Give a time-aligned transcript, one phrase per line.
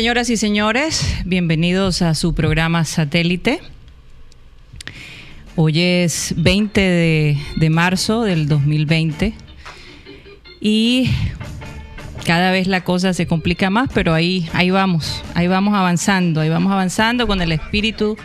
[0.00, 3.60] Señoras y señores, bienvenidos a su programa Satélite.
[5.56, 9.34] Hoy es 20 de, marzo del 2020
[10.58, 11.10] y
[12.24, 16.48] cada vez la cosa se complica más, pero ahí, ahí vamos, ahí vamos avanzando, ahí
[16.48, 18.16] vamos avanzando con el espíritu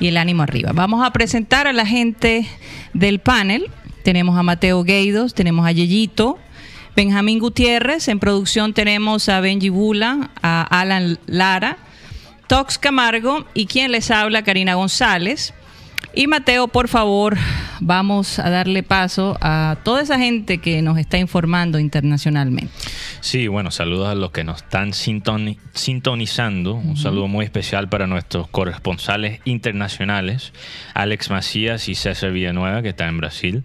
[0.00, 0.72] y el ánimo arriba.
[0.74, 2.44] Vamos a presentar a la gente
[2.92, 3.70] del panel.
[4.02, 6.40] Tenemos a Mateo Gueidos, tenemos a Yeyito,
[6.96, 11.78] Benjamín Gutiérrez, en producción tenemos a Benji Bula, a Alan Lara,
[12.46, 15.54] Tox Camargo y quien les habla, Karina González.
[16.12, 17.36] Y Mateo, por favor,
[17.78, 22.72] vamos a darle paso a toda esa gente que nos está informando internacionalmente.
[23.20, 26.74] Sí, bueno, saludos a los que nos están sintoni- sintonizando.
[26.74, 30.52] Un saludo muy especial para nuestros corresponsales internacionales,
[30.94, 33.62] Alex Macías y César Villanueva, que están en Brasil.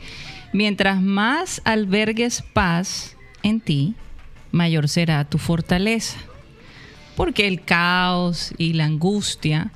[0.52, 3.94] Mientras más albergues paz en ti,
[4.52, 6.18] mayor será tu fortaleza.
[7.16, 9.72] Porque el caos y la angustia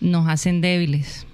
[0.00, 1.26] nos hacen débiles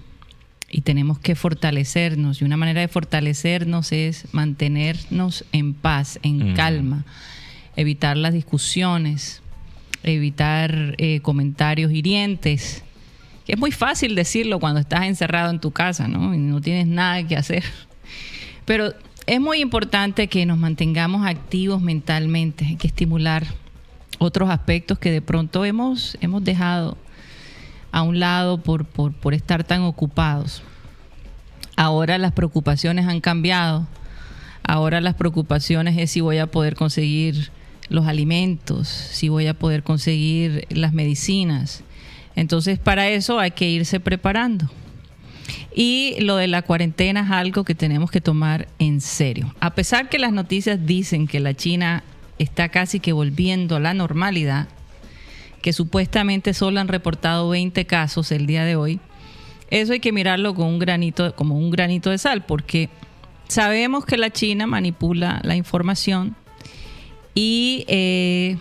[0.69, 2.41] y tenemos que fortalecernos.
[2.41, 6.55] Y una manera de fortalecernos es mantenernos en paz, en Mm.
[6.55, 7.05] calma,
[7.75, 9.41] evitar las discusiones,
[10.03, 12.83] evitar eh, comentarios hirientes.
[13.45, 16.33] Que es muy fácil decirlo cuando estás encerrado en tu casa, ¿no?
[16.33, 17.63] Y no tienes nada que hacer.
[18.65, 18.93] Pero
[19.25, 22.65] es muy importante que nos mantengamos activos mentalmente.
[22.65, 23.45] Hay que estimular
[24.19, 26.97] otros aspectos que de pronto hemos, hemos dejado
[27.97, 30.61] a un lado por, por, estar tan ocupados.
[31.75, 33.87] Ahora las preocupaciones han cambiado.
[34.61, 37.49] Ahora las preocupaciones es si voy a poder conseguir
[37.89, 41.81] los alimentos, si voy a poder conseguir las medicinas.
[42.35, 44.69] Entonces para eso hay que irse preparando.
[45.73, 49.55] Y lo de la cuarentena es algo que tenemos que tomar en serio.
[49.59, 52.03] A pesar que las noticias dicen que la China
[52.37, 54.67] está casi que volviendo a la normalidad,
[55.67, 59.01] que supuestamente solo han reportado 20 casos el día de hoy,
[59.69, 62.87] eso hay que mirarlo con un granito, como un granito de sal, porque
[63.49, 66.37] sabemos que la China manipula la información
[67.35, 68.55] y eh,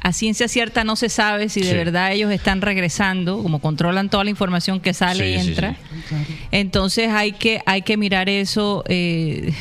[0.00, 1.74] a ciencia cierta no se sabe si de Sí.
[1.74, 5.76] verdad ellos están regresando, como controlan toda la información que sale Sí, y entra.
[6.08, 6.14] sí.
[6.52, 9.52] Entonces hay que, hay que mirar eso eh,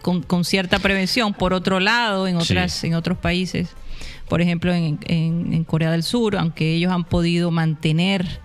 [0.00, 1.34] con, con cierta prevención.
[1.34, 2.54] Por otro lado, en, Sí.
[2.54, 3.68] otras, en otros países,
[4.28, 8.40] por ejemplo en, en- Corea del Sur, aunque ellos han podido mantener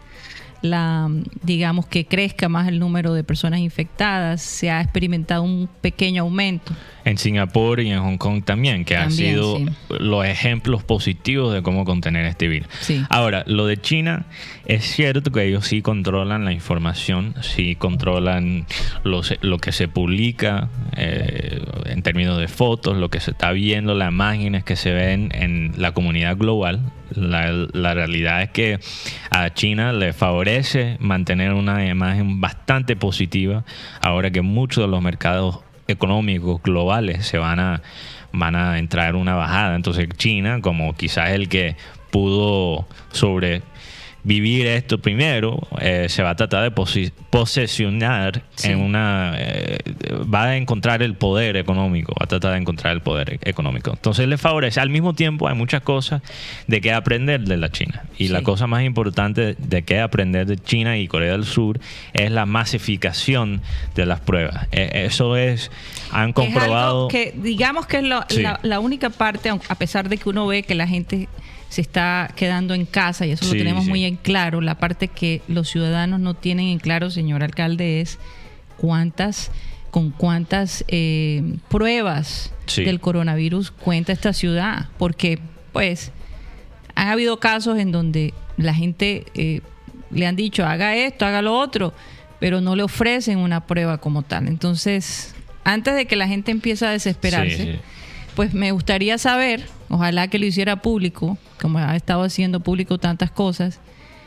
[0.61, 1.09] la,
[1.43, 6.73] digamos que crezca más el número de personas infectadas, se ha experimentado un pequeño aumento.
[7.05, 9.65] En Singapur y en Hong Kong también, que han También, sido sí.
[9.89, 12.67] los ejemplos positivos de cómo contener este virus.
[12.79, 13.03] Sí.
[13.09, 14.25] Ahora, lo de China,
[14.65, 18.65] es cierto que ellos sí controlan la información, sí controlan
[19.03, 19.21] lo,
[19.59, 24.63] que se publica eh, en términos de fotos, lo que se está viendo, las imágenes
[24.63, 26.79] que se ven en la comunidad global.
[27.15, 28.79] La, la realidad es que
[29.29, 33.65] a China le favorece mantener una imagen bastante positiva
[34.01, 37.81] ahora que muchos de los mercados económicos globales se van a
[38.33, 39.75] van a entrar en una bajada.
[39.75, 41.75] Entonces China, como quizás el que
[42.11, 42.87] pudo
[44.23, 48.69] sobrevivir esto primero, eh, se va a tratar de posi- posesionar Sí.
[48.71, 49.33] en una...
[49.37, 49.77] eh,
[50.33, 53.91] va a encontrar el poder económico, va a tratar de encontrar el poder e- económico.
[53.91, 54.79] Entonces le favorece.
[54.79, 56.21] Al mismo tiempo hay muchas cosas
[56.67, 58.03] de qué aprender de la China.
[58.17, 61.79] Y la cosa más importante de qué aprender de China y Corea del Sur
[62.13, 63.61] es la masificación
[63.95, 64.67] de las pruebas.
[64.71, 65.69] Eh, eso es,
[66.11, 67.07] han Que es algo comprobado...
[67.09, 68.41] que digamos que es lo- Sí.
[68.41, 71.27] la, la única parte, a pesar de que uno ve que la gente
[71.73, 73.89] se está quedando en casa y eso Sí, lo tenemos sí.
[73.89, 78.19] muy en claro, la parte que los ciudadanos no tienen en claro, señor alcalde, es
[78.77, 79.49] cuántas
[79.89, 82.83] con cuántas eh, pruebas Sí.
[82.83, 85.39] del coronavirus cuenta esta ciudad, porque
[85.71, 86.11] pues
[86.93, 89.61] han habido casos en donde la gente eh,
[90.11, 91.91] le han dicho haga esto, haga lo otro,
[92.39, 94.47] pero no le ofrecen una prueba como tal.
[94.47, 95.33] Entonces,
[95.63, 97.79] antes de que la gente empiece a desesperarse, Sí, sí.
[98.35, 103.31] Pues me gustaría saber, ojalá que lo hiciera público, como ha estado haciendo público tantas
[103.31, 103.79] cosas,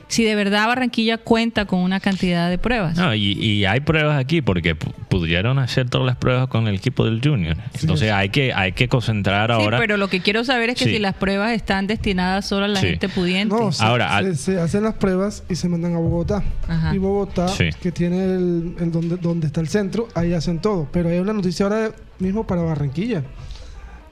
[0.08, 2.96] si de verdad Barranquilla cuenta con una cantidad de pruebas.
[2.96, 6.76] No, y, y hay pruebas aquí porque pu- pudieron hacer todas las pruebas con el
[6.76, 7.56] equipo del Junior.
[7.80, 9.78] Entonces hay que hay que concentrar Sí, ahora.
[9.78, 10.90] pero lo que quiero saber es que Sí.
[10.92, 12.86] si las pruebas están destinadas solo a la Sí.
[12.90, 13.52] gente pudiente.
[13.56, 16.44] No, se, Ahora, se- al- se hacen las pruebas y se mandan a Bogotá.
[16.68, 16.94] Ajá.
[16.94, 17.70] Y Bogotá, Sí.
[17.82, 20.88] que tiene el, el donde, donde está el centro, ahí hacen todo.
[20.92, 23.24] Pero hay una noticia ahora mismo para Barranquilla.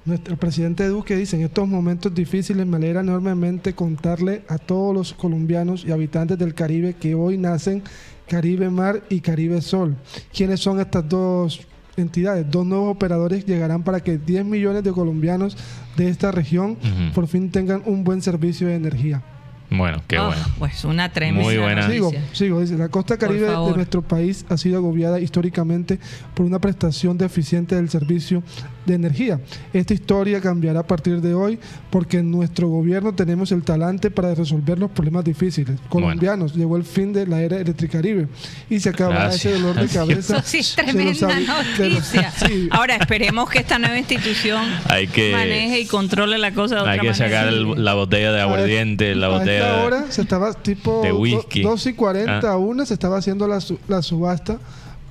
[0.06, 5.14] Nuestro presidente Duque dice, en estos momentos difíciles me alegra enormemente contarle a todos los
[5.14, 7.82] colombianos y habitantes del Caribe que hoy nacen
[8.28, 9.96] Caribe Mar y Caribe Sol.
[10.30, 11.62] ¿Quiénes son estas dos
[11.96, 12.44] entidades?
[12.50, 15.56] Dos nuevos operadores llegarán para que 10 millones de colombianos
[15.96, 16.76] de esta región
[17.14, 19.22] por fin tengan un buen servicio de energía.
[19.70, 20.42] Bueno, qué Oh, bueno.
[20.58, 21.88] Pues una tremenda Muy buena.
[21.90, 22.28] Sigo, noticia.
[22.32, 22.60] sigo.
[22.60, 25.98] Dice, la costa caribe de nuestro país ha sido agobiada históricamente
[26.34, 28.42] por una prestación deficiente del servicio
[28.86, 29.40] de energía.
[29.72, 31.58] Esta historia cambiará a partir de hoy
[31.90, 35.78] porque en nuestro gobierno tenemos el talante para resolver los problemas difíciles.
[35.88, 38.28] Colombianos, llegó el fin de la era Electricaribe
[38.70, 39.46] y se acabará Gracias.
[39.54, 40.36] ese dolor de cabeza.
[40.38, 42.30] Eso sí es tremenda noticia.
[42.46, 42.68] sí.
[42.70, 46.92] Ahora esperemos que esta nueva institución Hay que- maneje y controle la cosa de otra
[46.92, 47.26] Hay que manera.
[47.28, 51.18] sacar el- la botella de aguardiente, la botella de- hora se estaba tipo de do-
[51.18, 51.62] whisky.
[51.62, 52.52] 2 y 40 Ah.
[52.52, 54.58] a 1 se estaba haciendo la, su- la subasta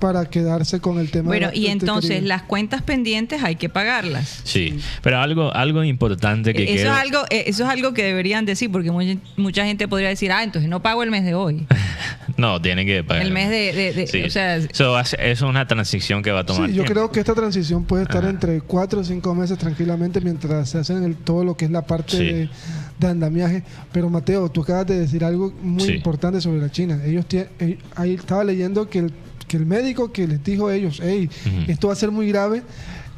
[0.00, 2.26] para quedarse con el tema Bueno, de- y de entonces Caribe.
[2.28, 4.40] las cuentas pendientes hay que pagarlas.
[4.44, 8.44] Sí, pero algo algo importante que eso, es algo, eh, eso es algo que deberían
[8.44, 11.66] decir, porque mucha, mucha gente podría decir, ah, entonces no pago el mes de hoy.
[12.36, 13.22] No, tiene que pagar.
[13.24, 14.22] El mes de- de- de- Sí.
[14.24, 16.92] o sea- ser- eso es una transición que va a tomar Sí, yo tiempo.
[16.92, 18.30] creo que esta transición puede estar Ajá.
[18.30, 21.82] entre 4 o 5 meses tranquilamente mientras se hacen el- todo lo que es la
[21.82, 22.24] parte Sí.
[22.24, 22.48] de,
[22.98, 23.62] de andamiaje.
[23.92, 25.92] Pero Mateo, tú acabas de decir algo muy Sí.
[25.92, 27.00] importante sobre la China.
[27.04, 29.12] Ellos tie- eh, ahí estaba leyendo que el,
[29.48, 31.28] que el médico que les dijo a ellos, hey,
[31.68, 32.62] esto va a ser muy grave,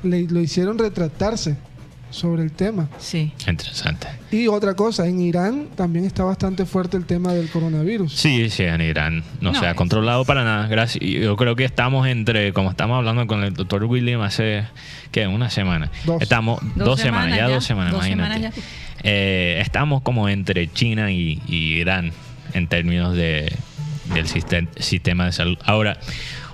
[0.02, 1.56] le, lo hicieron retratarse
[2.16, 2.88] sobre el tema.
[2.98, 3.32] Sí.
[3.46, 4.08] Interesante.
[4.32, 8.12] Y otra cosa, en Irán también está bastante fuerte el tema del coronavirus.
[8.12, 10.66] Sí, sí, en Irán no, No, se ha es- controlado para nada.
[10.66, 11.04] Gracias.
[11.04, 14.64] Yo creo que estamos entre, como estamos hablando con el doctor William hace,
[15.12, 15.26] ¿qué?
[15.26, 15.90] Una semana.
[16.04, 16.20] Dos.
[16.22, 18.34] Estamos dos, semanas, ya, dos semanas, dos imagínate.
[18.34, 18.62] semanas ya.
[19.02, 22.12] Eh, estamos como entre China y, y Irán
[22.54, 23.52] en términos de,
[24.14, 25.58] del sistem- sistema de salud.
[25.64, 25.98] Ahora,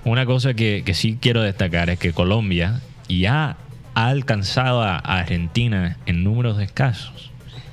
[0.05, 3.57] una cosa que, que sí quiero destacar es que Colombia ya
[3.95, 7.31] ha alcanzado a Argentina en números de casos.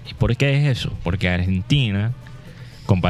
[0.09, 0.93] ¿Y por qué es eso?
[1.03, 2.11] Porque Argentina,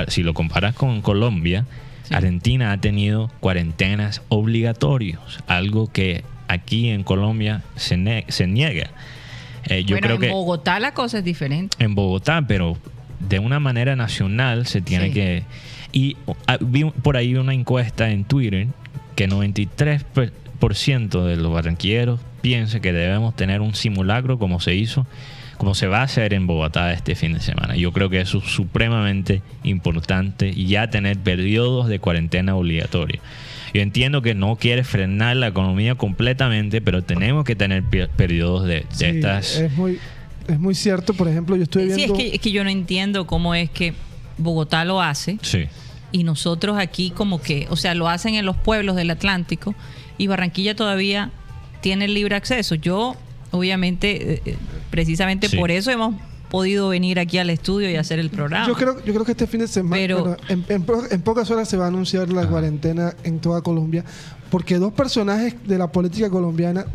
[0.10, 1.66] si lo comparas con Colombia,
[2.04, 2.16] Sí.
[2.16, 8.90] Argentina ha tenido cuarentenas obligatorios, algo que aquí en Colombia se, ne- se niega.
[9.66, 11.78] Eh, yo bueno, creo en que Bogotá la cosa es diferente.
[11.84, 12.78] en Bogotá, pero
[13.20, 15.14] de una manera nacional se tiene Sí.
[15.14, 15.44] que...
[15.92, 18.68] Y ah, vi por ahí una encuesta en Twitter
[19.16, 25.08] que 93% de los barranquilleros piensa que debemos tener un simulacro como se hizo,
[25.58, 27.76] como se va a hacer en Bogotá este fin de semana.
[27.76, 33.20] Yo creo que eso es supremamente importante, ya tener periodos de cuarentena obligatoria.
[33.74, 38.66] Yo entiendo que no quiere frenar la economía completamente, pero tenemos que tener pe- periodos
[38.66, 39.58] de, de Sí, estas...
[39.58, 40.00] es muy
[40.48, 42.72] es muy cierto, por ejemplo, yo estoy Sí, es viendo que, es que yo no
[42.72, 43.94] entiendo cómo es que
[44.40, 45.66] Bogotá lo hace Sí.
[46.12, 49.76] y nosotros aquí como que, o sea, lo hacen en los pueblos del Atlántico
[50.20, 51.32] y Barranquilla todavía
[51.82, 52.76] tiene el libre acceso.
[52.76, 53.16] Yo,
[53.50, 54.58] obviamente, eh, eh,
[54.92, 55.58] precisamente Sí.
[55.58, 56.14] por eso hemos
[56.52, 58.68] podido venir aquí al estudio y hacer el programa.
[58.68, 61.22] Yo creo, yo creo que este fin de semana, Pero- bueno, en, en po- en
[61.22, 64.04] pocas horas se va a anunciar la cuarentena en toda Colombia,
[64.52, 66.86] porque dos personajes de la política colombiana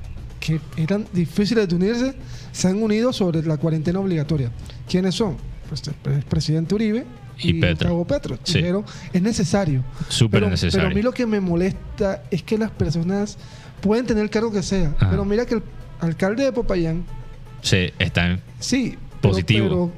[0.41, 2.15] que eran difíciles de unirse
[2.53, 4.51] se han unido sobre la cuarentena obligatoria.
[4.89, 5.37] ¿Quiénes son?
[5.69, 7.07] Pues el pre- presidente Uribe
[7.39, 7.95] Y y, Petro.
[7.97, 8.39] Gustavo Petro.
[8.45, 8.59] Sí.
[8.59, 9.85] Dijeron, es necesario.
[10.09, 10.81] Súper Pero- necesario.
[10.89, 13.39] Pero a mí lo que me molesta es que las personas
[13.81, 15.11] pueden tener el cargo que sea, Ajá.
[15.11, 15.63] pero mira que el
[16.01, 17.05] alcalde de Popayán,
[17.63, 19.69] Sí, está sí, pero- Positivo.
[19.69, 19.93] pero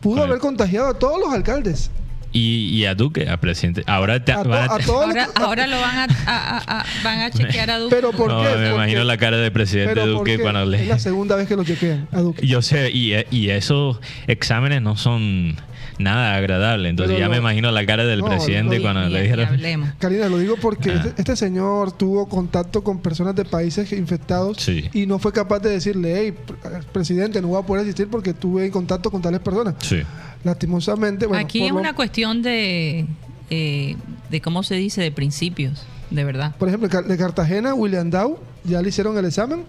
[0.00, 1.90] pudo haber contagiado a todos los alcaldes.
[2.30, 3.82] Y, y a Duque, a presidente.
[3.86, 6.84] Ahora te, A, to- van a- Ahora, los- ahora lo van a, a- a- a-
[7.02, 7.94] van a chequear a Duque.
[7.96, 8.54] Pero ¿por No, qué?
[8.58, 10.82] me imagino la cara del presidente pero ¿por Duque cuando le...
[10.82, 12.46] Es la segunda vez que lo chequean a Duque.
[12.46, 15.56] Yo sé, y, y esos exámenes no son
[15.98, 16.90] nada agradables.
[16.90, 19.92] Entonces Pero ya lo- me imagino la cara del no, presidente lo- cuando le dijeron...
[19.98, 21.02] Karina, lo digo porque Ah.
[21.06, 24.88] este, este señor tuvo contacto con personas de países infectados Sí.
[24.92, 28.32] y no fue capaz de decirle, hey, pr- presidente, no voy a poder asistir porque
[28.34, 29.74] tuve contacto con tales personas.
[29.80, 30.00] Sí.
[30.44, 33.06] Lastimosamente, bueno, Aquí es lo- una cuestión de,
[33.50, 33.96] eh,
[34.30, 36.54] de cómo se dice, de principios, de verdad.
[36.56, 39.64] por ejemplo, de Cartagena, William Dow, ya le hicieron el examen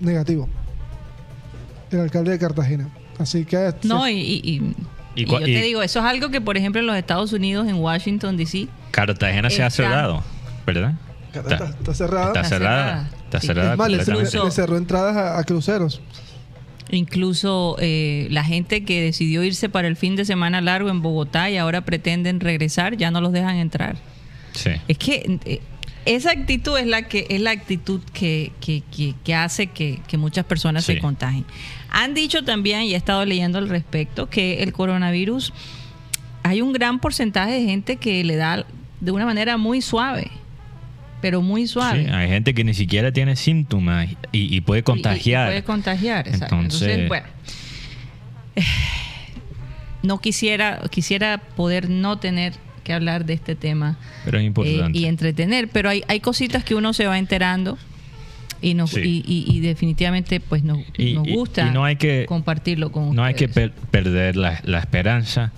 [0.00, 0.48] negativo.
[1.90, 2.88] El alcalde de Cartagena.
[3.18, 4.74] Así que No, y-
[5.16, 7.66] Y yo y- te digo, eso es algo que, por ejemplo, en los Estados Unidos,
[7.68, 10.22] en Washington, D.C., Cartagena se ha cerrado,
[10.66, 10.94] ¿verdad?
[11.32, 12.26] está, está- está cerrada.
[12.28, 13.10] Está Está cerrada.
[13.24, 13.46] Está Sí.
[13.48, 16.00] cerrada es más, le, cerró entradas a, a cruceros.
[16.90, 21.50] incluso eh, la gente que decidió irse para el fin de semana largo en Bogotá
[21.50, 23.96] y ahora pretenden regresar, ya no los dejan entrar.
[24.52, 24.70] Sí.
[24.86, 25.60] Es que eh,
[26.04, 30.16] esa actitud es la que es la actitud que, que- que- que hace que, que
[30.18, 30.94] muchas personas Sí.
[30.94, 31.44] se contagien.
[31.96, 35.52] Han dicho también, y he estado leyendo al respecto, que el coronavirus
[36.42, 38.66] hay un gran porcentaje de gente que le da
[39.00, 40.30] de una manera muy suave,
[41.22, 42.04] pero muy suave.
[42.04, 45.48] Sí, hay gente que ni siquiera tiene síntomas y, y puede Y- y contagiar.
[45.48, 46.56] puede contagiar, exacto.
[46.56, 47.26] Entonces- Entonces, bueno.
[50.02, 52.52] No quisiera, quisiera poder no tener
[52.84, 53.96] que hablar de este tema
[54.26, 54.98] Pero es importante.
[54.98, 57.78] eh, y entretener, pero hay, hay cositas que uno se va enterando
[58.64, 59.00] y nos Sí.
[59.26, 63.14] y, y- y definitivamente pues nos, Y- nos y- gusta no hay que- compartirlo con
[63.14, 63.70] No hay que ustedes.
[63.70, 65.52] per- perder la, la esperanza.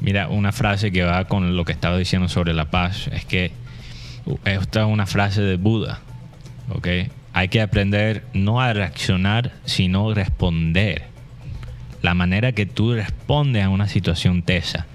[0.00, 3.52] Mira, una frase que va con lo que estaba diciendo sobre la paz es que
[4.44, 6.00] esta es una frase de Buda.
[6.70, 6.88] ¿ok?
[7.32, 11.04] Hay que aprender no a reaccionar, sino responder.
[12.02, 14.86] La manera que tú respondes a una situación tesa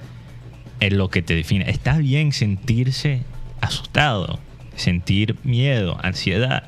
[0.80, 1.70] es lo que te define.
[1.70, 3.22] Está bien sentirse
[3.62, 4.40] asustado,
[4.76, 6.64] sentir miedo, ansiedad,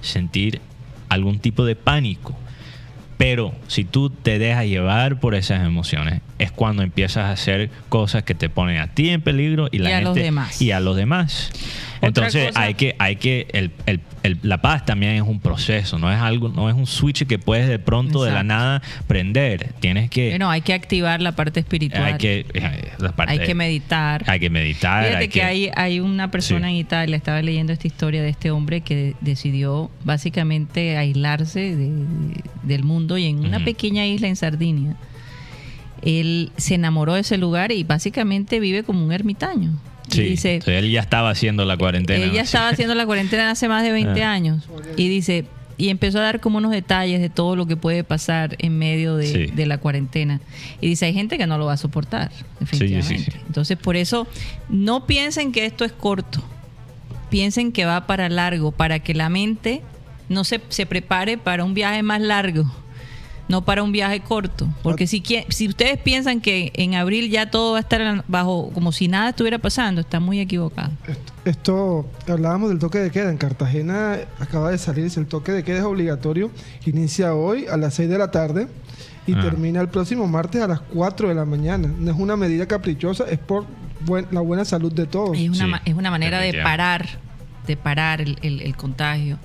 [0.00, 0.60] sentir
[1.08, 2.36] algún tipo de pánico.
[3.18, 8.22] Pero si tú te dejas llevar por esas emociones, es cuando empiezas a hacer cosas
[8.22, 10.62] que te ponen a ti en peligro y, la Y a los gente demás.
[10.62, 11.50] y a los demás.
[12.02, 16.10] Entonces hay que, hay que, el, el- el- la paz también es un proceso, no
[16.12, 19.72] es algo, no es un switch que puedes de pronto de la nada prender.
[19.80, 22.04] Tienes que, Bueno, hay que activar la parte espiritual.
[22.04, 24.24] hay que, eh, la parte- hay que meditar.
[24.26, 26.74] hay que meditar, Fíjate hay que, que- hay, hay una persona Sí.
[26.74, 32.06] en Italia, estaba leyendo esta historia de este hombre que decidió básicamente aislarse de-
[32.62, 34.96] del mundo y en una pequeña isla en Sardinia.
[36.02, 39.72] Él se enamoró de ese lugar y básicamente vive como un ermitaño.
[40.10, 42.24] Sí, dice, él ya estaba haciendo la cuarentena.
[42.24, 42.40] ella ¿no?
[42.40, 44.32] estaba haciendo la cuarentena hace más de 20 Ah.
[44.32, 44.64] años.
[44.96, 45.44] Y dice,
[45.78, 49.16] y empezó a dar como unos detalles de todo lo que puede pasar en medio
[49.16, 49.46] de, Sí.
[49.46, 50.40] de la cuarentena.
[50.80, 53.24] Y dice, hay gente que no lo va a soportar, definitivamente.
[53.24, 53.38] sí, sí.
[53.46, 54.26] Entonces, por eso,
[54.68, 56.42] no piensen que esto es corto.
[57.30, 59.82] Piensen que va para largo, para que la mente
[60.28, 62.64] no se, se prepare para un viaje más largo.
[63.50, 64.68] No para un viaje corto.
[64.82, 68.92] Porque si, si ustedes piensan que en abril ya todo va a estar bajo como
[68.92, 70.92] si nada estuviera pasando, están muy equivocados.
[71.08, 73.30] Esto, esto- hablábamos del toque de queda.
[73.30, 76.50] En Cartagena acaba de salir, el toque de queda es obligatorio.
[76.86, 78.68] Inicia hoy a las 6 de la tarde
[79.26, 79.40] y Ah.
[79.42, 81.92] termina el próximo martes a las 4 de la mañana.
[81.98, 83.66] No es una medida caprichosa, es por
[84.06, 85.36] buen- la buena salud de todos.
[85.36, 87.06] Es una, Sí, es una manera de parar,
[87.66, 89.38] de parar el, el- el contagio.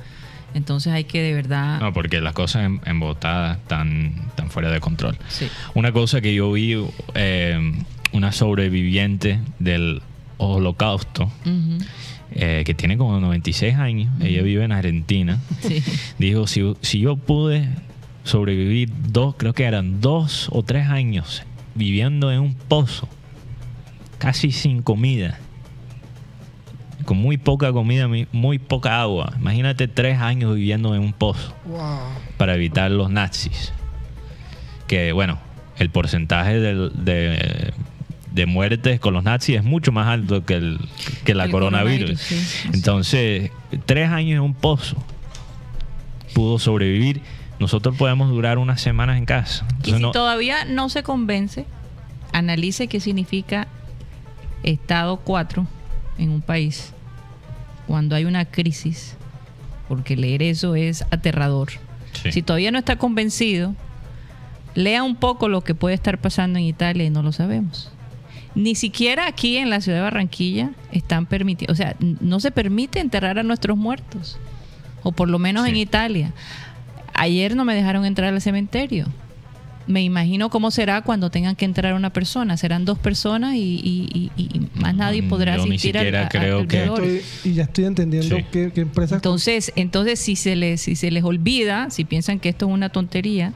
[0.56, 1.80] Entonces hay que de verdad...
[1.82, 5.18] No, porque las cosas en, en Bogotá están, están fuera de control.
[5.28, 5.48] Sí.
[5.76, 6.76] Una cosa que yo vi,
[7.14, 7.74] eh,
[8.14, 10.02] una sobreviviente del
[10.38, 11.30] holocausto,
[12.32, 15.84] eh, que tiene como 96 años, ella vive en Argentina, Sí.
[16.20, 17.68] dijo, si, si yo pude
[18.24, 21.44] sobrevivir dos, creo que eran dos o tres años
[21.76, 23.08] viviendo en un pozo,
[24.18, 25.38] casi sin comida,
[27.06, 29.34] con muy poca comida, mi- muy poca agua.
[29.40, 32.00] Imagínate tres años viviendo en un pozo Wow.
[32.38, 33.72] para evitar los nazis.
[34.88, 35.40] Que bueno,
[35.78, 37.74] el porcentaje de,
[38.32, 40.80] de muertes con los nazis es mucho más alto que, el,
[41.24, 42.20] que la El coronavirus.
[42.20, 42.70] coronavirus, sí, sí.
[42.74, 43.52] Entonces,
[43.86, 44.98] tres años en un pozo
[46.34, 47.22] pudo sobrevivir.
[47.60, 49.66] Nosotros podemos durar unas semanas en casa.
[49.86, 51.66] Y si no- todavía no se convence,
[52.34, 53.68] analice qué significa
[54.64, 55.66] estado 4
[56.18, 56.92] en un país
[57.88, 59.16] cuando hay una crisis,
[59.88, 61.70] porque leer eso es aterrador.
[62.14, 62.32] Sí.
[62.32, 63.76] Si todavía no está convencido,
[64.74, 67.92] lea un poco lo que puede estar pasando en Italia y no lo sabemos.
[68.56, 73.00] Ni siquiera aquí en la ciudad de Barranquilla están permitidos, o sea, no se permite
[73.00, 74.38] enterrar a nuestros muertos,
[75.04, 75.72] o por lo menos Sí.
[75.72, 76.32] en Italia.
[77.14, 79.08] Ayer no me dejaron entrar al cementerio.
[79.88, 82.58] Me imagino cómo será cuando tengan que entrar una persona.
[82.58, 86.06] Serán dos personas y, y- y- y más nadie Mm, podrá yo ni asistir al-
[86.06, 87.12] siquiera al creo que- velorio.
[87.20, 88.44] Estoy- y ya estoy entendiendo Sí.
[88.52, 92.50] que, que empresas Entonces, entonces si se les si se les olvida, si piensan que
[92.50, 93.54] esto es una tontería,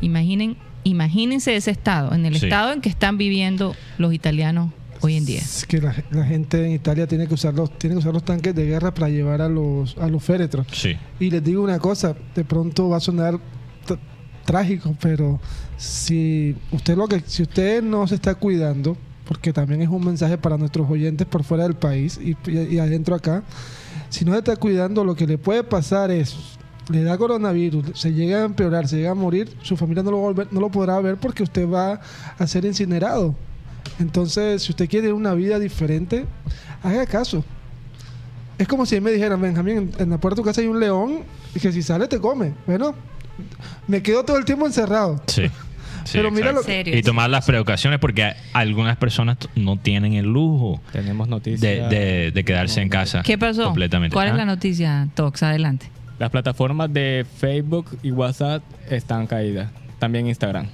[0.00, 2.46] imaginen imagínense ese estado, en el Sí.
[2.46, 5.38] estado en que están viviendo los italianos hoy en día.
[5.40, 8.24] Es que la, la gente en Italia tiene que usar los tiene que usar los
[8.24, 10.66] tanques de guerra para llevar a los a los féretros.
[10.72, 10.96] Sí.
[11.20, 13.38] Y les digo una cosa, de pronto va a sonar
[14.44, 15.40] trágico, pero
[15.76, 18.96] si usted lo que si usted no se está cuidando,
[19.26, 22.78] porque también es un mensaje para nuestros oyentes por fuera del país y, y- y
[22.78, 23.42] adentro acá,
[24.10, 26.36] si no se está cuidando, lo que le puede pasar es
[26.88, 30.18] le da coronavirus, se llega a empeorar, se llega a morir, su familia no lo,
[30.18, 32.00] volver- no lo podrá ver porque usted va
[32.38, 33.34] a ser incinerado.
[34.00, 36.26] Entonces, si usted quiere una vida diferente,
[36.82, 37.44] haga caso.
[38.58, 40.80] Es como si me dijeran, Benjamín, en, en la puerta de tu casa hay un
[40.80, 41.20] león
[41.54, 42.52] y que si sale te come.
[42.66, 42.94] Bueno,
[43.88, 45.22] me quedo todo el tiempo encerrado.
[45.26, 45.46] Sí.
[46.04, 46.98] Sí, Pero mira lo- serio.
[46.98, 51.88] Y tomar las precauciones porque algunas personas no tienen el lujo Tenemos de, noticias.
[51.90, 53.22] de- de quedarse en casa.
[53.22, 53.66] ¿Qué pasó?
[53.66, 54.12] Completamente.
[54.12, 55.44] ¿Cuál es Ah, la noticia, Tox?
[55.44, 55.86] Adelante.
[56.18, 59.70] Las plataformas de Facebook y WhatsApp están caídas.
[60.00, 60.66] También Instagram.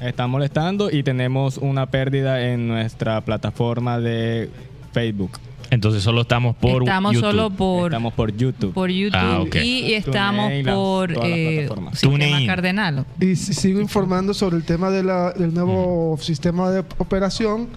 [0.00, 4.50] Están molestando y tenemos una pérdida en nuestra plataforma de
[4.92, 5.32] Facebook.
[5.70, 7.30] Entonces solo estamos por estamos YouTube.
[7.30, 8.74] solo por, Estamos por YouTube.
[8.74, 9.54] por YouTube Ah, ok.
[9.56, 11.68] y estamos TuneIn, por eh.
[11.94, 12.46] Sistema.
[12.46, 13.06] Cardenal.
[13.18, 17.68] Y si- sigo informando sobre el tema de la- del nuevo sistema de operación.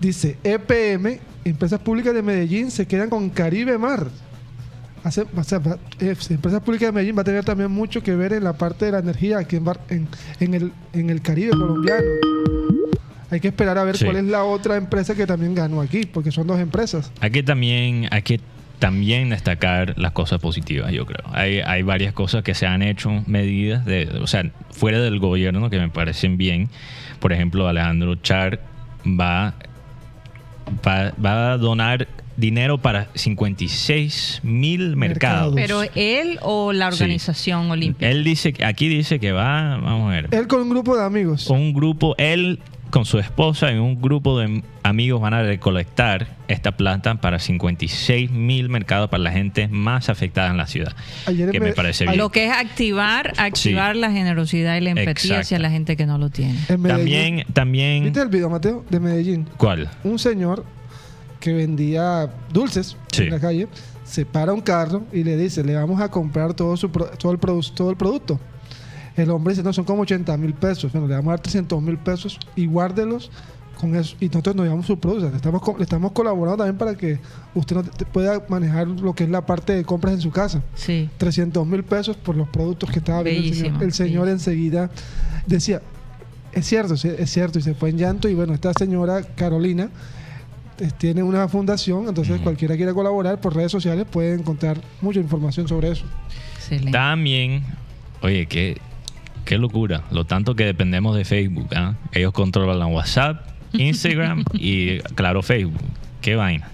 [0.00, 4.06] Dice, EPM, Empresas Públicas de Medellín, se quedan con Caribe Mar.
[5.02, 8.14] Hace- o sea, va- eh, Empresas Públicas de Medellín va a tener también mucho que
[8.14, 10.06] ver en la parte de la energía aquí en, Bar- en,
[10.38, 12.04] en el, en el Caribe colombiano.
[13.30, 14.04] Hay que esperar a ver Sí.
[14.04, 17.12] cuál es la otra empresa que también ganó aquí, porque son dos empresas.
[17.20, 18.40] Hay que también, hay que
[18.78, 21.24] también destacar las cosas positivas, yo creo.
[21.32, 25.68] Hay, hay varias cosas que se han hecho, medidas, de, o sea, fuera del gobierno
[25.68, 26.70] que me parecen bien.
[27.20, 28.60] Por ejemplo, Alejandro Char
[29.04, 29.54] va,
[30.86, 35.54] va, va a donar dinero para 56 mil mercados.
[35.54, 35.88] Mercados.
[35.90, 37.02] Pero él o la Sí.
[37.02, 38.08] organización olímpica.
[38.08, 41.04] Él dice, que- aquí dice que va, vamos a ver, Él con un grupo de
[41.04, 41.50] amigos.
[41.50, 46.72] un grupo, él con su esposa y un grupo de amigos van a recolectar esta
[46.76, 50.92] planta para 56 mil mercados para la gente más afectada en la ciudad.
[51.26, 52.16] Ayer que me- me parece bien.
[52.16, 55.40] Lo que es activar, activar la generosidad y la empatía Exacto.
[55.40, 56.58] hacia la gente que no lo tiene.
[56.68, 57.04] En Medellín.
[57.04, 58.84] También, también, ¿Viste el video, Mateo?
[58.88, 59.46] De Medellín.
[59.58, 59.90] ¿cuál?
[60.04, 60.64] un señor
[61.40, 63.24] que vendía dulces Sí.
[63.24, 63.68] en la calle
[64.04, 67.32] se para un carro y le dice le vamos a comprar todo su pro- todo
[67.32, 67.38] el
[67.74, 68.40] todo el producto
[69.18, 71.82] el hombre dice no son como 80 mil pesos bueno le vamos a dar 300
[71.82, 73.30] mil pesos y guárdelos
[73.80, 76.56] con eso y nosotros nos llevamos su producto O sea, le estamos le estamos colaborando
[76.64, 77.18] también para que
[77.54, 80.62] usted no te- pueda manejar lo que es la parte de compras en su casa
[80.74, 81.08] Sí.
[81.18, 83.62] 300 mil pesos por los productos que estaba viendo el señor.
[83.78, 84.32] Bellísimo, El señor sí.
[84.32, 84.90] enseguida
[85.46, 85.80] decía,
[86.52, 88.28] es cierto, es cierto, y se fue en llanto.
[88.28, 89.90] Y bueno, esta señora Carolina
[90.80, 95.68] eh, tiene una fundación, entonces cualquiera quiera colaborar por redes sociales puede encontrar mucha información
[95.68, 96.04] sobre eso.
[96.56, 96.90] Excelente.
[96.90, 97.62] También,
[98.22, 98.80] oye, qué,
[99.48, 100.02] qué locura.
[100.10, 101.70] Lo tanto que dependemos de Facebook.
[101.74, 101.94] ¿ah?
[102.12, 105.80] Ellos controlan la WhatsApp, Instagram y, claro, Facebook.
[106.20, 106.68] Qué vaina.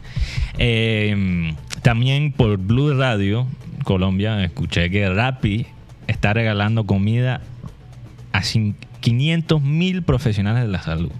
[0.58, 3.46] Eh, también por Blue Radio,
[3.84, 5.66] Colombia, escuché que Rappi
[6.08, 7.42] está regalando comida
[8.32, 11.12] a cin- 500 mil profesionales de la salud.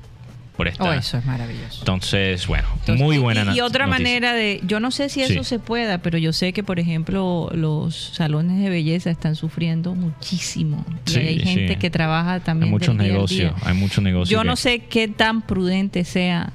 [0.57, 0.85] Por esta.
[0.85, 1.81] Oh, eso es maravilloso.
[1.81, 4.05] Entonces, bueno, Entonces, muy buena y, y otra noticia.
[4.05, 5.45] manera de, yo no sé si eso Sí.
[5.45, 10.85] se pueda, pero yo sé que, por ejemplo, los salones de belleza están sufriendo muchísimo.
[11.07, 11.79] Sí, y hay gente sí.
[11.81, 12.69] que trabaja también.
[12.69, 14.31] Hay muchos negocios, hay muchos negocios.
[14.31, 16.53] Yo que- no sé qué tan prudente sea,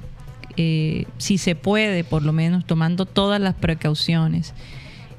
[0.56, 4.54] eh, si se puede, por lo menos tomando todas las precauciones,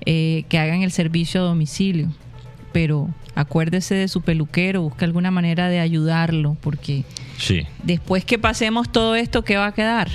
[0.08, 2.10] eh, que hagan el servicio a domicilio.
[2.72, 7.04] Pero acuérdese de su peluquero, busque alguna manera de ayudarlo, porque
[7.38, 10.10] Sí, después que pasemos todo esto, ¿qué va a quedar?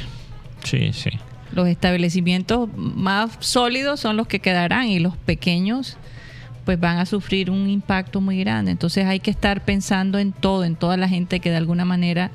[0.64, 1.10] sí, sí.
[1.52, 5.96] Los establecimientos más sólidos son los que quedarán y los pequeños
[6.66, 8.72] pues van a sufrir un impacto muy grande.
[8.72, 12.30] Entonces hay que estar pensando en todo, en toda la gente que de alguna manera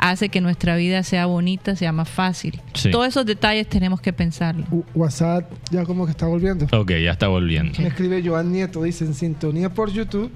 [0.00, 2.60] hace que nuestra vida sea bonita, sea más fácil.
[2.74, 2.90] Sí.
[2.90, 4.64] Todos esos detalles tenemos que pensarlo.
[4.70, 6.66] U- WhatsApp ya como que está volviendo.
[6.76, 7.78] Ok, ya está volviendo.
[7.80, 10.30] Me escribe Joan Nieto, dice en sintonía por YouTube,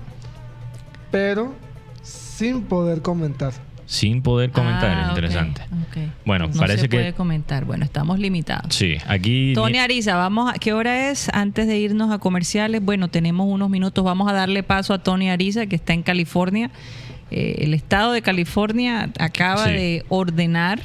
[1.11, 1.55] pero
[2.03, 3.53] sin poder comentar.
[3.87, 5.61] Sin poder comentar, Ah, interesante.
[5.63, 5.99] ok.
[6.25, 7.67] Bueno, no parece se que- puede comentar.
[7.67, 8.75] Bueno, estamos limitados.
[8.75, 9.53] Sí, aquí...
[9.55, 11.29] Tony Ariza, vamos a, ¿qué hora es?
[11.35, 15.29] Antes de irnos a comerciales, bueno, tenemos unos minutos, vamos a darle paso a Tony
[15.29, 16.71] Ariza, que está en California.
[17.31, 19.73] Eh, el estado de California acaba Sí.
[19.73, 20.81] de ordenar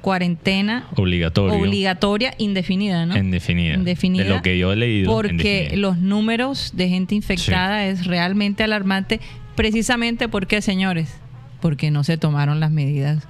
[0.00, 1.58] cuarentena Obligatorio.
[1.58, 3.16] obligatoria indefinida, ¿no?
[3.16, 3.74] Indefinida.
[3.74, 4.24] Indefinida.
[4.24, 5.10] De lo que yo he leído.
[5.12, 5.76] Porque indefinida.
[5.76, 9.20] los números de gente infectada es realmente alarmante,
[9.56, 11.12] precisamente porque, señores,
[11.60, 13.24] porque no se tomaron las medidas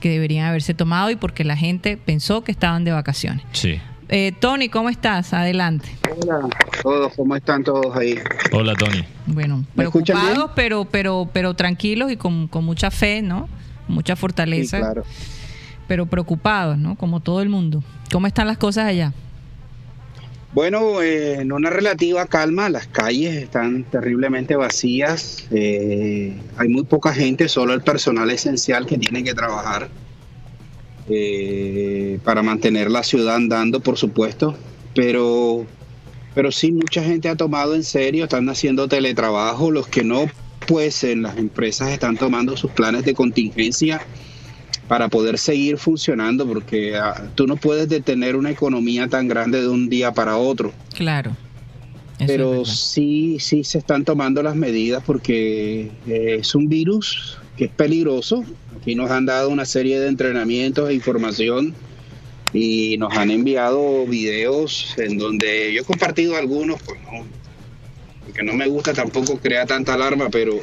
[0.00, 3.44] que deberían haberse tomado y porque la gente pensó que estaban de vacaciones.
[3.52, 3.78] Sí.
[4.08, 5.32] Eh, Tony, ¿cómo estás?
[5.32, 5.88] Adelante.
[6.20, 6.48] Hola
[6.82, 8.16] todos, ¿cómo están todos ahí?
[8.52, 9.04] Hola, Tony.
[9.26, 13.48] Bueno, ¿Me escuchan preocupados, pero, pero, pero tranquilos y con, con mucha fe, ¿no?
[13.88, 15.04] Mucha Sí, fortaleza, claro.
[15.88, 16.94] pero preocupados, ¿no?
[16.94, 17.82] Como todo el mundo.
[18.12, 19.12] ¿Cómo están las cosas allá?
[20.52, 27.12] Bueno, eh, en una relativa calma, las calles están terriblemente vacías, eh, hay muy poca
[27.12, 29.88] gente, solo el personal esencial que tiene que trabajar
[31.08, 34.56] eh, para mantener la ciudad andando, por supuesto,
[34.94, 35.66] pero,
[36.34, 40.28] pero sí, mucha gente ha tomado en serio, están haciendo teletrabajo, los que no,
[40.66, 44.00] pues en las empresas están tomando sus planes de contingencia
[44.88, 49.68] para poder seguir funcionando, porque ah, tú no puedes detener una economía tan grande de
[49.68, 50.72] un día para otro.
[50.94, 51.36] Claro.
[52.18, 57.66] Eso Pero sí, sí se están tomando las medidas porque eh, es un virus que
[57.66, 58.44] es peligroso.
[58.80, 61.74] Aquí nos han dado una serie de entrenamientos e información
[62.52, 67.26] y nos han enviado videos en donde yo he compartido algunos, pues no,
[68.24, 70.60] porque no me gusta tampoco crear tanta alarma, pero,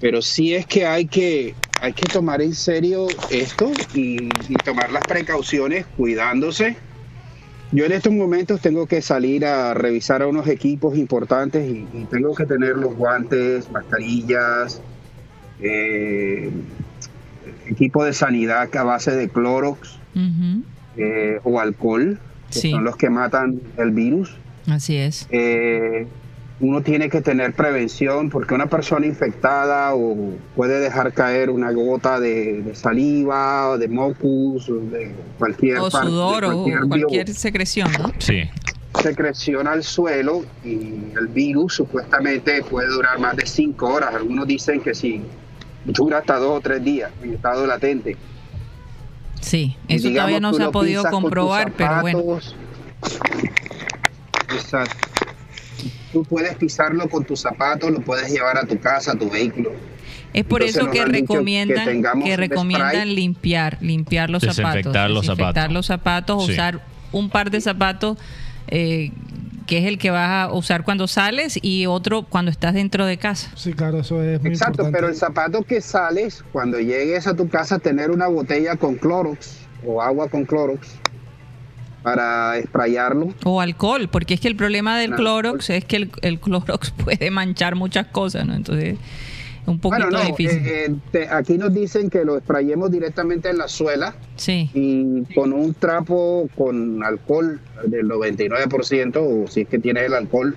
[0.00, 4.28] pero sí es que hay que hay que tomar en serio esto y,
[4.64, 6.76] tomar las precauciones cuidándose.
[7.70, 12.04] Yo en estos momentos tengo que salir a revisar a unos equipos importantes y, y
[12.10, 14.80] tengo que tener los guantes, mascarillas,
[15.60, 16.50] eh,
[17.66, 19.98] equipo de sanidad a base de Clorox
[20.96, 22.18] eh, o alcohol,
[22.50, 22.70] que Sí.
[22.70, 24.34] son los que matan el virus.
[24.68, 25.26] Así es.
[25.30, 26.06] Eh,
[26.60, 32.18] uno tiene que tener prevención porque una persona infectada o puede dejar caer una gota
[32.18, 37.26] de, de saliva, o de mocus, o de cualquier O parte- de sudor o cualquier
[37.26, 38.12] bio- secreción, ¿no?
[38.18, 38.42] Sí.
[39.00, 44.12] secreción al suelo y el virus supuestamente puede durar más de cinco horas.
[44.12, 45.22] Algunos dicen que sí,
[45.84, 48.16] dura hasta dos o tres días en estado latente.
[49.40, 52.38] Sí, eso digamos, todavía no se ha podido comprobar, pero bueno.
[54.54, 54.94] Exacto.
[56.12, 59.70] Tú puedes pisarlo con tus zapatos, lo puedes llevar a tu casa, a tu vehículo.
[60.32, 63.14] Es por Entonces eso que recomiendan que, recomiendan spray.
[63.14, 65.72] limpiar, limpiar los zapatos, Desinfectar los desinfectar zapatos.
[65.74, 66.52] los zapatos, Sí.
[66.52, 66.80] usar
[67.12, 68.18] un par de zapatos
[68.70, 69.12] eh,
[69.68, 73.18] que es el que vas a usar cuando sales y otro cuando estás dentro de
[73.18, 73.50] casa.
[73.54, 74.96] Sí, claro, eso es muy Exacto, importante.
[74.98, 79.58] pero el zapato que sales, cuando llegues a tu casa, tener una botella con Clorox
[79.86, 80.88] o agua con Clorox
[82.02, 83.34] para sprayarlo.
[83.44, 86.90] O alcohol, porque es que el problema del No, Clorox es que el, el Clorox
[87.04, 88.54] puede manchar muchas cosas, ¿no?
[88.54, 88.98] Entonces, es
[89.68, 90.66] un poquito Bueno, no, difícil.
[90.66, 95.22] eh, eh, te- aquí nos dicen que lo sprayemos directamente en la suela sí, y
[95.34, 100.56] con un trapo con alcohol del 99%, o si es que tienes el alcohol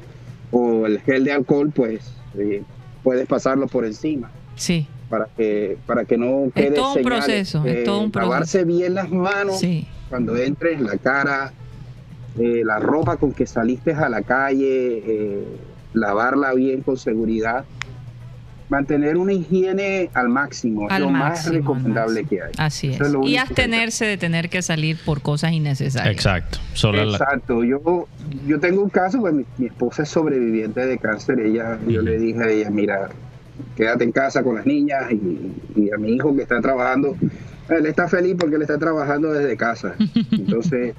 [0.52, 2.64] o el gel de alcohol, pues eh,
[3.04, 7.18] puedes pasarlo por encima sí, para que para que no quede todo un señales.
[7.26, 8.32] proceso, es todo un proceso.
[8.32, 9.88] Lavarse bien las manos sí.
[10.10, 11.52] cuando entres, la cara,
[12.40, 15.44] eh, la ropa con que saliste a la calle, eh,
[15.94, 17.66] lavarla bien con seguridad.
[18.72, 22.52] Mantener una higiene al máximo es lo más máximo, recomendable que hay.
[22.58, 23.00] Así es.
[23.26, 26.14] Y abstenerse de tener que salir por cosas innecesarias.
[26.16, 26.58] Exacto.
[26.74, 28.08] Solo la- Exacto, yo,
[28.48, 32.18] yo tengo un caso, pues mi, mi esposa es sobreviviente de cáncer, ella, yo le
[32.18, 33.10] dije a ella, mira,
[33.76, 37.18] quédate en casa con las niñas y, y a mi hijo que está trabajando,
[37.68, 39.96] él está feliz porque él está trabajando desde casa.
[40.32, 40.96] Entonces,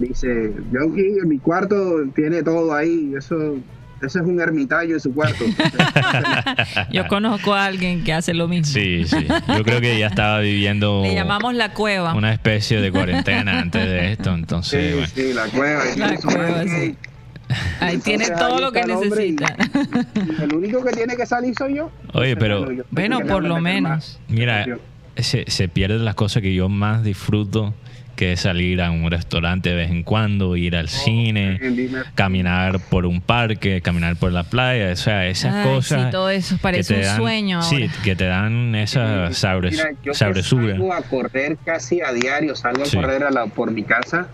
[0.00, 3.56] dice, yo aquí en mi cuarto tiene todo ahí, eso,
[4.02, 5.44] ese es un ermitaño en su cuarto.
[6.92, 8.72] Yo conozco a alguien que hace lo mismo.
[8.72, 9.26] Sí, sí.
[9.48, 12.14] Yo creo que ya estaba viviendo Le llamamos la cueva.
[12.14, 15.06] una especie de cuarentena antes de esto, entonces, Sí, bueno.
[15.14, 15.82] sí, la cueva.
[15.96, 16.96] La eso, cueva, sí.
[17.80, 19.56] Ahí Entonces, tiene todo ahí lo que hombre y- necesita.
[20.38, 21.90] y El único que tiene que salir soy yo.
[22.14, 23.90] Oye, pero- yo Bueno, por lo menos.
[23.90, 24.66] más Mira,
[25.16, 27.74] se, se pierden las cosas que yo más disfruto
[28.14, 32.00] que salir a un restaurante de vez en cuando, ir al cine, dime.
[32.14, 36.04] caminar por un parque, caminar por la playa, o sea, esas Ay, cosas.
[36.04, 37.94] sí, todo eso que parece te un dan- sueño Sí, ahora.
[38.04, 40.72] que te dan esa sabres- Mira, yo que sabrosura.
[40.74, 42.96] salgo a correr casi a diario, salgo Sí.
[42.96, 44.28] a correr a la, por mi casa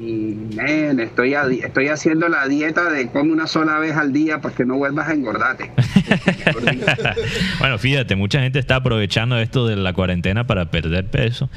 [0.00, 4.40] y man, estoy, a estoy haciendo la dieta de come una sola vez al día
[4.40, 5.70] para que no vuelvas a engordarte.
[7.58, 11.50] bueno, fíjate, mucha gente está aprovechando esto de la cuarentena para perder peso.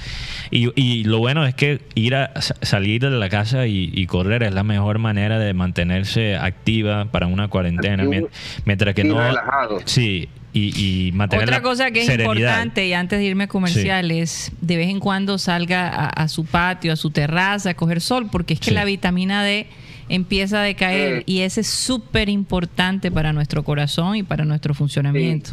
[0.49, 4.06] Y, y lo bueno es que ir a sa- salir de la casa y, y
[4.08, 8.04] correr es la mejor manera de mantenerse activa para una cuarentena.
[8.04, 8.30] Activo
[8.65, 9.19] Mientras que no.
[9.19, 9.80] relajado.
[9.86, 12.33] Sí, y, y mantener Otra la cosa que es serenidad.
[12.35, 16.27] importante, y antes de irme a comercial, es de vez en cuando salga a, a
[16.27, 18.75] su patio, a su terraza, a coger sol, porque es que Sí.
[18.75, 19.67] la vitamina D
[20.09, 21.23] empieza a decaer Sí.
[21.33, 25.51] y ese es súper importante para nuestro corazón y para nuestro funcionamiento.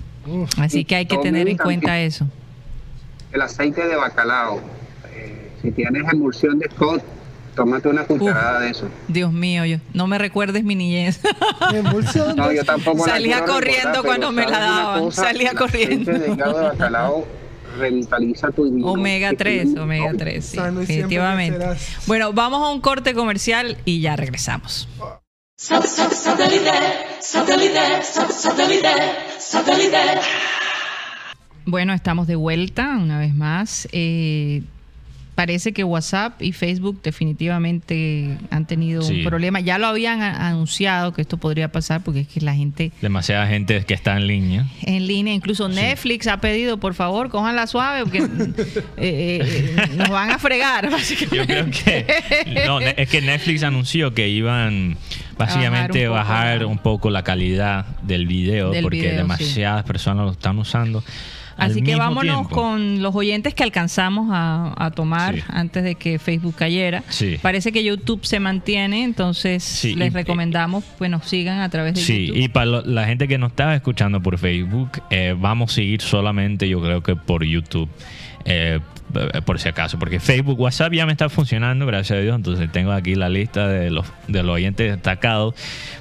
[0.58, 2.26] Así que hay que tener en cuenta eso.
[3.32, 4.61] El aceite de bacalao.
[5.14, 7.02] eh, si tienes emulsión de Scott,
[7.59, 8.88] tómate una cucharada de eso.
[9.09, 11.21] Dios mío, yo, no me recuerdes mi niñez.
[11.75, 12.37] Emulsión.
[12.37, 15.12] No, yo tampoco la Salía quiero corriendo recordar, cuando me la ¿sabes una daban?
[15.12, 16.12] Salía El corriendo.
[16.12, 17.27] hígado de bacalao
[17.77, 18.90] revitaliza tu inmunidad.
[18.90, 21.66] Omega 3, omega 3, sí, definitivamente.
[22.07, 24.88] Bueno, vamos a un corte comercial y ya regresamos.
[31.66, 33.88] Bueno, estamos de vuelta una vez más.
[33.92, 34.62] Eh,
[35.38, 39.18] parece que WhatsApp y Facebook definitivamente han tenido Sí.
[39.20, 39.61] un problema.
[39.61, 43.85] Ya lo habían anunciado que esto podría pasar porque es que la gente Demasiada gente
[43.85, 44.66] que está en línea.
[44.83, 48.18] en línea, incluso Netflix ha pedido, por favor, cojanla suave porque
[48.96, 49.40] eh,
[49.77, 51.37] eh, nos van a fregar, básicamente.
[51.37, 54.96] Yo creo que no, es que Netflix anunció que iban
[55.38, 56.14] básicamente Bajar un poco
[56.59, 59.16] bajar un poco la calidad del video Del porque video, sí.
[59.18, 61.05] demasiadas personas lo están usando.
[61.59, 62.55] Así que vámonos tiempo.
[62.55, 65.42] con los oyentes que alcanzamos a, a tomar Sí.
[65.49, 67.03] antes de que Facebook cayera.
[67.09, 67.37] Sí.
[67.42, 71.94] Parece que YouTube se mantiene, entonces Sí, les y- recomendamos que nos sigan a través
[71.94, 72.42] de Sí, YouTube.
[72.42, 76.01] y para lo- la gente que nos estaba escuchando por Facebook, eh, vamos a seguir
[76.01, 77.88] solamente, yo creo que por YouTube,
[78.44, 78.81] eh,
[79.12, 82.71] p- por si acaso, porque Facebook, WhatsApp ya me está funcionando, gracias a Dios, entonces
[82.73, 85.55] tengo aquí la lista de los, de los oyentes destacados,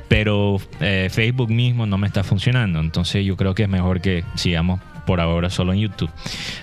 [0.08, 4.24] pero eh, Facebook mismo no me está funcionando, entonces yo creo que es mejor que
[4.36, 6.12] sigamos por ahora solo en YouTube.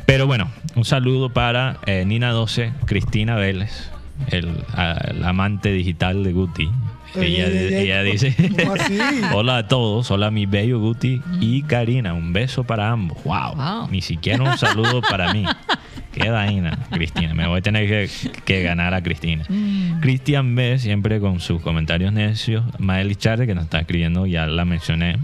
[0.07, 3.90] Pero bueno, un saludo para eh, Nina 12, Cristina Vélez,
[4.28, 6.70] el, a- el amante digital de Guti.
[7.16, 7.83] Ey, Ella, ey, ey, ey.
[7.85, 8.35] ella dice...
[9.35, 13.18] Hola a todos, hola mi bello Guti y Karina, un beso para ambos.
[13.24, 13.88] Wow, Wow.
[13.90, 15.44] ni siquiera un saludo para mí.
[16.14, 17.35] Qué vaina, Cristina.
[17.35, 18.09] Me voy a tener que,
[18.44, 19.44] que ganar a Cristina.
[19.48, 20.00] Mm.
[20.00, 22.64] Cristian B, siempre con sus comentarios necios.
[22.79, 25.16] Maeli Charre, que nos está escribiendo, ya la mencioné.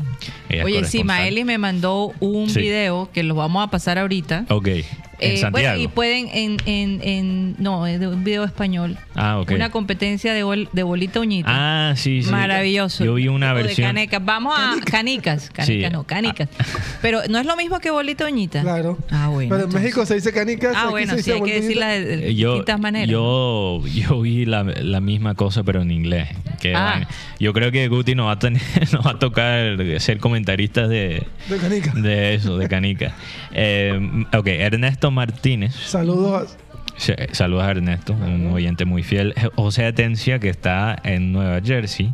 [0.49, 1.05] Ella Oye, sí.
[1.05, 2.61] Maeli me mandó un Sí.
[2.61, 4.47] video que lo vamos a pasar ahorita.
[4.49, 4.85] Ok, en
[5.23, 5.77] Eh, Santiago.
[5.77, 8.97] Bueno, y pueden en, en, en no, es de un video español.
[9.15, 9.51] Ah, ok.
[9.53, 11.51] Una competencia de, bol- de bolita uñita.
[11.91, 12.31] Ah, sí, sí.
[12.31, 13.05] Maravilloso.
[13.05, 13.89] Yo vi una O de versión.
[13.89, 14.25] canecas.
[14.25, 15.51] Vamos a canicas.
[15.51, 15.83] Canicas Sí.
[15.93, 16.49] no, canicas.
[17.03, 18.63] Pero no es lo mismo que bolita uñita.
[18.63, 18.97] Claro.
[19.11, 19.51] Ah, bueno.
[19.51, 19.83] Pero en entonces.
[19.83, 20.75] México se dice canicas.
[20.81, 23.09] Ah, aquí bueno, sí, hay que decirla de, de Eh, yo, distintas maneras.
[23.09, 26.29] Yo, yo vi la, la misma cosa, pero en inglés.
[26.61, 27.07] Qué Ah.
[27.39, 28.63] Yo creo que Guti nos va a, tener,
[28.93, 31.93] nos va a tocar ser comentaristas de, De canica.
[31.95, 33.15] de eso, de canica.
[33.53, 33.99] Eh,
[34.37, 35.75] ok, Ernesto Martínez.
[35.75, 36.57] Saludos.
[37.33, 39.35] Saludos a Ernesto, un oyente muy fiel.
[39.57, 42.13] José Atencia, que está en Nueva Jersey.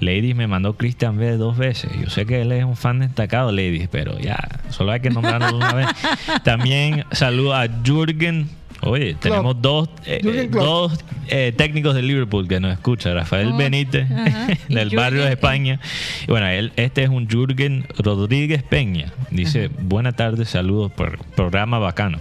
[0.00, 1.92] Ladies me mandó Christian B dos veces.
[2.02, 4.36] Yo sé que él es un fan destacado, Ladies, pero ya,
[4.70, 5.86] solo hay que nombrarlo una vez.
[6.44, 8.48] También saludo a Jürgen.
[8.82, 10.92] Oye, tenemos dos, eh, eh, dos
[11.28, 13.14] eh, técnicos de Liverpool que nos escuchan.
[13.14, 14.48] Rafael Oh, Benítez, ajá.
[14.68, 15.80] Del barrio de España.
[16.24, 19.12] Y bueno, él, este es un Jürgen Rodríguez Peña.
[19.30, 22.20] Dice, buenas tardes, saludos por programa bacano.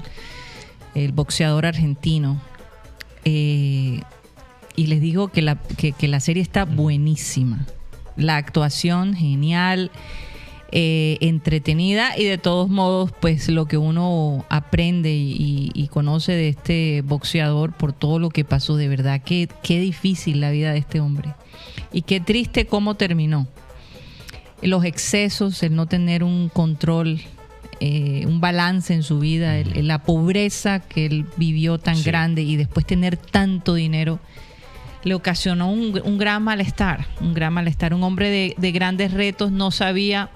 [0.96, 2.40] el boxeador argentino.
[3.26, 4.02] Eh,
[4.76, 7.66] y les digo que la, que, que la serie está buenísima.
[8.16, 9.92] La actuación genial,
[10.72, 16.50] eh, entretenida y de todos modos, pues lo que uno aprende y, y conoce de
[16.50, 20.80] este boxeador por todo lo que pasó, de verdad, qué, qué difícil la vida de
[20.80, 21.30] este hombre.
[21.92, 23.48] Y qué triste cómo terminó.
[24.62, 27.22] Los excesos, el no tener un control,
[27.80, 32.04] eh, un balance en su vida, el- la pobreza que él vivió tan Sí.
[32.04, 34.20] grande y después tener tanto dinero
[35.04, 37.94] le ocasionó un, un gran malestar, un gran malestar.
[37.94, 40.30] Un hombre de, de grandes retos no sabía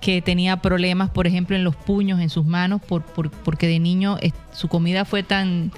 [0.00, 3.78] que tenía problemas, por ejemplo, en los puños, en sus manos, por, por- porque de
[3.80, 4.16] niño
[4.52, 5.72] su comida fue tan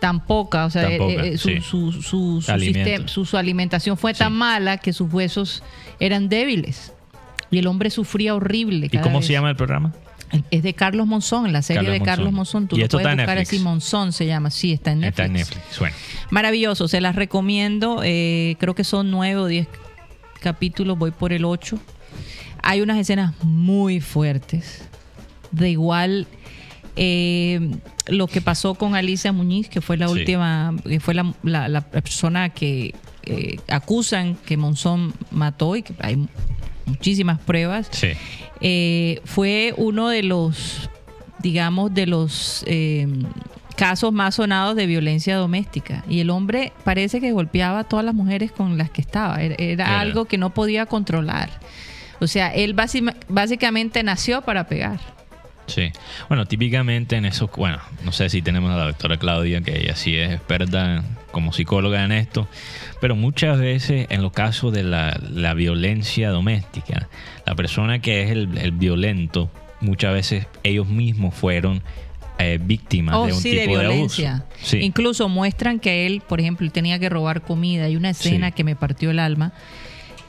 [0.00, 0.98] tan poca, o sea, eh,
[1.34, 1.60] eh, su, sí.
[1.60, 3.04] su- su- su Alimento.
[3.04, 4.18] sistem- su- alimentación fue Sí.
[4.18, 5.62] tan mala que sus huesos
[6.00, 6.92] eran débiles.
[7.52, 8.88] Y el hombre sufría horrible.
[8.90, 9.26] ¿Y cómo vez.
[9.28, 9.92] se llama el programa?
[10.50, 12.68] Es de Carlos Monzón, la serie Carlos de Carlos Monzón.
[12.68, 13.58] Tú ¿Y lo esto puedes está en buscar Netflix?
[13.58, 14.50] así, Monzón se llama.
[14.50, 15.10] Sí, está en Netflix.
[15.12, 15.78] Está en Netflix.
[15.78, 15.96] Bueno,
[16.30, 18.00] Maravilloso, se las recomiendo.
[18.02, 19.68] eh, creo que son nueve o diez
[20.40, 21.78] capítulos, voy por el ocho.
[22.62, 24.88] Hay unas escenas muy fuertes.
[25.50, 26.26] De igual
[26.96, 27.70] eh,
[28.08, 30.12] lo que pasó con Alicia Muñiz, que fue la Sí.
[30.14, 35.94] última, que fue la, la- la persona que eh, acusan que Monzón mató y que
[36.00, 36.26] hay
[36.86, 38.12] muchísimas pruebas sí.
[38.60, 40.90] eh, fue uno de los,
[41.40, 43.06] digamos, de los eh,
[43.76, 46.04] casos más sonados de violencia doméstica.
[46.08, 49.42] Y el hombre parece que golpeaba a todas las mujeres con las que estaba.
[49.42, 51.50] Era, era algo que no podía controlar.
[52.20, 52.74] O sea, él
[53.28, 55.00] básicamente nació para pegar.
[55.66, 55.90] Sí.
[56.28, 59.96] Bueno, típicamente en eso, bueno, no sé si tenemos a la doctora Claudia, que ella
[59.96, 62.46] sí es experta como psicóloga en esto,
[63.02, 67.08] pero muchas veces en los casos de la, la violencia doméstica,
[67.44, 71.82] la persona que es el, el violento, muchas veces ellos mismos fueron
[72.38, 74.30] eh, víctimas Oh, de un sí, tipo de de, violencia.
[74.36, 74.46] abuso.
[74.62, 74.78] Sí.
[74.82, 77.86] Incluso muestran que él, por ejemplo, tenía que robar comida.
[77.86, 78.52] Hay una escena Sí.
[78.54, 79.52] que me partió el alma.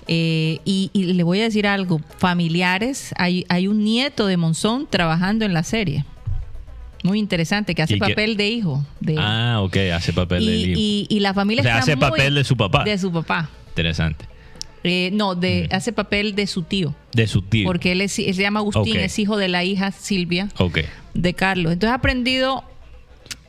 [0.08, 4.88] Eh, y, y le voy a decir algo, familiares, hay, hay un nieto de Monzón
[4.90, 6.06] trabajando en la serie.
[7.04, 8.86] Muy interesante, que hace papel de hijo.
[9.02, 10.80] De, Ah, ok, hace papel de hijo.
[10.80, 12.84] y- y la familia O sea, está hace muy- papel de su papá.
[12.86, 13.50] De su papá.
[13.70, 14.26] Interesante.
[14.86, 15.76] Eh, no, de, Mm.
[15.76, 16.94] hace papel de su tío.
[17.14, 17.66] De su tío.
[17.66, 20.80] Porque él, es- él se llama Agustín, es hijo de la hija Silvia Ok.
[21.14, 21.74] de Carlos.
[21.74, 22.64] Entonces he aprendido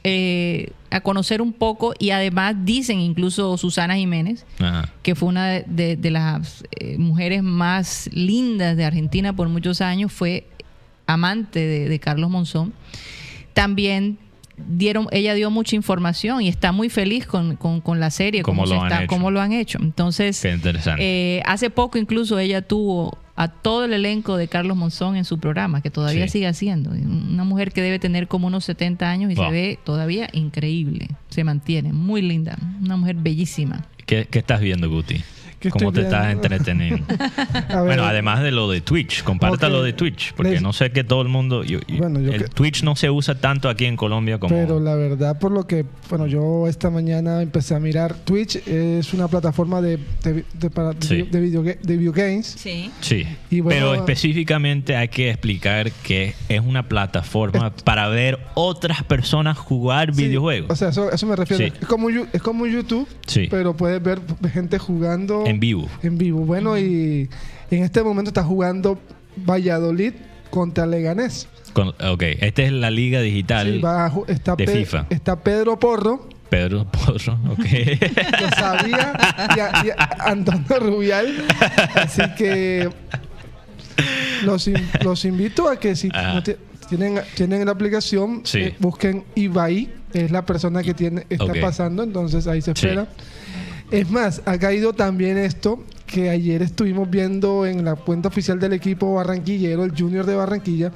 [0.06, 4.92] eh, a conocer un poco y además dicen incluso Susana Jiménez, Ajá.
[5.02, 9.80] que fue una de, de- de las eh, mujeres más lindas de Argentina por muchos
[9.80, 10.46] años, fue
[11.06, 12.74] amante de, de Carlos Monzón.
[13.54, 14.18] También
[14.56, 18.66] dieron, ella dio mucha información y está muy feliz con, con- con la serie, Cómo
[18.66, 19.08] lo han está- hecho.
[19.08, 19.78] cómo lo han hecho.
[19.80, 21.02] Entonces, Qué interesante.
[21.38, 25.40] eh, hace poco incluso ella tuvo a todo el elenco de Carlos Monzón en su
[25.40, 26.34] programa, que todavía Sí.
[26.34, 26.90] sigue haciendo.
[26.90, 29.46] Una mujer que debe tener como unos 70 años y Wow.
[29.46, 31.08] se ve todavía increíble.
[31.30, 32.56] Se mantiene, muy linda.
[32.80, 33.86] Una mujer bellísima.
[34.06, 35.16] ¿Qué, qué estás viendo, Guti?
[35.64, 37.04] ¿Qué ¿Cómo te estás entreteniendo?
[37.84, 39.72] Bueno, además de lo de Twitch, comparta Ok.
[39.72, 41.64] lo de Twitch, porque Les- no sé que todo el mundo...
[41.64, 44.54] yo- yo- Bueno, yo el que- Twitch no se usa tanto aquí en Colombia como...
[44.54, 49.12] Pero la verdad, por lo que, bueno, yo esta mañana empecé a mirar, Twitch es
[49.14, 51.22] una plataforma de, de, de, para- Sí.
[51.22, 52.46] de, video, de videogames.
[52.58, 52.90] Sí.
[53.00, 59.02] Sí, Y bueno- pero específicamente hay que explicar que es una plataforma para ver otras
[59.04, 60.70] personas jugar Sí, videojuegos.
[60.70, 61.64] O sea, eso, eso me refiero.
[61.64, 61.72] Sí.
[61.80, 63.48] Es, como, es como YouTube, Sí.
[63.50, 64.20] pero puedes ver
[64.52, 65.88] gente jugando en vivo.
[66.02, 66.40] en vivo.
[66.40, 67.28] Bueno, y
[67.70, 68.98] en este momento está jugando
[69.36, 70.12] Valladolid
[70.50, 71.48] contra Leganés.
[71.72, 75.06] Con- ok, esta es la liga digital Sí, va está, de Pe- FIFA.
[75.10, 77.58] está Pedro Porro, Pedro Porro, ok.
[78.40, 79.12] lo sabía,
[79.56, 81.34] y, a- y a- Antonio Rubial.
[81.96, 82.88] Así que
[84.44, 86.54] los, in- los invito a que si no ti-
[86.88, 88.58] tienen, tienen la aplicación, Sí.
[88.60, 92.86] eh, busquen Ibai, es la persona que tiene, está pasando, entonces ahí se Sí.
[93.98, 98.72] Es más, ha caído también esto que ayer estuvimos viendo en la cuenta oficial del
[98.72, 100.92] equipo barranquillero, el Junior de Barranquilla,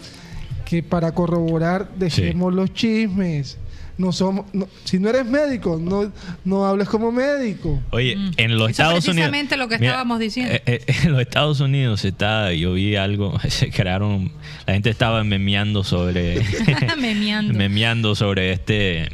[0.65, 3.59] que para corroborar dejemos los chismes.
[3.97, 6.13] No somos, no- si no eres médico, no,
[6.45, 7.81] no hables como médico.
[7.91, 8.71] Oye, en los Mm.
[8.71, 9.05] Eso Estados Unidos.
[9.05, 10.55] precisamente lo que estábamos diciendo.
[10.55, 14.31] eh, eh, en los Estados Unidos se está, yo vi algo, se crearon,
[14.67, 16.43] la gente estaba memeando sobre,
[17.01, 17.55] Memeando.
[17.59, 19.09] memeando sobre este,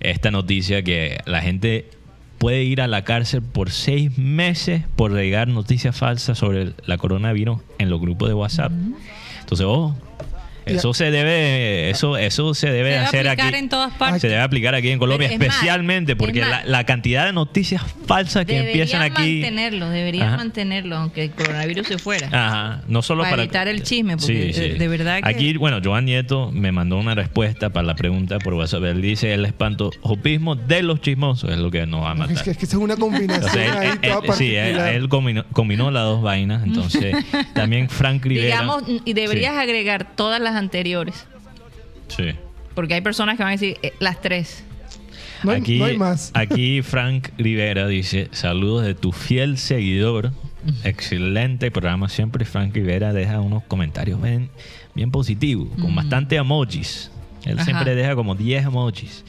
[0.00, 1.88] esta noticia que la gente
[2.40, 7.60] puede ir a la cárcel por seis meses por regar noticias falsas sobre la coronavirus
[7.78, 8.72] en los grupos de WhatsApp.
[9.40, 9.94] Entonces, oh,
[10.76, 13.56] eso se debe, eso, eso se debe Se debe hacer aplicar aquí.
[13.58, 14.20] en todas partes.
[14.22, 16.50] Se debe aplicar aquí en Colombia, es especialmente es porque más.
[16.50, 19.40] la, la cantidad de noticias falsas que empiezan aquí.
[19.40, 20.36] mantenerlo, deberían Ajá.
[20.38, 22.28] mantenerlo, aunque el coronavirus se fuera.
[22.32, 25.80] Ajá, no solo Para para, evitar el chisme, porque, eh, de verdad que- Aquí, bueno,
[25.84, 28.84] Joan Nieto me mandó una respuesta para la pregunta por WhatsApp.
[28.84, 32.36] Él dice el espantojopismo de los chismosos es lo que nos va a matar.
[32.36, 34.32] Es que, es que esa es una combinación O sea, él- ahí él- toda él-
[34.34, 36.64] sí, él, él combinó, combinó las dos vainas.
[36.64, 37.14] Entonces,
[37.54, 38.46] también Frank Rivera.
[38.46, 41.26] Digamos, y deberías Sí, agregar todas las anteriores,
[42.08, 42.30] sí.
[42.74, 44.62] porque hay personas que van a decir eh, las tres.
[45.42, 46.30] No hay, aquí, no hay más.
[46.34, 50.32] aquí Frank Rivera dice, saludos de tu fiel seguidor.
[50.84, 52.08] Excelente programa.
[52.10, 54.50] Siempre Frank Rivera deja unos comentarios bien,
[54.94, 57.10] bien positivos, con bastante emojis.
[57.44, 57.64] Él Ajá.
[57.64, 59.24] siempre deja como 10 emojis.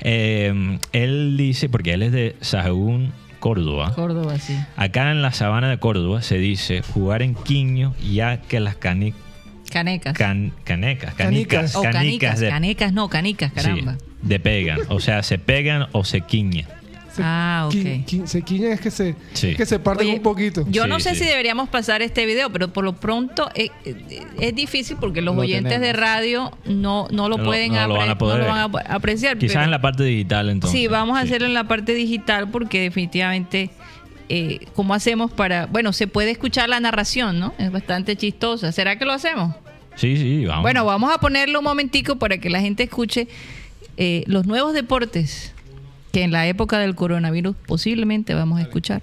[0.00, 3.92] Eh, él dice, porque él es de Sahagún, Córdoba.
[3.94, 4.56] Córdoba, sí.
[4.76, 9.12] Acá en la sabana de Córdoba se dice jugar en quiño ya que las cani-
[9.72, 10.16] Canecas.
[10.16, 11.72] can- canecas, Canicas.
[11.72, 13.94] canicas, o canicas, de, canecas no, canicas, caramba.
[13.94, 14.78] sí, de pegan.
[14.88, 16.66] O sea, se pegan o se quiñan.
[17.14, 17.74] Se, Ah, ok.
[17.74, 19.48] qui- qui- se quiñan es que se, Sí.
[19.50, 20.64] es que se parten Oye, un poquito.
[20.70, 21.16] Yo Sí, no sé sí.
[21.20, 25.34] si deberíamos pasar este video, pero por lo pronto eh, eh, es difícil porque los
[25.36, 28.38] Lo oyentes de radio no, no lo No, pueden no lo van a apre- poder
[28.40, 29.36] no lo van a apreciar.
[29.36, 30.80] Quizás pero- en la parte digital entonces.
[30.80, 33.68] Sí, vamos a hacerlo en la parte digital porque definitivamente,
[34.34, 35.66] eh, ¿cómo hacemos para...?
[35.66, 37.52] Bueno, se puede escuchar la narración, ¿no?
[37.58, 38.72] Es bastante chistosa.
[38.72, 39.54] ¿Será que lo hacemos?
[39.94, 40.62] Sí, sí, vamos.
[40.62, 43.28] Bueno, vamos a ponerlo un momentico para que la gente escuche
[43.98, 45.52] eh, los nuevos deportes
[46.12, 49.02] que en la época del coronavirus posiblemente vamos a escuchar.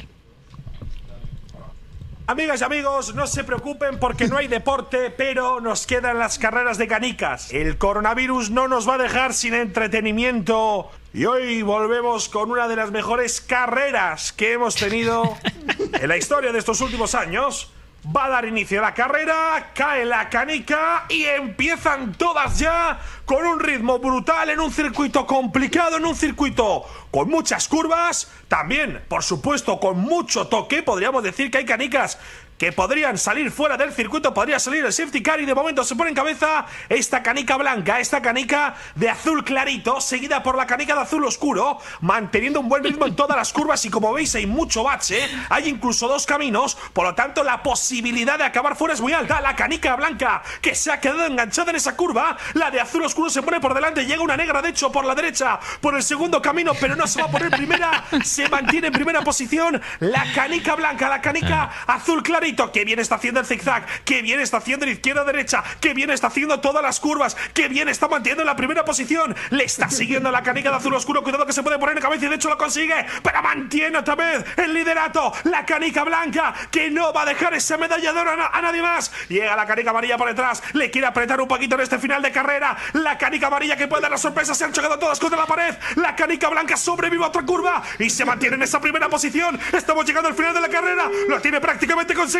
[2.29, 6.77] Amigas y amigos, no se preocupen porque no hay deporte, pero nos quedan las carreras
[6.77, 7.51] de canicas.
[7.51, 10.91] El coronavirus no nos va a dejar sin entretenimiento.
[11.11, 15.39] Y hoy volvemos con una de las mejores carreras que hemos tenido
[15.99, 17.73] en la historia de estos últimos años.
[18.05, 23.45] Va a dar inicio a la carrera, cae la canica y empiezan todas ya con
[23.45, 29.23] un ritmo brutal en un circuito complicado, en un circuito con muchas curvas, también, por
[29.23, 30.81] supuesto, con mucho toque.
[30.81, 32.17] Podríamos decir que hay canicas
[32.59, 35.95] que podrían salir fuera del circuito, podría salir el safety car y de momento se
[35.95, 40.93] pone en cabeza esta canica blanca, esta canica de azul clarito, seguida por la canica
[40.93, 44.45] de azul oscuro, manteniendo un buen ritmo en todas las curvas y como veis hay
[44.45, 48.99] mucho bache, hay incluso dos caminos, por lo tanto la posibilidad de acabar fuera es
[48.99, 49.39] muy alta.
[49.39, 53.29] La canica blanca que se ha quedado enganchada en esa curva, la de azul oscuro
[53.29, 56.41] se pone por delante, llega una negra de hecho por la derecha, por el segundo
[56.41, 60.75] camino, pero no se va a poner primera, se mantiene en primera posición la canica
[60.75, 64.85] blanca, la canica azul clarito, que bien está haciendo el zigzag, que bien está haciendo
[64.85, 68.47] el izquierda derecha, que bien está haciendo todas las curvas, que bien está manteniendo en
[68.47, 71.77] la primera posición, le está siguiendo la canica de azul oscuro, cuidado que se puede
[71.77, 75.65] poner en cabeza y de hecho lo consigue, pero mantiene otra vez el liderato, la
[75.65, 79.55] canica blanca, que no va a dejar esa medalla de oro a nadie más, llega
[79.55, 82.75] la canica amarilla por detrás, le quiere apretar un poquito en este final de carrera,
[82.93, 85.75] la canica amarilla que puede dar la sorpresa, se han chocado todas contra la pared,
[85.95, 90.05] la canica blanca sobrevive a otra curva y se mantiene en esa primera posición, estamos
[90.05, 92.38] llegando al final de la carrera, lo tiene prácticamente conseguido,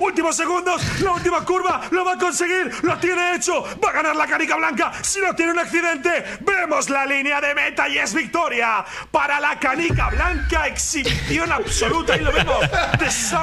[0.00, 4.16] últimos segundos, la última curva, lo va a conseguir, lo tiene hecho, va a ganar
[4.16, 8.14] la canica blanca, si no tiene un accidente, vemos la línea de meta y es
[8.14, 12.56] victoria para la canica blanca, exhibición absoluta y lo vemos.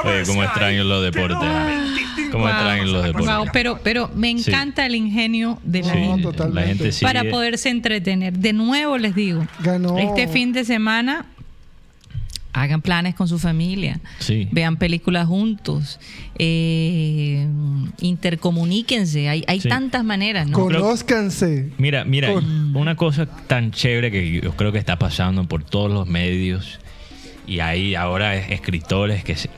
[0.04, 1.40] Oye, cómo extraño los de deportes.
[1.40, 3.36] 25 Cómo extraño los deportes.
[3.36, 4.50] Wow, pero, pero me Sí.
[4.52, 8.34] encanta el ingenio de la Sí, No, la gente para poderse entretener.
[8.34, 9.98] De nuevo les digo, Ganó.
[9.98, 11.26] este fin de semana
[12.58, 14.48] hagan planes con su familia, Sí.
[14.52, 16.00] vean películas juntos,
[16.40, 17.48] eh,
[18.02, 19.70] intercomuníquense, hay, hay Sí.
[19.70, 20.54] tantas maneras, ¿no?
[20.60, 21.70] Conózcanse.
[21.78, 25.92] Mira, mira, Con- una cosa tan chévere que yo creo que está pasando por todos
[25.92, 26.80] los medios
[27.48, 29.50] y hay ahora es- escritores que, se-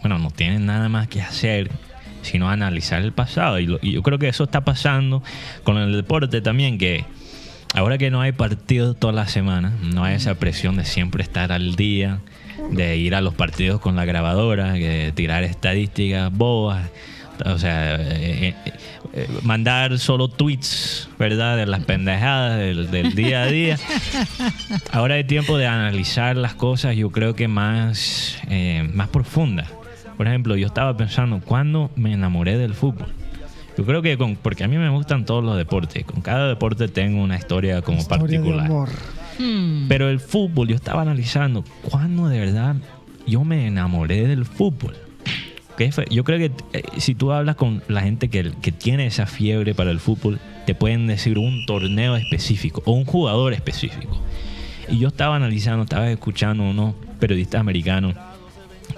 [0.00, 1.70] bueno, no tienen nada más que hacer
[2.22, 5.22] sino analizar el pasado y, lo- y yo creo que eso está pasando
[5.62, 7.04] con el deporte también que
[7.74, 11.52] ahora que no hay partidos toda la semana, no hay esa presión de siempre estar
[11.52, 12.20] al día,
[12.70, 16.88] de ir a los partidos con la grabadora, de tirar estadísticas bobas.
[17.44, 18.72] O sea, eh, eh,
[19.12, 21.56] eh, mandar solo tweets, ¿verdad?
[21.56, 23.76] De las pendejadas del, del día a día.
[24.92, 29.68] Ahora hay tiempo de analizar las cosas, yo creo que más, eh, más profundas.
[30.16, 33.08] Por ejemplo, yo estaba pensando, ¿cuándo me enamoré del fútbol?
[33.76, 36.04] Yo creo que con, porque a mí me gustan todos los deportes.
[36.04, 38.66] Con cada deporte tengo una historia como Historia de particular.
[38.66, 38.88] amor.
[39.38, 39.88] Hmm.
[39.88, 42.76] Pero el fútbol, yo estaba analizando cuándo de verdad
[43.26, 44.96] yo me enamoré del fútbol.
[46.08, 49.74] Yo creo que eh, si tú hablas con la gente que, que tiene esa fiebre
[49.74, 54.20] para el fútbol, te pueden decir un torneo específico o un jugador específico.
[54.88, 58.14] Y yo estaba analizando, estaba escuchando unos periodistas americanos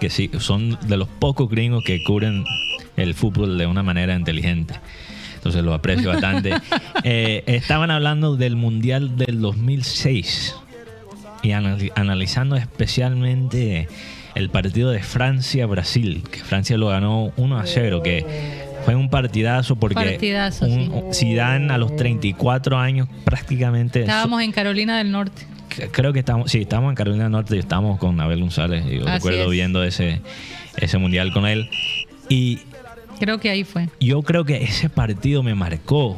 [0.01, 2.45] que sí, son de los pocos gringos que cubren
[2.97, 4.75] el fútbol de una manera inteligente.
[5.47, 6.53] Entonces lo aprecio bastante.
[7.09, 10.57] Eh, estaban hablando del Mundial del 2006
[11.45, 13.87] y anali- analizando especialmente
[14.35, 18.27] el partido de Francia-Brasil, que Francia lo ganó 1 a 0, que
[18.85, 24.99] fue un partidazo porque Partidazo, un- Zidane a los 34 años prácticamente Estábamos en Carolina
[24.99, 25.47] del Norte.
[25.93, 28.85] Creo que estamos, sí, estamos en Carolina del Norte y estamos con Abel González.
[28.91, 29.51] y Yo Así recuerdo es.
[29.51, 30.23] viendo ese,
[30.77, 31.71] ese mundial con él.
[32.29, 32.61] Y
[33.19, 33.89] Creo que ahí fue.
[34.01, 36.17] yo creo que ese partido me marcó.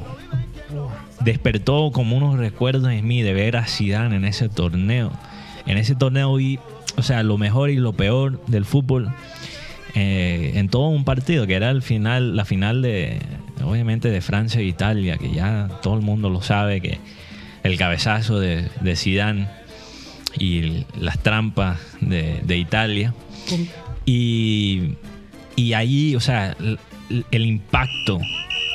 [1.21, 5.13] Despertó como unos recuerdos en mí de ver a Zidane en ese torneo.
[5.67, 6.59] En ese torneo vi,
[6.97, 9.13] o sea, lo mejor y lo peor del fútbol
[9.95, 13.19] eh, en todo un partido, que era el final, la final de,
[13.65, 16.99] obviamente, de Francia e Italia, que ya todo el mundo lo sabe, que
[17.63, 19.49] el cabezazo de, de Zidane
[20.39, 23.15] y las trampas de, de Italia.
[24.05, 24.95] Y,
[25.57, 26.57] y ahí, o sea,
[27.09, 28.19] el, impacto,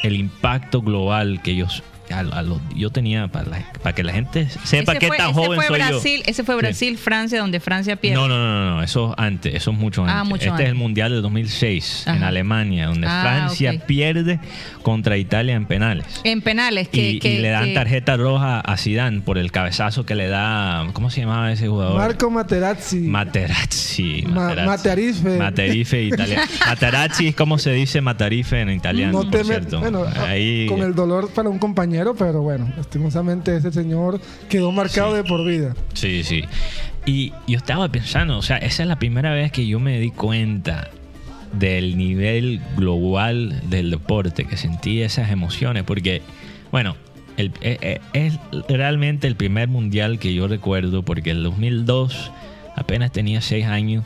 [0.04, 4.14] el impacto global que ellos, a- a los- yo tenía para, la- para que la
[4.14, 6.32] gente sepa ese qué fue, tan ese joven fue soy Brasil, yo.
[6.32, 6.61] Ese fue Sí.
[6.61, 8.16] Brasil, Francia, donde Francia pierde.
[8.20, 10.30] No, no, no, no, eso es antes, eso es mucho Ah, antes.
[10.30, 10.66] mucho este antes.
[10.66, 12.28] es el Mundial del 2006 en Ajá.
[12.28, 14.39] Alemania, donde Ah, Francia pierde
[14.82, 16.05] contra Italia en penales.
[16.24, 19.51] En penales, que, y, que- y le dan que- tarjeta roja a Zidane por el
[19.51, 21.97] cabezazo que le da, ¿cómo se llamaba ese jugador?
[21.97, 22.99] Marco Materazzi.
[22.99, 24.24] Materazzi.
[24.28, 24.68] Ma- Materazzi.
[24.68, 25.38] Matarife.
[25.38, 26.41] Matarife italiano.
[26.68, 29.80] Materazzi es como se dice Matarife en italiano, No por cierto.
[29.80, 35.12] bueno, Ahí, con el dolor para un compañero, pero bueno, lastimosamente ese señor quedó marcado
[35.12, 35.18] Sí.
[35.18, 35.76] de por vida.
[35.93, 36.43] Sí, sí.
[37.06, 40.12] Y yo estaba pensando, o sea, esa es la primera vez que yo me di
[40.12, 40.89] cuenta
[41.54, 46.22] del nivel global del deporte, que sentí esas emociones, porque,
[46.72, 46.95] bueno,
[47.38, 48.39] el- eh, eh, es
[48.70, 52.32] realmente el primer mundial que yo recuerdo, porque el 2002
[52.76, 54.04] apenas tenía seis años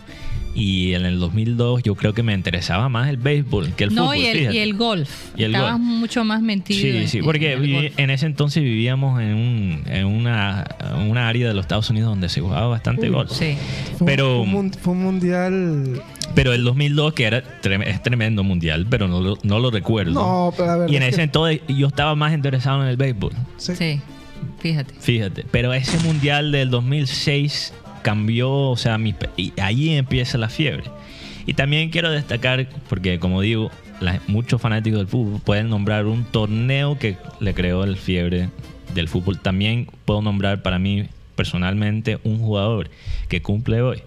[0.60, 4.06] y en el 2002 yo creo que me interesaba más el béisbol que el no,
[4.06, 4.18] fútbol.
[4.18, 5.10] y el, y el golf.
[5.38, 5.84] Y el Estabas golf.
[5.84, 6.80] mucho más metido.
[6.82, 10.66] Sí, en- sí, porque en ese entonces vivíamos en, un, en una,
[11.08, 13.10] una área de los Estados Unidos donde se jugaba bastante Uy.
[13.14, 13.32] golf.
[13.32, 13.56] Sí.
[14.04, 16.02] Pero- fue un, mun- fue un mundial.
[16.34, 20.14] Pero el 2002, que era trem- es tremendo mundial, pero no lo, no lo recuerdo.
[20.14, 20.94] No, pero la verdad.
[20.94, 23.76] y en es ese que- entonces yo estaba más interesado en el béisbol, sí.
[23.76, 24.02] Sí,
[24.60, 24.94] fíjate.
[25.00, 25.46] fíjate.
[25.52, 30.84] Pero ese mundial del 2006 cambió, o sea, mi, y ahí empieza la fiebre.
[31.46, 33.72] Y también quiero destacar, porque como digo,
[34.02, 38.50] la- muchos fanáticos del fútbol pueden nombrar un torneo que le creó el fiebre
[38.94, 39.40] del fútbol.
[39.40, 42.90] También puedo nombrar para mí personalmente un jugador
[43.30, 44.02] que cumple hoy,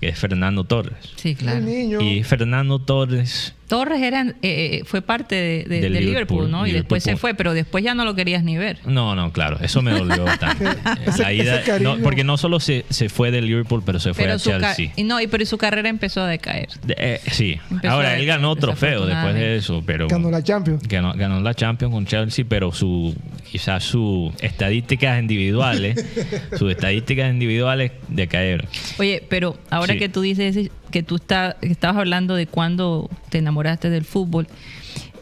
[0.00, 0.96] que es Fernando Torres.
[1.16, 1.66] Sí, claro.
[2.00, 6.66] Y Fernando Torres Torres era, eh, eh, fue parte de, de- de Liverpool, Liverpool, ¿no?
[6.66, 8.78] Y después se fue, pero después ya no lo querías ni ver.
[8.86, 10.64] No, no, claro, eso me dolió bastante.
[11.06, 14.24] Ese- La ida- no, porque no solo se, se fue del Liverpool, pero se fue
[14.24, 14.92] Pero a Chelsea.
[14.96, 16.68] y no, y pero su carrera empezó a decaer.
[16.84, 20.82] De- eh, sí, Empezó ahora él ganó trofeo después de eso, pero Ganó la Champions.
[20.88, 23.14] ganó, ganó la Champions con Chelsea, pero su
[23.50, 26.04] quizás sus estadísticas individuales,
[26.58, 28.66] sus estadísticas individuales decayeron.
[28.98, 29.98] Oye, pero ahora Sí.
[29.98, 34.46] que tú dices que tú está- que estabas hablando de cuando te enamoraste del fútbol,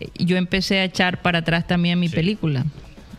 [0.00, 2.14] eh, yo empecé a echar para atrás también mi Sí.
[2.14, 2.64] película.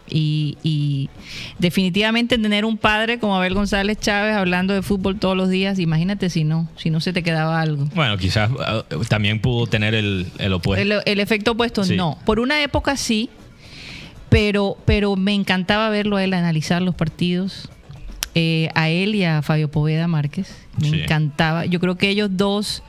[0.08, 1.10] Y, y
[1.58, 6.30] definitivamente tener un padre como Abel González Chávez hablando de fútbol todos los días, imagínate
[6.30, 7.86] si no, si no se te quedaba algo.
[7.96, 10.82] Bueno, quizás ah, también pudo tener el, el opuesto.
[10.84, 11.96] El, el efecto opuesto, Sí.
[11.96, 12.20] no.
[12.24, 13.32] Por una época sí,
[14.30, 17.70] pero, pero me encantaba verlo a él analizar los partidos,
[18.36, 20.54] eh, a él y a Fabio Poveda Márquez.
[20.82, 21.02] Me Sí.
[21.02, 21.66] encantaba.
[21.66, 22.84] Yo creo que ellos dos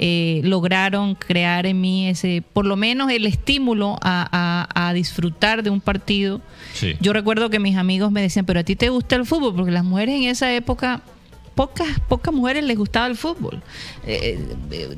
[0.00, 5.64] eh, lograron crear en mí ese, por lo menos el estímulo a, a- a disfrutar
[5.64, 6.40] de un partido.
[6.72, 6.94] Sí.
[7.00, 9.72] Yo recuerdo que mis amigos me decían, pero a ti te gusta el fútbol, porque
[9.72, 11.00] las mujeres en esa época,
[11.56, 13.60] pocas, pocas mujeres les gustaba el fútbol.
[14.06, 14.38] Eh,
[14.70, 14.96] eh,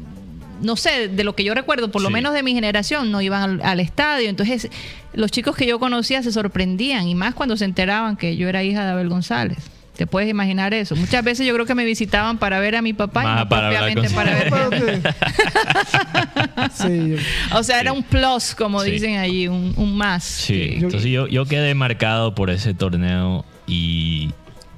[0.61, 3.43] no sé, de lo que yo recuerdo, por lo menos de mi generación, no iban
[3.43, 4.29] al, al estadio.
[4.29, 4.69] Entonces,
[5.13, 8.63] los chicos que yo conocía se sorprendían, y más cuando se enteraban que yo era
[8.63, 9.59] hija de Abel González.
[9.97, 10.97] ¿Te puedes imaginar eso?
[10.97, 13.49] Muchas veces yo creo que me visitaban para ver a mi papá Más y no
[13.51, 15.15] para propiamente para ver.
[16.73, 17.17] sí,
[17.55, 18.93] O sea, era un plus, como Sí.
[18.93, 20.25] dicen allí, un, un más.
[20.25, 24.31] Sí, que- entonces yo, yo quedé marcado por ese torneo y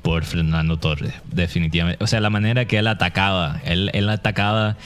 [0.03, 2.03] por Fernando Torres, definitivamente.
[2.03, 4.77] O sea, la manera que él atacaba, él, él atacaba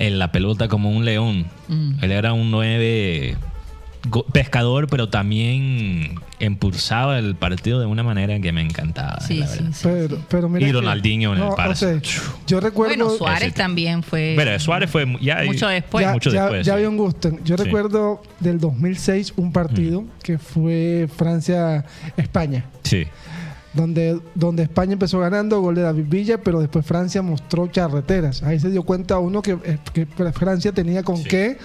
[0.00, 1.46] en la pelota como un león.
[1.68, 2.02] Mm.
[2.02, 3.36] Él era un nueve
[4.08, 9.20] go- pescador, pero también impulsaba el partido de una manera que me encantaba.
[9.20, 9.72] Sí, la sí, verdad.
[9.74, 9.80] sí.
[9.92, 11.74] Pero, pero mira Y que- Ronaldinho en el o Barça.
[11.74, 12.00] sea,
[12.46, 12.96] yo recuerdo.
[12.96, 16.02] Bueno, Suárez Ese- también fue Pero Suárez fue ya mucho después.
[16.06, 16.76] ya, mucho ya- después, ya sí.
[16.76, 17.30] había un gusto.
[17.44, 17.64] Yo Sí.
[17.64, 22.64] recuerdo del 2006 un partido que fue Francia-España.
[22.84, 23.06] Sí.
[23.72, 28.42] Donde, donde España empezó ganando, gol de David Villa, pero después Francia mostró charreteras.
[28.42, 31.24] Ahí se dio cuenta uno que, eh, que Francia tenía con Sí.
[31.28, 31.56] qué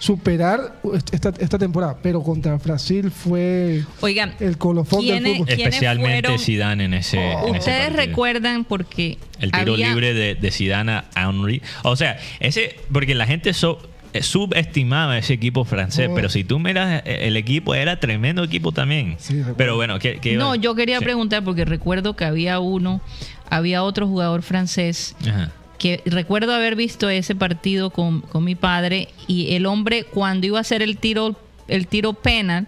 [0.00, 0.80] superar
[1.12, 1.96] esta, esta temporada.
[2.02, 5.46] Pero contra Brasil fue Oigan, el colofón del ¿quiénes- fútbol.
[5.46, 6.38] ¿quiénes Especialmente?
[6.38, 8.06] Zidane en ese, en ese Ustedes partido.
[8.06, 11.62] recuerdan porque El tiro había- libre de, de Zidane a Henry.
[11.84, 13.78] O sea, ese porque la gente so-
[14.20, 16.14] subestimaba ese equipo francés, Oh.
[16.14, 19.16] pero si tú miras eh, el equipo era tremendo equipo también.
[19.18, 21.04] Sí, pero bueno, ¿qué, qué No, yo quería sí.
[21.04, 23.00] preguntar porque recuerdo que había uno,
[23.48, 25.50] había otro jugador francés Ajá.
[25.78, 30.58] que recuerdo haber visto ese partido con, con mi padre y el hombre cuando iba
[30.58, 31.36] a hacer el tiro
[31.68, 32.66] el tiro penal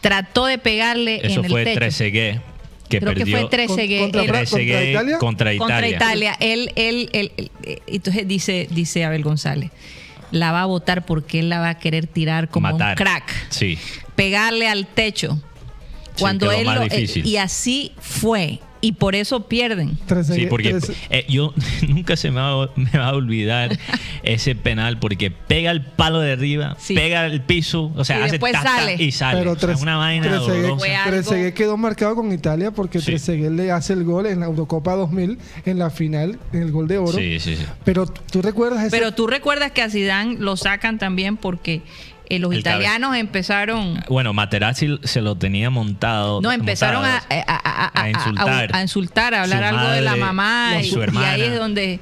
[0.00, 1.80] trató de pegarle Eso en el fue techo.
[1.80, 2.40] 13G
[2.88, 3.98] que Creo que perdió fue 13G.
[4.00, 5.18] Contra Él- Fra- 13G Italia?
[5.18, 5.58] contra Italia.
[5.58, 6.36] contra Italia.
[6.40, 9.70] Él, él, él- él- eh, entonces dice, dice Abel González,
[10.30, 12.90] la va a votar porque él la va a querer tirar como Matar.
[12.90, 13.78] un crack, Sí.
[14.14, 15.40] pegarle al techo.
[16.18, 19.98] Cuando él lo- eh, y así fue y por eso pierden.
[20.24, 20.78] Sí, porque
[21.10, 21.52] eh, yo
[21.88, 23.78] nunca se me va, me va a olvidar
[24.22, 26.94] ese penal porque pega el palo de arriba, Sí.
[26.94, 28.96] pega el piso, o sea, Y hace después ta, ta, sale.
[28.98, 29.38] y sale.
[29.40, 30.40] Pero O sea, tres- una vaina
[31.06, 33.06] Trezeguet quedó marcado con Italia porque Sí.
[33.06, 36.88] Trezeguet le hace el gol en la Eurocopa 2000 en la final, en el gol
[36.88, 37.12] de oro.
[37.18, 37.64] Sí, sí, sí.
[37.84, 41.82] Pero tú recuerdas ese Pero tú recuerdas que a Zidane lo sacan también porque
[42.30, 46.40] eh, los El cabe- italianos empezaron Bueno, Materazzi se lo tenía montado.
[46.40, 47.42] no empezaron a, montado.
[47.46, 48.70] a- a- a- a insultar.
[48.74, 52.00] a- a insultar, a hablar algo de la mamá y, su y ahí es donde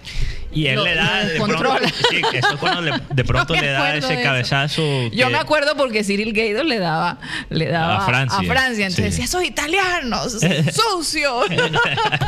[0.52, 1.24] Y él lo- le da.
[1.24, 1.76] De pronto,
[2.10, 4.82] sí, eso es cuando le- de pronto le da ese cabezazo.
[5.12, 7.18] Yo me acuerdo porque Cyril Gaido le daba,
[7.50, 9.02] le daba A Francia, Entonces sí.
[9.02, 10.38] decía, esos italianos,
[10.72, 11.46] sucios.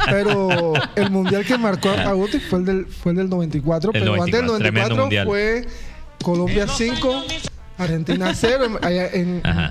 [0.08, 3.90] Pero el mundial que marcó a Guti fue el del, fue el del 94.
[3.94, 5.26] El pero 94, antes del tremendo 94 mundial.
[5.26, 5.68] fue
[6.22, 7.24] Colombia 5,
[7.80, 9.08] Argentina 0 en, allá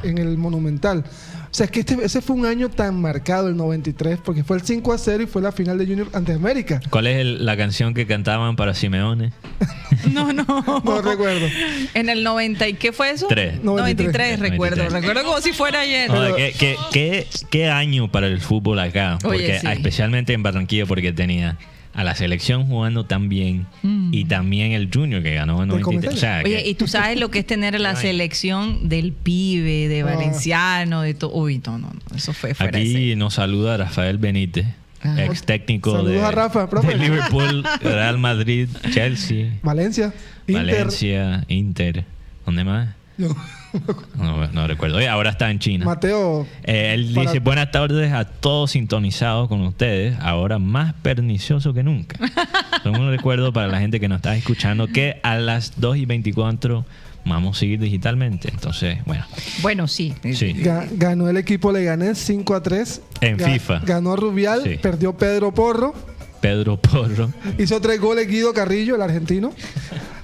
[0.04, 1.04] en, el Monumental.
[1.52, 4.58] O sea, es que este, ese fue un año tan marcado, el 93, porque fue
[4.58, 6.80] el 5 a 0 y fue la final de Junior ante América.
[6.92, 9.32] ¿Cuál es el- la canción que cantaban para Simeone?
[10.14, 10.44] no, no.
[10.84, 11.48] No recuerdo.
[11.96, 13.26] En el 90, ¿y qué fue eso?
[13.28, 13.64] Tres.
[13.64, 14.40] 93, 93.
[14.40, 14.90] recuerdo.
[14.90, 16.10] Recuerdo como si fuera ayer.
[16.10, 19.18] Joder, ¿qué, qué, qué, qué año para el fútbol acá?
[19.24, 19.68] Oye, Porque sí.
[19.68, 21.58] especialmente en Barranquilla, porque tenía
[22.00, 23.66] a la selección jugando tan bien
[24.12, 26.14] y también el Junior que ganó en Del 93.
[26.14, 26.46] O sea, Mm.
[26.46, 30.06] Oye, que- y tú sabes lo que es tener la selección del pibe, de Ah.
[30.06, 31.34] Valenciano, de todo.
[31.34, 34.66] Uy, no, no, no, eso fue fuera Aquí nos saluda Rafael Benítez,
[35.02, 35.26] Ajá.
[35.26, 36.88] ex técnico Saludos de, a Rafa, profe.
[36.88, 40.14] de Liverpool, Real Madrid, Chelsea, Valencia,
[40.48, 40.66] Inter.
[40.76, 42.06] Valencia, Inter.
[42.46, 42.90] ¿Dónde más?
[43.18, 43.36] Yo-
[44.16, 44.98] No, no recuerdo.
[44.98, 45.86] Oye, ahora está en China.
[45.86, 51.74] Mateo, Eh, él Para- dice, buenas tardes a todos sintonizados con ustedes, ahora más pernicioso
[51.74, 52.18] que nunca.
[52.84, 56.06] Son un recuerdo para la gente que nos está escuchando que a las 2 y
[56.06, 56.86] 24
[57.26, 58.50] vamos a seguir digitalmente.
[58.50, 59.26] Entonces, bueno,
[59.62, 60.14] Bueno, sí.
[60.34, 60.54] sí.
[60.56, 63.02] ga- ganó el equipo Leganés 5 a 3.
[63.22, 63.80] En Ga- FIFA.
[63.86, 64.78] Ganó Rubial, Sí.
[64.82, 65.94] perdió Pedro Porro.
[66.42, 67.30] Pedro Porro.
[67.58, 69.52] Hizo tres goles Guido Carrillo, el argentino.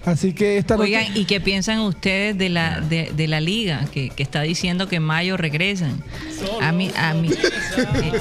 [0.05, 0.95] Así que esta noche.
[0.95, 4.87] Oigan, ¿y qué piensan ustedes de la, de, de la liga que, que está diciendo
[4.87, 6.03] que en mayo regresan?
[6.61, 7.29] A mí, a mí,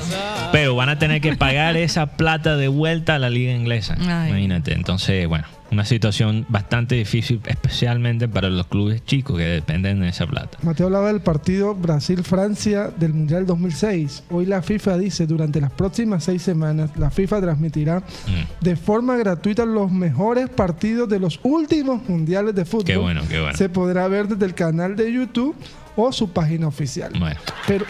[0.53, 3.97] pero van a tener que pagar esa plata de vuelta a la liga inglesa.
[3.99, 4.29] Ay.
[4.29, 4.75] Imagínate.
[4.75, 10.27] Entonces, bueno, una situación bastante difícil, especialmente para los clubes chicos que dependen de esa
[10.27, 10.59] plata.
[10.63, 14.25] Mateo hablaba del partido Brasil-Francia del Mundial 2006.
[14.31, 18.65] Hoy la FIFA dice, durante las próximas seis semanas, la FIFA transmitirá Mm.
[18.65, 22.85] de forma gratuita los mejores partidos de los últimos mundiales de fútbol.
[22.85, 23.57] Qué bueno, qué bueno.
[23.57, 25.55] Se podrá ver desde el canal de YouTube
[25.97, 27.13] o su página oficial.
[27.19, 27.37] Bueno,
[27.67, 27.85] Pero,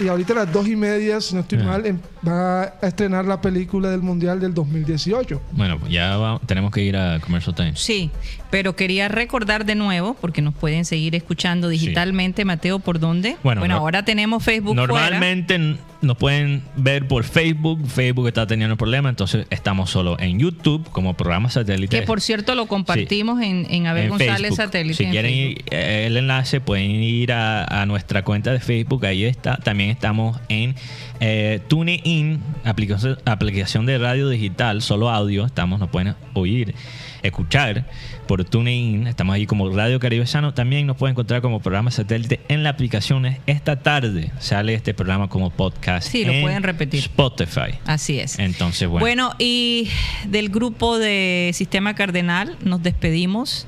[0.00, 3.24] y ahorita a las dos y media, si no estoy mal, em- va a estrenar
[3.26, 5.40] la película del Mundial del 2018.
[5.52, 7.78] bueno, pues ya va- tenemos que ir a Commercial Times.
[7.80, 8.10] Sí,
[8.50, 13.36] pero quería recordar de nuevo, porque nos pueden seguir escuchando digitalmente, Mateo, ¿por dónde?
[13.42, 14.74] Bueno, no- ahora tenemos Facebook.
[14.74, 17.86] Normalmente nos pueden ver por Facebook.
[17.86, 22.00] Facebook está teniendo problemas, entonces estamos solo en YouTube como programa satélite.
[22.00, 24.56] Que por cierto lo compartimos en, en Abel en González Facebook.
[24.56, 24.94] Satélite.
[24.94, 29.04] Si en quieren ir, eh, el enlace, pueden ir a, a nuestra cuenta de Facebook.
[29.04, 29.56] Ahí está.
[29.56, 30.74] También estamos en
[31.20, 35.44] eh, TuneIn, aplicación, aplicación de radio digital, solo audio.
[35.44, 36.74] Estamos, nos pueden oír,
[37.22, 37.84] escuchar
[38.30, 39.08] por TuneIn.
[39.08, 40.54] Estamos ahí como Radio Caribe Sano.
[40.54, 43.26] También nos pueden encontrar como programa satélite en la aplicación.
[43.48, 46.08] Esta tarde sale este programa como podcast.
[46.08, 47.00] Sí, lo en pueden repetir.
[47.00, 47.74] Spotify.
[47.86, 48.38] Así es.
[48.38, 49.00] Entonces, bueno.
[49.00, 49.88] Bueno, y
[50.28, 53.66] del grupo de Sistema Cardenal nos despedimos.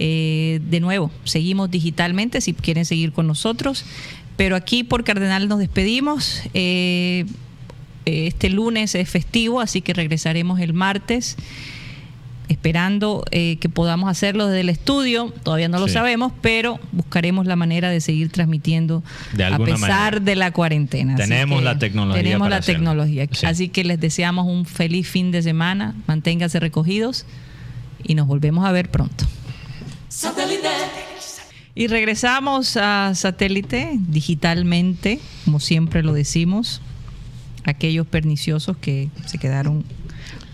[0.00, 3.84] Eh, de nuevo, seguimos digitalmente si quieren seguir con nosotros.
[4.36, 6.42] Pero aquí por Cardenal nos despedimos.
[6.52, 7.26] Eh,
[8.06, 11.36] este lunes es festivo, así que regresaremos el martes.
[12.48, 15.94] Esperando eh, que podamos hacerlo desde el estudio, todavía no lo Sí.
[15.94, 20.20] sabemos, pero buscaremos la manera de seguir transmitiendo De a pesar manera.
[20.20, 21.14] de la cuarentena.
[21.16, 22.80] Tenemos la tecnología Tenemos para la hacerlo.
[22.80, 23.26] tecnología.
[23.32, 23.46] Sí.
[23.46, 25.94] Así que les deseamos un feliz fin de semana.
[26.06, 27.24] Manténganse recogidos
[28.02, 29.24] y nos volvemos a ver pronto.
[30.08, 30.68] Satellite.
[31.74, 36.82] Y regresamos a satélite digitalmente, como siempre lo decimos.
[37.64, 39.84] Aquellos perniciosos que se quedaron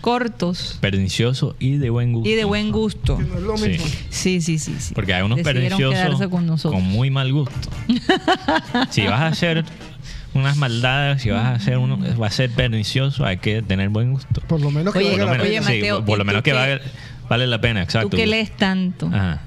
[0.01, 2.29] cortos Pernicioso y de buen gusto.
[2.29, 3.17] y de buen gusto.
[3.17, 3.69] Que no es lo Sí.
[3.69, 3.85] mismo.
[4.09, 4.75] Sí, sí, sí.
[4.79, 4.93] sí.
[4.93, 7.69] Porque hay unos Decidieron perniciosos con muy mal gusto.
[8.89, 9.63] si vas a hacer
[10.33, 14.11] unas maldades, si vas a hacer uno, va a ser pernicioso, hay que tener buen
[14.11, 14.41] gusto.
[14.47, 15.95] Por lo menos que Oye, Por lo valga la menos, oye, pena.
[15.97, 16.81] sí, por lo ¿y menos que vale,
[17.29, 18.09] vale la pena, exacto.
[18.09, 19.07] Tú que lees tanto.
[19.07, 19.41] Ajá.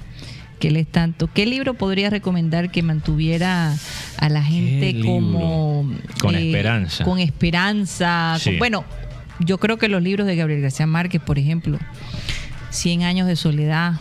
[0.61, 1.29] que lees tanto.
[1.35, 3.75] ¿Qué libro podrías recomendar que mantuviera
[4.17, 5.91] a la gente como
[6.21, 7.05] Con esperanza.
[7.05, 8.37] Con esperanza.
[8.39, 8.51] Sí.
[8.51, 8.85] con- bueno,
[9.41, 11.79] yo creo que los libros de Gabriel García Márquez, por ejemplo,
[12.71, 13.93] Cien años de soledad,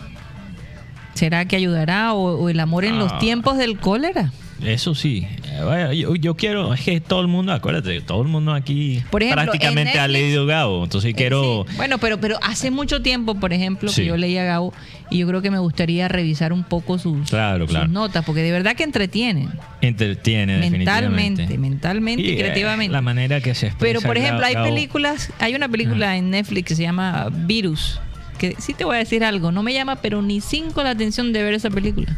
[1.14, 3.18] ¿será que ayudará o, o el amor en los Ah.
[3.18, 4.32] tiempos del cólera?
[4.62, 5.26] Eso sí.
[5.46, 9.22] Eh, yo, yo quiero, es que todo el mundo, acuérdate, todo el mundo aquí Por
[9.22, 10.84] ejemplo, prácticamente en ha leído Gabo.
[10.84, 11.66] Entonces quiero.
[11.68, 11.76] Sí.
[11.76, 14.02] Bueno, pero, pero hace mucho tiempo, por ejemplo, Sí.
[14.02, 14.72] que yo leía a Gabo
[15.10, 18.52] y yo creo que me gustaría revisar un poco sus, Claro, sus notas, porque de
[18.52, 19.50] verdad que entretienen.
[19.80, 21.58] Entretiene, Mentalmente, definitivamente.
[21.58, 22.92] mentalmente y, eh, creativamente.
[22.92, 23.78] La manera que se expresa.
[23.80, 28.00] Pero, por ejemplo, hay películas, hay una película en Netflix que se llama Virus,
[28.38, 31.32] que sí te voy a decir algo, no me llama pero ni cinco la atención
[31.32, 32.16] de ver esa película.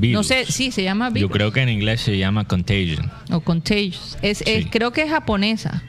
[0.00, 3.10] No sé, sí, se llama Yo Virus creo que en inglés se llama Contagion.
[3.30, 4.18] o Contagious.
[4.22, 5.82] Es, creo que es japonesa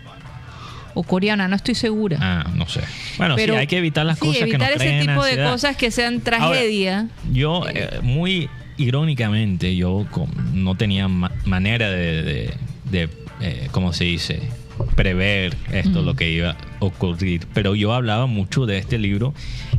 [0.94, 2.18] o coreana, no estoy segura.
[2.20, 2.82] Ah, no sé.
[3.18, 5.44] Bueno, pero sí, hay que evitar las sí, cosas que evitar nos ese tipo de
[5.44, 7.08] cosas que sean Ahora, tragedia.
[7.32, 10.06] yo, eh, muy irónicamente, yo
[10.54, 12.54] no tenía ma- manera de, de,
[12.90, 13.10] de,
[13.42, 14.42] eh, ¿cómo se dice?
[14.96, 17.48] prever esto, lo que iba a ocurrir.
[17.54, 19.34] Pero yo hablaba mucho de este libro,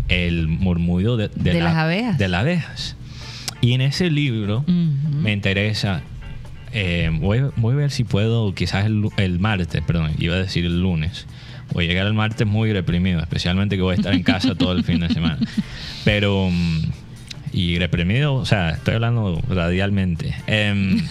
[0.09, 2.19] El murmullo de, De la- las abejas.
[2.19, 2.97] De las abejas.
[3.61, 6.03] Y en ese libro me interesa.
[6.73, 10.81] eh, voy, voy a ver si puedo, quizás el, martes, perdón, iba a decir el
[10.81, 11.27] lunes.
[11.73, 14.73] Voy a llegar el martes muy reprimido, especialmente que voy a estar en casa todo
[14.73, 15.39] el fin de semana.
[16.05, 16.83] Pero mm,
[17.53, 20.35] y reprimido, o sea, estoy hablando radialmente.
[20.47, 21.01] Em,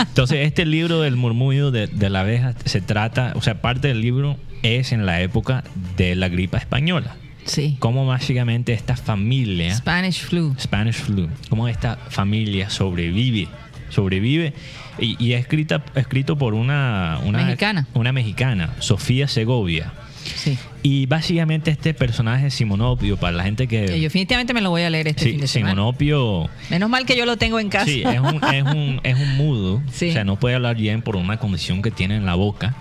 [0.00, 4.00] entonces, este libro del murmullo de, de la abeja se trata, o sea, parte del
[4.00, 5.64] libro es en la época
[5.96, 7.16] de la gripa española.
[7.46, 7.76] Sí.
[7.78, 10.54] Cómo básicamente esta familia, Spanish flu.
[10.60, 13.48] Spanish flu, cómo esta familia sobrevive,
[13.88, 14.52] sobrevive
[14.98, 17.86] y, y es escrita, escrito por una, una Mexicana.
[17.94, 19.92] una mexicana, Sofía Segovia.
[20.34, 20.58] Sí.
[20.82, 23.86] Y básicamente este personaje Simonopio, para la gente que...
[23.86, 25.72] Yo definitivamente me lo voy a leer este Sí, fin de semana.
[25.74, 26.50] Simonopio...
[26.68, 27.84] Menos mal que yo lo tengo en casa.
[27.86, 29.82] Sí, es un, es un, es un mudo.
[29.92, 30.10] Sí.
[30.10, 32.74] O sea, no puede hablar bien por una condición que tiene en la boca.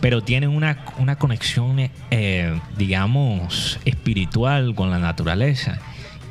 [0.00, 5.78] Pero tiene una, una conexión, eh, digamos, espiritual con la naturaleza.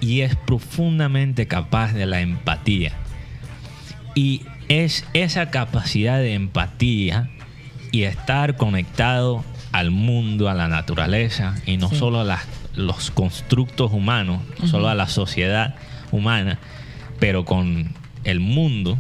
[0.02, 2.94] Y es profundamente capaz de la empatía.
[4.14, 7.30] Y es esa capacidad de empatía
[7.92, 11.98] y estar conectado al mundo, a la naturaleza, y no Sí.
[11.98, 12.46] solo a las-
[12.76, 15.76] los constructos humanos, no solo a la sociedad
[16.12, 16.60] humana,
[17.20, 17.90] pero con
[18.24, 18.98] el mundo.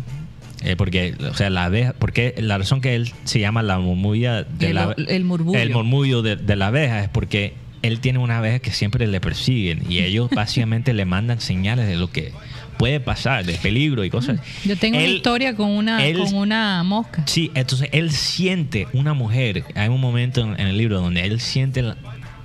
[0.63, 4.43] Eh, porque, o sea, la abeja, porque la razón que él se llama la murmulla
[4.43, 5.59] de El- la el murmullo.
[5.59, 9.19] el murmullo de, de la abeja es porque él tiene una abeja que siempre le
[9.21, 12.31] persiguen y ellos básicamente le mandan señales de lo que
[12.77, 14.39] puede pasar, de peligro y cosas.
[14.65, 17.23] Yo tengo una historia con una, él- con una mosca.
[17.25, 19.63] Sí, entonces él siente una mujer.
[19.75, 21.95] Hay un momento en, en el libro donde él siente la,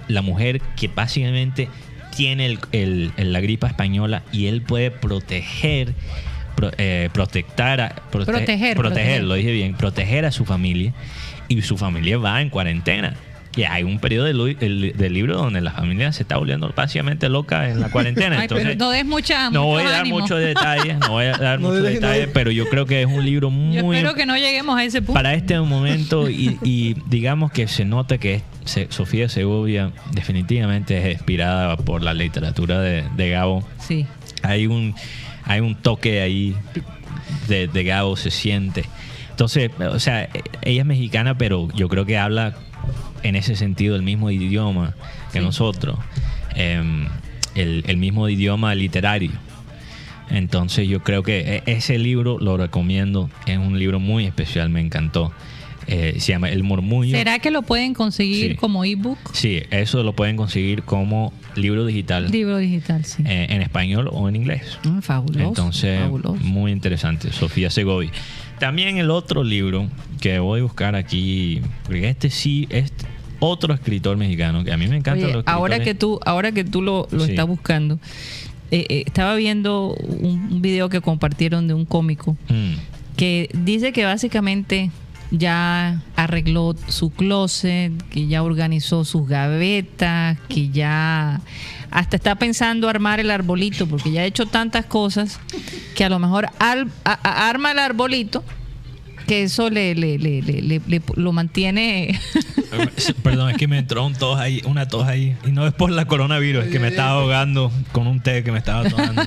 [0.08, 1.68] la mujer que básicamente
[2.14, 5.94] tiene el- la gripa española y él puede proteger,
[6.61, 9.24] pro- eh, protectar, a- prote- Proteger, proteger.
[9.24, 10.92] lo dije bien, proteger a su familia
[11.48, 13.14] y su familia va en cuarentena.
[13.56, 16.72] Y hay un periodo del, lu- el- del libro donde la familia se está volviendo
[16.76, 18.36] básicamente loca en la cuarentena.
[18.38, 21.32] Ay, Entonces, pero no des mucha, no voy a dar muchos detalles, no voy a
[21.36, 24.14] dar No muchos no detalles, pero yo creo que es un libro Yo muy espero
[24.14, 25.14] que no lleguemos a ese punto.
[25.14, 31.14] para este momento y, y digamos que se nota que se- Sofía Segovia definitivamente es
[31.16, 33.66] inspirada por la literatura de, de Gabo.
[33.80, 34.06] Sí.
[34.42, 34.94] Hay un,
[35.51, 36.55] hay un toque ahí
[37.48, 38.84] de, de Gabo, se siente.
[39.30, 40.28] Entonces, o sea,
[40.62, 42.55] ella es mexicana, pero yo creo que habla
[43.22, 44.94] en ese sentido el mismo idioma
[45.32, 45.44] que Sí.
[45.44, 45.98] nosotros,
[46.55, 47.07] em,
[47.55, 49.32] el, el mismo idioma literario.
[50.30, 54.80] Entonces yo creo que e- ese libro lo recomiendo, es un libro muy especial, me
[54.80, 55.32] encantó.
[55.86, 57.16] Eh, se llama El Murmullo.
[57.16, 58.57] ¿Será que lo pueden conseguir Sí.
[58.57, 59.18] como ebook?
[59.32, 63.22] Sí, eso lo pueden conseguir como libro digital Libro digital, sí.
[63.26, 64.78] eh, en español o en inglés.
[64.84, 65.48] Mm, fabuloso.
[65.48, 66.36] Entonces, fabuloso.
[66.42, 68.11] muy interesante, Sofía Segovia.
[68.59, 69.88] También el otro libro
[70.20, 72.92] que voy a buscar aquí, porque este sí es
[73.38, 75.26] otro escritor mexicano que a mí me encanta.
[75.26, 77.30] Oye, ahora que tú, ahora que tú lo, lo Sí.
[77.30, 77.98] estás buscando,
[78.70, 82.74] eh, eh, estaba viendo un, un video que compartieron de un cómico Mm,
[83.16, 84.90] que dice que básicamente
[85.31, 91.41] ya arregló su closet, que ya organizó sus gavetas, que ya
[91.91, 95.41] hasta está pensando armar el arbolito, porque ya ha hecho tantas cosas
[95.95, 98.45] que a lo mejor arma el arbolito,
[99.31, 102.18] que eso le, le- le- le- lo mantiene
[103.22, 105.37] Perdón, es que me entró un tos ahí, una tos ahí.
[105.47, 108.53] Y no es por la coronavirus, es que me estaba ahogando con un té que
[108.53, 109.22] me estaba tomando.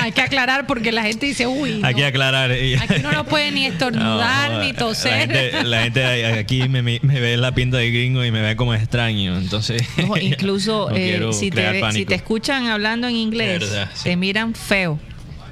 [0.00, 2.50] Hay que aclarar porque la gente dice, uy, hay no, que aclarar.
[2.52, 5.28] eh, aquí no puede ni estornudar No, ni La toser.
[5.30, 8.74] gente, la gente aquí me, me ve la pinta de gringo y me ve como
[8.74, 9.38] extraño.
[9.38, 9.82] Entonces,
[10.20, 14.04] incluso eh, si, te, si te escuchan hablando en inglés, Verdad, sí.
[14.04, 14.98] te miran feo.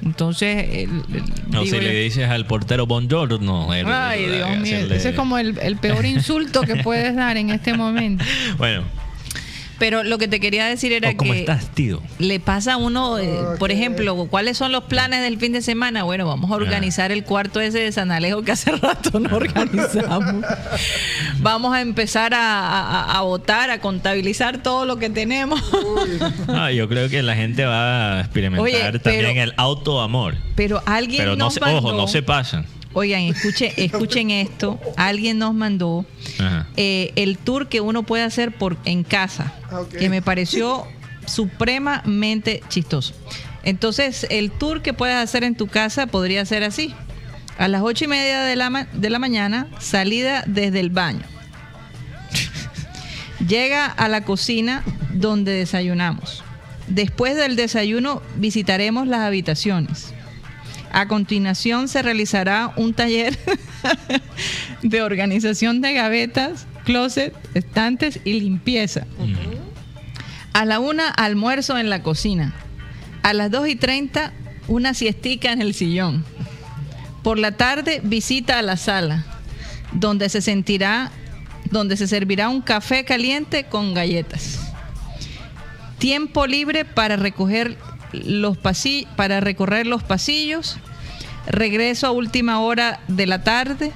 [0.03, 3.73] Entonces, el- el- No, si le dices al portero buongiorno.
[3.73, 7.49] él- Ay, Dios mío, ese es como el, el peor insulto que puedes dar en
[7.51, 8.25] este momento.
[8.57, 8.83] Bueno,
[9.81, 12.03] Pero lo que te quería decir era ¿o ¿cómo que estás, tío?
[12.19, 16.03] le pasa a uno, eh, por ejemplo, ¿cuáles son los planes del fin de semana?
[16.03, 20.45] Bueno, vamos a organizar el cuarto ese de San Alejo que hace rato no organizamos.
[21.39, 25.59] vamos a empezar a, a, a votar, a contabilizar todo lo que tenemos.
[26.47, 30.35] Ah, yo creo que la gente va a experimentar Oye, pero- también el autoamor.
[30.55, 32.67] Pero alguien Pero no nos se, mandó, ojo, no se pasan.
[32.93, 34.79] Oigan, escuche, escuchen esto.
[34.97, 36.05] Alguien nos mandó
[36.77, 39.95] eh, el tour que uno puede hacer por en casa, Ok.
[39.97, 40.85] que me pareció
[41.25, 43.13] supremamente chistoso.
[43.63, 46.93] Entonces, el tour que puedes hacer en tu casa podría ser así.
[47.57, 51.21] A las ocho y media de la, ma- de la mañana, salida desde el baño.
[53.47, 54.83] Llega a la cocina
[55.13, 56.43] donde desayunamos.
[56.87, 60.13] Después del desayuno visitaremos las habitaciones.
[60.91, 63.37] A continuación se realizará un taller
[64.83, 69.07] de organización de gavetas, closet, estantes y limpieza.
[70.53, 72.53] A la una, almuerzo en la cocina.
[73.23, 74.33] A las 2 y 30,
[74.67, 76.25] una siestica en el sillón.
[77.23, 79.25] Por la tarde, visita a la sala,
[79.93, 81.11] donde se sentirá,
[81.69, 84.59] donde se servirá un café caliente con galletas.
[85.99, 87.77] tiempo libre para recoger
[88.13, 90.77] los pasillos, para recorrer los pasillos,
[91.47, 93.91] regreso a última hora de la tarde,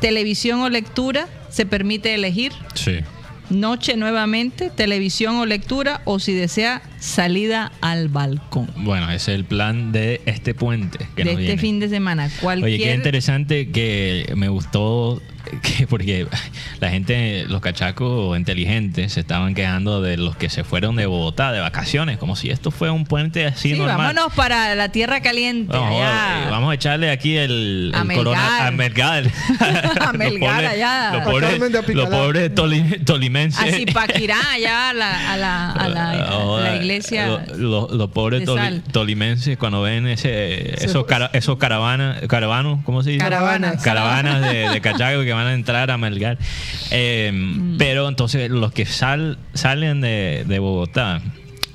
[0.00, 2.52] televisión o lectura, se permite elegir.
[2.74, 2.98] Sí.
[3.50, 8.68] Noche nuevamente, televisión o lectura, o si desea, salida al balcón.
[8.76, 11.58] Bueno, ese es el plan de este puente que de nos este viene.
[11.58, 12.30] fin de semana.
[12.42, 12.74] Cualquier...
[12.74, 15.22] Oye, qué interesante que me gustó
[15.62, 16.26] que porque
[16.80, 21.52] la gente, los cachacos inteligentes, se estaban quejando de los que se fueron de Bogotá
[21.52, 23.96] de vacaciones, como si esto fuera un puente así Sí, normal.
[23.98, 25.72] vámonos para la tierra caliente.
[25.72, 26.46] Vamos, allá.
[26.46, 29.24] eh, vamos a echarle aquí el, A el corona a Melgar.
[29.24, 29.32] Melgar.
[30.00, 31.12] A Los Melgar pobres- allá.
[31.12, 33.74] Los pobres, los toli- tolimenses.
[33.74, 37.26] A Zipaquirá, allá a la, a la, a la- a la iglesia.
[37.26, 43.02] Lo- lo- Los pobres toli- tolimenses cuando ven ese, esos, cara- esos caravanas, caravanos, ¿cómo
[43.02, 43.24] se dice?
[43.24, 43.82] Caravanas.
[43.82, 46.38] Caravanas de, de cachacos que van a entrar a Melgar.
[46.90, 47.76] Eh, Mm.
[47.78, 51.20] Pero entonces los que sal, salen de, de Bogotá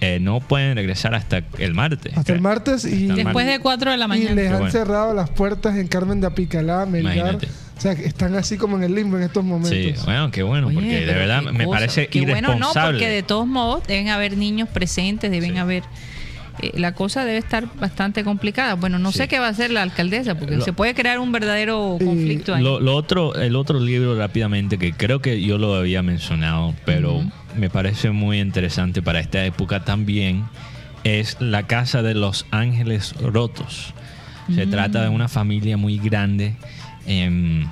[0.01, 2.15] eh, no pueden regresar hasta el martes.
[2.17, 3.53] Hasta el martes y, el Después martes.
[3.53, 4.35] de 4 de la y mañana.
[4.35, 4.71] les Qué han bueno.
[4.71, 7.15] cerrado las puertas en Carmen de Apicalá, Melgar.
[7.17, 7.47] Imagínate.
[7.77, 9.71] O sea, que están así como en el limbo en estos momentos.
[9.71, 11.77] Sí, bueno, qué bueno, Oye, porque de verdad me cosa.
[11.79, 12.91] parece Qué bueno, no, irresponsable.
[12.99, 15.83] porque de todos modos deben haber niños presentes, deben haber.
[16.59, 18.75] Eh, la cosa debe estar bastante complicada.
[18.75, 19.19] Bueno, no Sí.
[19.19, 22.53] sé qué va a hacer la alcaldesa, porque Lo- se puede crear un verdadero conflicto
[22.55, 22.63] ahí.
[22.63, 27.21] Lo, lo otro, el otro libro rápidamente que creo que yo lo había mencionado, pero
[27.57, 30.43] me parece muy interesante para esta época también,
[31.03, 33.93] es La Casa de los Ángeles Rotos.
[34.53, 36.55] Se trata de una familia muy grande.
[37.05, 37.67] em,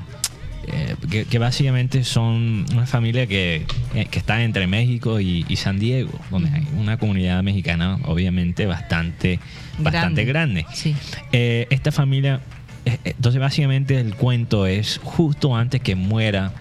[0.68, 5.56] eh, que, que básicamente son una familia que, eh, que está entre México y, y
[5.56, 9.40] San Diego, donde hay una comunidad mexicana obviamente bastante,
[9.80, 10.66] bastante grande.
[10.74, 10.96] Sí.
[11.32, 12.42] Eh, esta familia,
[13.04, 16.52] entonces básicamente el cuento es justo antes que muera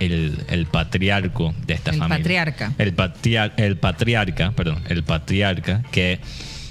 [0.00, 2.18] el, el patriarco de esta El familia.
[2.18, 2.72] patriarca.
[2.78, 6.20] El, patria- el patriarca, perdón, el patriarca que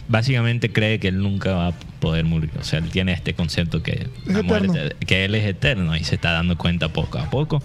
[0.08, 2.50] básicamente cree que él nunca va a poder morir.
[2.60, 4.74] O sea, él tiene este concepto que, la eterno.
[4.74, 7.62] muerte- que él es eterno y se está dando cuenta poco a poco.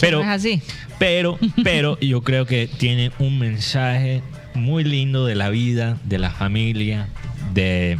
[0.00, 0.62] Pero, es así.
[0.98, 4.22] pero, pero yo creo que tiene un mensaje
[4.54, 7.08] muy lindo de la vida, de la familia,
[7.54, 7.98] de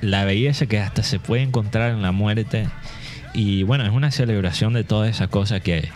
[0.00, 2.68] la belleza que hasta se puede encontrar en la muerte.
[3.34, 5.88] Y bueno, es una celebración de todas esas cosas que,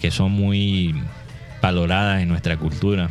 [0.00, 0.94] que son muy
[1.62, 3.08] valoradas en nuestra cultura,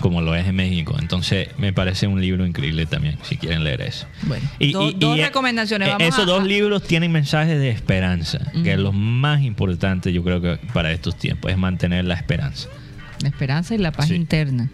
[0.00, 0.96] como lo es en México.
[0.98, 4.06] Entonces, me parece un libro increíble también, si quieren leer eso.
[4.22, 5.88] Bueno, do- dos recomendaciones.
[5.88, 10.12] eh, Vamos esos a- dos libros tienen mensajes de esperanza, que es lo más importante,
[10.12, 12.68] yo creo que para estos tiempos, es mantener la esperanza.
[13.20, 14.14] La esperanza y la paz Sí.
[14.14, 14.68] interna.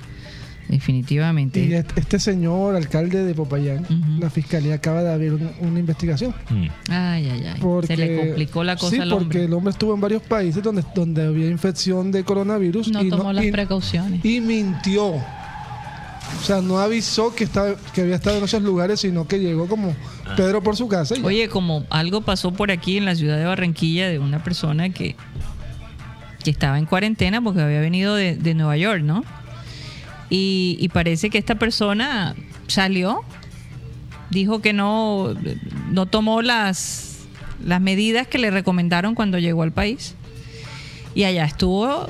[0.68, 1.60] Definitivamente.
[1.64, 3.86] Y este este señor, alcalde de Popayán,
[4.20, 6.34] la fiscalía acaba de abrir un- una investigación.
[6.50, 6.66] Mm.
[6.90, 7.60] Ay, ay, ay.
[7.60, 9.44] Porque, Se le complicó la cosa sí, al porque hombre.
[9.44, 13.32] el hombre estuvo en varios países donde, donde había infección de coronavirus No y, tomó
[13.32, 14.24] las y- precauciones.
[14.24, 15.06] y mintió.
[15.06, 19.66] O sea, no avisó que, estaba, que había estado en esos lugares, sino que llegó
[19.66, 19.94] como
[20.26, 20.34] Ah.
[20.36, 21.16] Pedro por su casa.
[21.16, 21.22] y.
[21.24, 25.16] Oye, como algo pasó por aquí en la ciudad de Barranquilla de una persona que,
[26.44, 29.24] que estaba en cuarentena porque había venido de, de Nueva York, ¿no?
[30.30, 32.34] Y, y parece que esta persona
[32.66, 33.22] salió,
[34.30, 35.34] dijo que no,
[35.90, 37.20] no tomó las,
[37.64, 40.14] las medidas que le recomendaron cuando llegó al país.
[41.14, 42.08] Y allá estuvo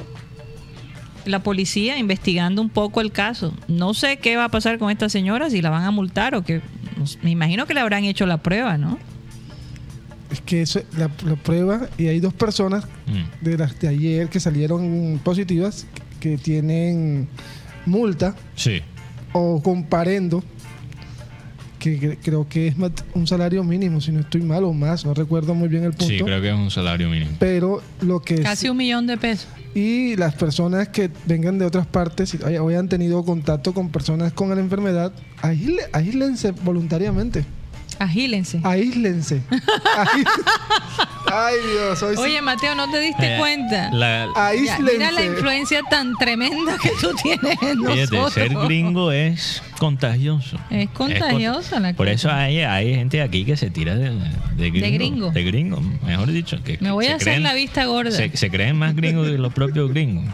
[1.25, 3.55] la policía investigando un poco el caso.
[3.69, 6.45] No sé qué va a pasar con esta señora, si la van a multar o
[6.45, 6.61] sé,
[7.23, 8.99] Me imagino que le habrán hecho la prueba, ¿no?
[10.31, 13.45] Es que eso, la, la prueba, y hay dos personas Mm.
[13.45, 15.87] de las de ayer que salieron positivas
[16.21, 17.27] que tienen
[17.89, 18.81] multa Sí.
[19.33, 20.43] o comparendo
[21.79, 22.75] que cre- creo que es
[23.15, 26.07] un salario mínimo, si no estoy mal o más, no recuerdo muy bien el punto.
[26.07, 27.31] Sí, creo que es un salario mínimo.
[27.39, 29.47] Pero lo que Casi es, un millón de pesos.
[29.77, 34.49] y las personas que vengan de otras partes y hayan tenido contacto con personas con
[34.49, 37.45] la enfermedad, aísle- aíslense voluntariamente.
[38.01, 38.61] Agílense.
[38.65, 39.43] Aíslense.
[39.97, 40.25] Ahí-
[41.33, 42.03] Ay, Dios.
[42.03, 43.91] hoy sí- Oye, Mateo, ¿no te diste Eh, cuenta?
[43.93, 44.29] la-
[44.65, 48.33] Ya, mira la influencia tan tremenda que tú tienes en nosotros.
[48.33, 50.59] ser gringo es contagioso.
[50.71, 52.13] Es contagiosa cont- la Por cosa.
[52.13, 54.11] eso hay, hay gente aquí que se tira de,
[54.57, 54.95] de gringo.
[54.99, 55.31] gringo.
[55.31, 56.63] De gringo, mejor dicho.
[56.63, 58.11] Que, Me voy a hacer la vista gorda.
[58.11, 60.25] Se, se creen más gringos que los propios gringos.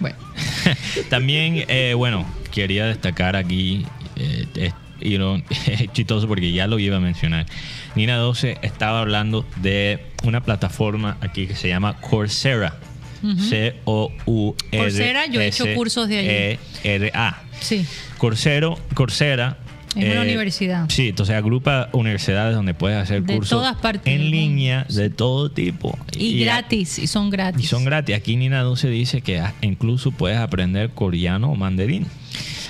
[0.00, 0.16] Bueno,
[1.10, 3.84] También, eh, bueno, quería destacar aquí,
[4.16, 7.46] eh, es iro- es chistoso porque ya lo iba a mencionar.
[7.94, 12.76] Nina 12 estaba hablando de una plataforma aquí que se llama Coursera.
[13.20, 14.78] C-O-U-R.
[14.78, 16.58] Coursera, yo he hecho cursos de allí.
[16.84, 17.42] E-R-A.
[17.60, 17.84] sí.
[18.18, 19.58] Coursero, Coursera.
[19.96, 20.84] Es una eh, universidad.
[20.90, 25.10] Sí, entonces agrupa universidades donde puedes hacer De cursos todas partes del en línea de
[25.10, 25.98] todo tipo.
[26.16, 27.64] Y, gratis, y son gratis.
[27.64, 28.14] Y son gratis.
[28.14, 32.06] Aquí Nina 12 dice que incluso puedes aprender coreano o mandarín.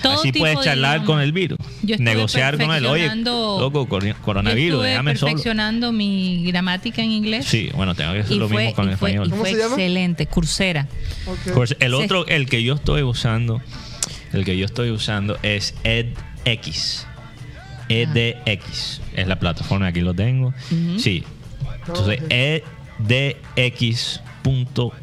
[0.03, 1.59] Todo Así puedes de charlar con el virus.
[1.99, 2.87] Negociar con él.
[2.87, 5.33] Oye, loco, cor- coronavirus, Yo déjame solo.
[5.33, 7.47] perfeccionando mi gramática en inglés.
[7.47, 9.27] Sí, bueno, tengo que hacer y lo fue, mismo con el fue- español.
[9.27, 10.87] y ¿Cómo fue se excelente, Coursera.
[11.81, 13.61] El otro, el que yo estoy usando,
[14.33, 17.07] el que yo estoy usando es EdX.
[17.89, 20.55] EDX es la plataforma, aquí lo tengo.
[20.99, 21.25] Sí.
[21.87, 24.28] Entonces, edx.org.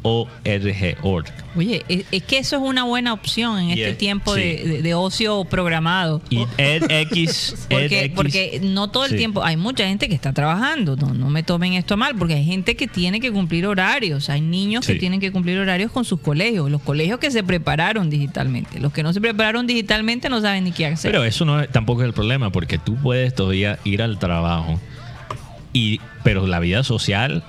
[0.02, 1.26] org.
[1.56, 6.20] Oye, es, que eso es una buena opción en este es- tiempo de, ocio programado.
[6.30, 7.66] Y edX.
[7.68, 11.42] Porque, porque no todo el tiempo, hay mucha gente que está trabajando, no, no me
[11.42, 15.20] tomen esto mal, porque hay gente que tiene que cumplir horarios, hay niños que tienen
[15.20, 19.12] que cumplir horarios con sus colegios, los colegios que se prepararon digitalmente, los que no
[19.12, 21.10] se prepararon digitalmente no saben ni qué hacer.
[21.10, 24.80] Pero eso no tampoco es el problema, porque tú puedes todavía ir al trabajo,
[25.72, 27.44] y, pero la vida social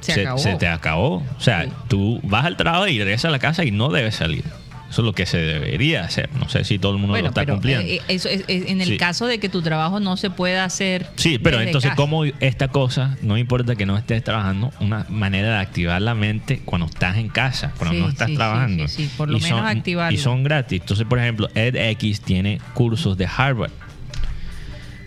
[0.00, 0.58] se, acabó.
[0.58, 1.14] te acabó.
[1.36, 1.70] O sea, Sí.
[1.88, 4.44] tú vas al trabajo y regresas a la casa y no debes salir.
[4.90, 6.28] Eso es lo que se debería hacer.
[6.34, 7.86] No sé si todo el mundo lo está pero cumpliendo.
[7.86, 8.96] eh, eso es, es en el Sí.
[8.96, 11.06] caso de que tu trabajo no se pueda hacer.
[11.14, 11.96] Sí, pero entonces, casa.
[11.96, 16.60] ¿cómo esta cosa, no importa que no estés trabajando, una manera de activar la mente
[16.64, 18.88] cuando estás en casa, cuando Sí, no estás sí, trabajando?
[18.88, 20.12] sí, sí, por lo Y menos son- activarlo.
[20.12, 20.80] Y son gratis.
[20.80, 23.70] Entonces, por ejemplo, edX tiene cursos de Harvard,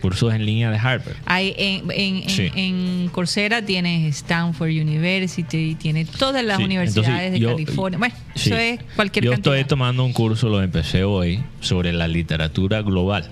[0.04, 1.16] cursos en línea de Harvard.
[1.26, 2.52] Hay en, en, en- Sí.
[2.56, 8.00] en Coursera tienes Stanford University, tiene todas las Sí, universidades entonces yo- de California.
[8.00, 8.50] Bueno, Sí.
[8.50, 9.56] eso es cualquier Yo cantidad.
[9.56, 13.30] estoy tomando un curso, lo empecé hoy, sobre la literatura global.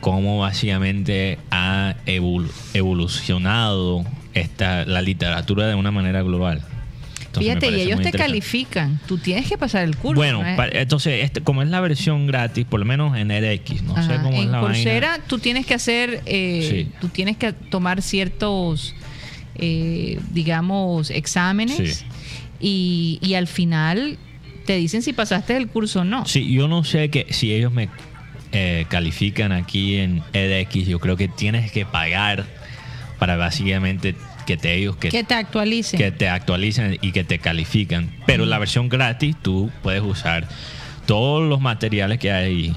[0.00, 4.02] Cómo básicamente ha evol- evolucionado
[4.32, 6.62] esta, la literatura de una manera global.
[7.30, 8.98] Entonces, Fíjate, y ellos te califican.
[9.06, 10.16] Tú tienes que pasar el curso.
[10.16, 10.74] Bueno, ¿no es?
[10.74, 14.42] entonces, este, como es la versión gratis, por lo menos en edX, no sé cómo
[14.42, 15.24] es la Coursera vaina.
[15.28, 16.92] tú tienes que hacer, eh, Sí.
[17.00, 18.96] tú tienes que tomar ciertos,
[19.54, 22.04] eh, digamos, exámenes Sí.
[22.58, 24.18] y, y al final
[24.66, 26.26] te dicen si pasaste el curso o no.
[26.26, 27.88] Sí, yo no sé que si ellos me
[28.50, 32.44] eh, califican aquí en edX, yo creo que tienes que pagar
[33.20, 34.16] para básicamente
[34.50, 35.98] que te ellos que Que te actualicen.
[35.98, 38.10] que te actualicen y que te califican.
[38.26, 40.46] Pero la versión gratis tú puedes usar
[41.06, 42.46] todos los materiales que hay.
[42.46, 42.76] ahí.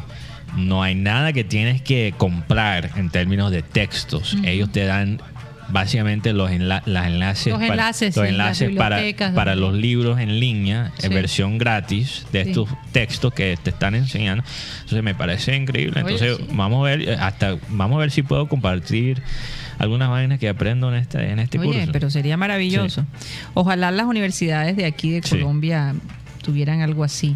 [0.56, 4.38] No hay nada que tienes que comprar en términos de textos.
[4.44, 5.20] Ellos te dan
[5.70, 8.76] básicamente los enla- las enlaces, Los para- enlaces, sí,
[9.34, 12.50] para, los libros en línea en versión gratis de Sí.
[12.50, 14.44] estos textos que te están enseñando.
[14.82, 16.02] Entonces me parece increíble.
[16.02, 19.24] Entonces vamos a ver eh, hasta vamos a ver si puedo compartir
[19.78, 21.92] algunas vainas que aprendo en este en este Oye, curso.
[21.92, 23.06] pero sería maravilloso.
[23.54, 25.32] Ojalá las universidades de aquí de Sí.
[25.38, 25.94] Colombia
[26.42, 27.36] tuvieran algo así.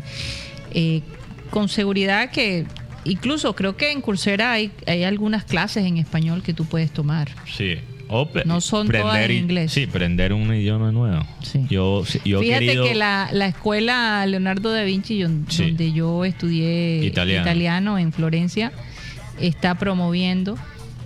[0.74, 1.02] Eh,
[1.50, 2.66] con seguridad que
[3.06, 7.30] incluso creo que en Coursera hay, hay algunas clases en español que tú puedes tomar.
[7.46, 7.76] Sí.
[8.10, 9.74] O No son todas en inglés.
[9.74, 11.26] Sí, aprender un idioma nuevo.
[11.44, 11.66] Sí.
[11.70, 15.66] Yo, yo Fíjate querido- que la, la escuela Leonardo da Vinci, yo- Sí.
[15.68, 17.42] donde yo estudié Italiano.
[17.42, 18.72] italiano en Florencia,
[19.42, 20.58] está promoviendo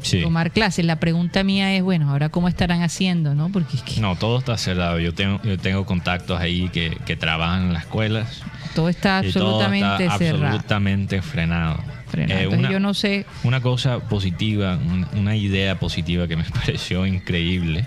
[0.02, 0.22] Sí.
[0.22, 0.84] tomar clases.
[0.86, 3.50] La pregunta mía es, bueno, ahora cómo estarán haciendo, ¿no?
[3.52, 5.00] Porque es que No, todo está cerrado.
[5.00, 8.42] Yo tengo, yo tengo contactos ahí que, que trabajan en las escuelas.
[8.76, 10.46] todo está y todo absolutamente está cerrado.
[10.46, 11.80] absolutamente frenado.
[12.08, 12.42] Frenado.
[12.42, 13.26] Eh, una, yo no sé.
[13.44, 17.86] una cosa positiva, un- una idea positiva que me pareció increíble.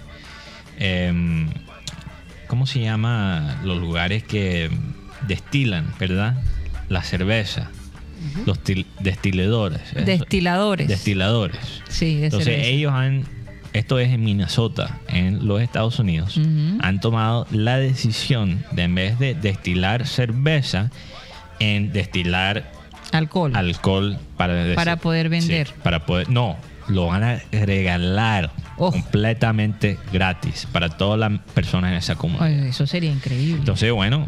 [0.78, 1.48] em,
[2.46, 4.70] ¿Cómo se llama los lugares que
[5.26, 6.36] destilan, verdad?
[6.88, 7.70] La cerveza.
[8.46, 9.80] Los til- destiladores.
[9.94, 10.04] eso.
[10.04, 10.88] Destiladores.
[10.88, 11.58] Destiladores.
[11.88, 13.24] sí, Entonces ellos han,
[13.72, 16.38] esto es en Minnesota, en los Estados Unidos,
[16.80, 20.90] han tomado la decisión de en vez de destilar cerveza,
[21.60, 22.70] en destilar
[23.12, 23.52] Alcohol.
[23.54, 25.68] alcohol para, Para poder vender.
[25.68, 26.56] Sí, para poder, no,
[26.88, 28.90] lo van a regalar Oh.
[28.90, 32.46] completamente gratis para todas las personas en esa comunidad.
[32.48, 33.58] Ay, eso sería increíble.
[33.60, 34.26] Entonces, bueno,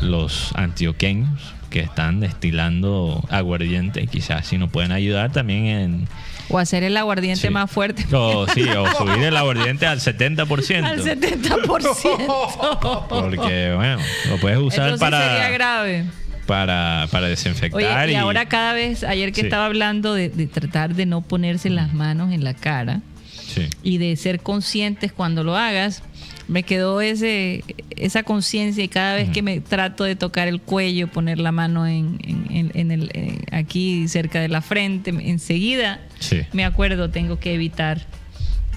[0.00, 6.08] los antioqueños que están destilando aguardiente, quizás si nos pueden ayudar también en...
[6.48, 7.50] o hacer el aguardiente Sí.
[7.50, 8.04] más fuerte.
[8.14, 10.84] O, sí, o subir el aguardiente al 70%.
[10.84, 13.08] Al 70%.
[13.08, 16.04] Porque, bueno, lo puedes usar sí sería para, grave.
[16.46, 18.04] para, para desinfectar.
[18.06, 19.46] Oye, y, ahora cada vez, ayer que Sí.
[19.46, 23.00] estaba hablando de, de tratar de no ponerse las manos en la cara
[23.32, 23.68] Sí.
[23.82, 26.02] y de ser conscientes cuando lo hagas,
[26.48, 27.62] me quedó ese
[27.96, 31.86] esa conciencia y cada vez que me trato de tocar el cuello, poner la mano
[31.86, 36.40] en, en- en- en el, eh, aquí cerca de la frente, enseguida Sí.
[36.52, 38.00] me acuerdo, tengo que evitar,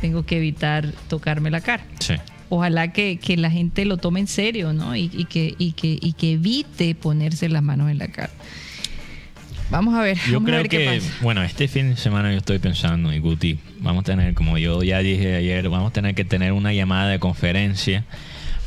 [0.01, 1.83] tengo que evitar tocarme la cara.
[1.99, 2.15] Sí.
[2.49, 4.93] Ojalá que, que la gente lo tome en serio, ¿no?
[4.95, 8.31] Y, y que, y, que, y que evite ponerse las manos en la cara.
[9.71, 10.17] Vamos a ver.
[10.27, 11.13] Yo vamos a creo ver qué que, pasa.
[11.21, 14.83] bueno, este fin de semana yo estoy pensando, y Guti, vamos a tener, como yo
[14.83, 18.03] ya dije ayer, vamos a tener que tener una llamada de conferencia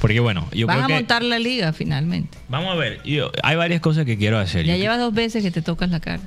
[0.01, 0.95] Porque bueno, yo Vas creo a que...
[0.95, 2.37] montar la liga finalmente.
[2.49, 4.65] Vamos a ver, yo- hay varias cosas que quiero hacer.
[4.67, 6.21] Ya Yo- llevas dos veces que te tocas la cara.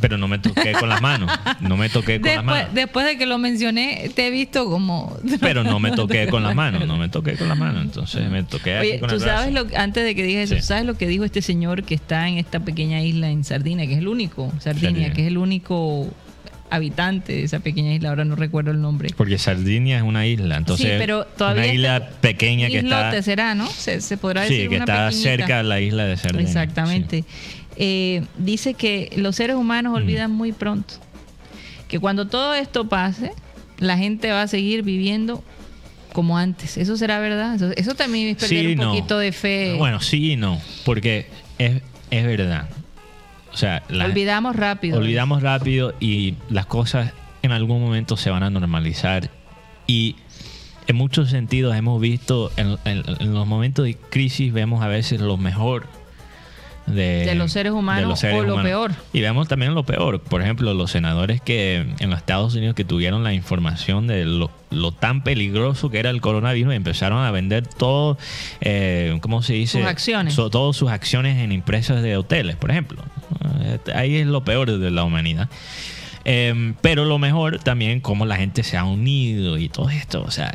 [0.00, 1.30] Pero no me toqué con las manos.
[1.60, 2.74] No me toqué con las Después, manos.
[2.74, 5.16] después de que lo mencioné, te he visto como...
[5.40, 6.86] Pero no me toqué con las manos.
[6.86, 7.82] No me toqué con las manos.
[7.82, 9.68] Entonces me toqué aquí Oye, con tú el sabes brazo.
[9.72, 10.60] lo antes de que digas eso, Sí.
[10.60, 13.86] ¿tú ¿sabes lo que dijo este señor que está en esta pequeña isla en Sardinia,
[13.86, 15.12] que es el único, Sardinia, Sardinia.
[15.14, 16.08] que es el único
[16.68, 19.10] habitante de esa pequeña isla, ahora no recuerdo el nombre.
[19.16, 20.56] Porque Sardinia es una isla.
[20.56, 23.22] Entonces, sí, pero todavía una isla está- pequeña que islote está.
[23.22, 23.66] será, ¿no?
[23.68, 25.30] Se, se podrá decir Sí, que una está pequeñita.
[25.30, 26.46] cerca de la isla de Sardinia.
[26.48, 27.24] Exactamente.
[27.76, 29.96] Eh, dice que los seres humanos Mm.
[29.96, 30.94] olvidan muy pronto.
[31.88, 33.32] Que cuando todo esto pase,
[33.78, 35.44] la gente va a seguir viviendo
[36.12, 36.76] como antes.
[36.78, 37.54] ¿Eso será verdad?
[37.56, 38.90] Eso, eso también es Sí, perder un no.
[38.94, 39.74] poquito de fe.
[39.78, 40.60] Bueno, sí y no.
[40.84, 41.26] Porque
[41.58, 42.68] es, es verdad.
[43.52, 44.98] O sea, la- Olvidamos rápido.
[44.98, 47.12] olvidamos rápido y las cosas
[47.42, 49.30] en algún momento se van a normalizar.
[49.86, 50.16] Y
[50.88, 55.20] en muchos sentidos hemos visto, en, en- en los momentos de crisis, vemos a veces
[55.20, 55.86] lo mejor
[56.86, 58.92] de, De los seres humanos o lo peor.
[59.12, 60.20] Y vemos también lo peor.
[60.20, 64.50] Por ejemplo, los senadores que en los Estados Unidos que tuvieron la información de lo,
[64.70, 68.18] lo tan peligroso que era el coronavirus y empezaron a vender todo,
[68.60, 69.78] eh, ¿cómo se dice?
[69.80, 70.34] Sus acciones.
[70.34, 73.02] So- todas sus acciones en empresas de hoteles, por ejemplo.
[73.62, 75.48] Eh, Ahí es lo peor de la humanidad.
[76.28, 80.30] Eh, pero lo mejor también cómo la gente se ha unido y todo esto, o
[80.32, 80.52] sea,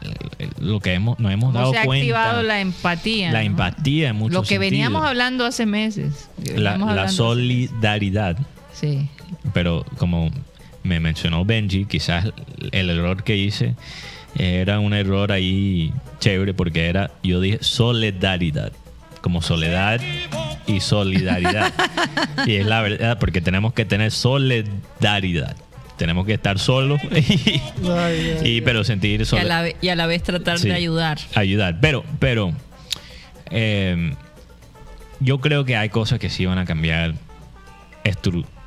[0.60, 3.32] lo que hemos, nos hemos dado se ha cuenta, activado la empatía.
[3.32, 3.46] la ¿no?
[3.46, 6.30] empatía en muchos Lo que veníamos hablando hace meses.
[6.56, 8.48] la, la solidaridad, meses.
[8.74, 9.10] Sí.
[9.54, 10.30] pero como
[10.84, 12.28] me mencionó Benji, quizás
[12.74, 13.76] el error que hice
[14.38, 18.74] era un error ahí chévere porque era, yo dije solidaridad,
[19.22, 20.02] como soledad
[20.68, 21.74] y solidaridad.
[22.46, 25.56] y es la verdad, porque tenemos que tener solidaridad.
[25.98, 29.66] Tenemos que estar solos y, Ay, ay, y- pero sentir Y a, soledad.
[29.82, 30.68] y a la vez tratar Sí.
[30.70, 31.20] de ayudar.
[31.36, 31.78] ayudar.
[31.80, 32.54] Pero, pero
[33.52, 34.14] eh,
[35.20, 37.14] yo creo que hay cosas que sí van a cambiar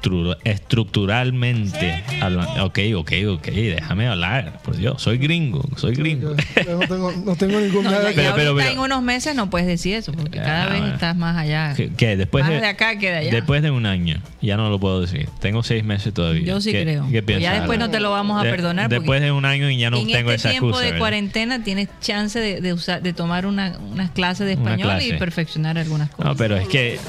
[0.05, 2.03] estru- tru- estructuralmente.
[2.21, 2.65] hablando.
[2.67, 4.61] Ok, ok, ok, déjame hablar.
[4.63, 6.35] Por Dios, soy gringo, soy gringo.
[6.67, 9.51] yo no tengo, no tengo ningún No, Pero, pero, ahorita pero- en unos meses no
[9.51, 11.75] puedes decir eso, porque cada Ah, vez estás más allá.
[11.75, 13.31] que, que después Más de, de acá que de allá.
[13.31, 15.29] Después de un año, ya no lo puedo decir.
[15.41, 16.45] Tengo seis meses todavía.
[16.45, 17.07] Yo sí ¿Qué- creo.
[17.11, 17.91] qué Pero ya piensas, después Alan?
[17.91, 18.85] no te lo vamos a De- perdonar.
[18.87, 20.85] porque Después de un año y ya no en tengo este esa tiempo excusa.
[20.85, 20.99] de ¿verdad?
[21.01, 25.13] cuarentena tienes chance de, de usar, de tomar una, unas clases de Una español y
[25.19, 26.25] perfeccionar algunas cosas.
[26.33, 26.99] No, pero es que.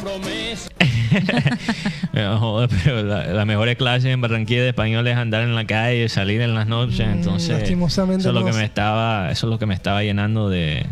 [2.39, 6.07] Joder, pero la, las mejores clases en Barranquilla de español es andar en la calle,
[6.07, 7.01] salir en las noches.
[7.01, 10.01] Entonces, lastimosamente eso es lo no que me estaba, eso es lo que me estaba
[10.03, 10.85] llenando de,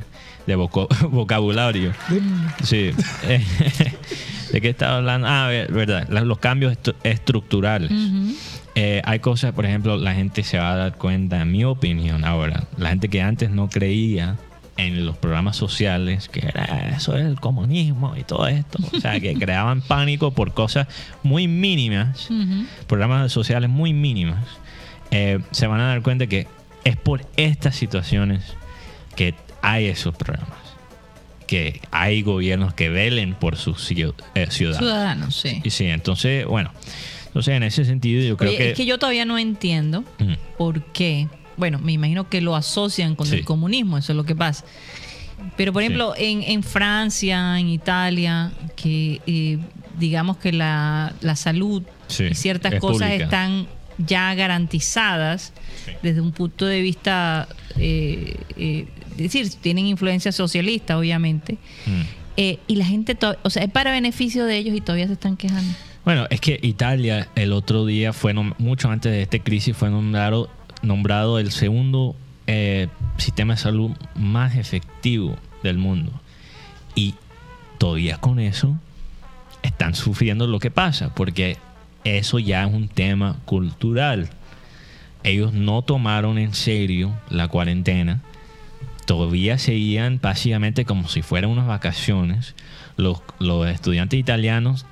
[0.47, 1.93] de voco- vocabulario.
[2.63, 2.91] Sí.
[4.51, 5.27] ¿De qué estaba hablando?
[5.27, 6.07] Ah, ver- verdad.
[6.09, 7.91] la- Los cambios estru- estructurales.
[8.75, 12.25] Eh, hay cosas, por ejemplo, la gente se va a dar cuenta, en mi opinión,
[12.25, 14.35] ahora, la gente que antes no creía
[14.77, 19.19] en los programas sociales, que era eso es el comunismo y todo esto, o sea,
[19.19, 20.87] que creaban pánico por cosas
[21.21, 22.29] muy mínimas,
[22.87, 24.45] programas sociales muy mínimas,
[25.11, 26.47] eh, se van a dar cuenta que
[26.83, 28.55] es por estas situaciones
[29.15, 30.57] que hay esos programas,
[31.45, 34.79] que hay gobiernos que velen por sus eh, ciudadanos.
[34.79, 35.61] Ciudadanos, sí.
[35.63, 36.71] Y sí, entonces, bueno,
[37.27, 38.69] entonces en ese sentido yo creo Oye, que...
[38.71, 40.03] es que yo todavía no entiendo
[40.57, 41.27] por qué.
[41.57, 43.35] Bueno, me imagino que lo asocian con Sí.
[43.35, 44.65] el comunismo, eso es lo que pasa.
[45.57, 45.85] Pero, por Sí.
[45.87, 49.57] ejemplo, en, en Francia, en Italia, que eh,
[49.99, 53.23] digamos que la, la salud Sí, y ciertas es cosas pública.
[53.25, 53.67] están
[53.99, 55.53] ya garantizadas
[56.01, 57.47] desde un punto de vista,
[57.77, 61.57] eh, eh, es decir, tienen influencia socialista, obviamente.
[61.85, 62.01] Mm.
[62.37, 65.37] Eh, y la gente, o sea, es para beneficio de ellos y todavía se están
[65.37, 65.71] quejando.
[66.03, 70.49] Bueno, es que Italia el otro día fue, mucho antes de esta crisis, fue nombrado,
[70.83, 72.15] nombrado el segundo
[72.45, 72.87] eh,
[73.17, 76.11] sistema de salud más efectivo del mundo.
[76.93, 77.15] Y
[77.77, 78.77] todavía con eso
[79.61, 81.57] están sufriendo lo que pasa, porque
[82.03, 84.29] eso ya es un tema cultural.
[85.23, 88.21] Ellos no tomaron en serio la cuarentena,
[89.05, 92.55] todavía seguían básicamente como si fueran unas vacaciones.
[92.95, 94.85] Los, los estudiantes italianos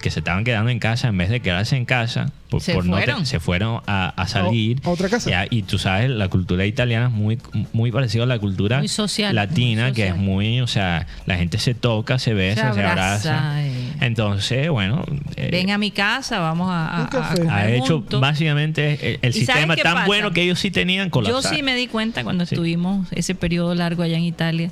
[0.00, 2.84] que se estaban quedando en casa, en vez de quedarse en casa, por, Se por
[2.84, 3.26] no te- fueron.
[3.26, 4.80] se fueron a, a salir.
[4.84, 5.28] A- a otra casa.
[5.28, 7.38] Ya, y tú sabes, la cultura italiana es muy,
[7.72, 11.36] muy parecida a la cultura Muy social, latina, muy que es muy, o sea, la
[11.36, 13.38] gente se toca, se besa, se abraza.
[13.48, 13.92] abraza, eh.
[14.02, 15.04] Entonces, bueno,
[15.36, 17.08] eh, Ven a mi casa, vamos a,
[17.50, 18.20] a- hecho juntos.
[18.20, 20.06] básicamente el, ¿Y sistema tan pasa?
[20.06, 21.54] bueno que ellos sí tenían Yo colapsar.
[21.56, 22.54] sí me di cuenta cuando Sí.
[22.54, 24.70] estuvimos ese periodo largo allá en Italia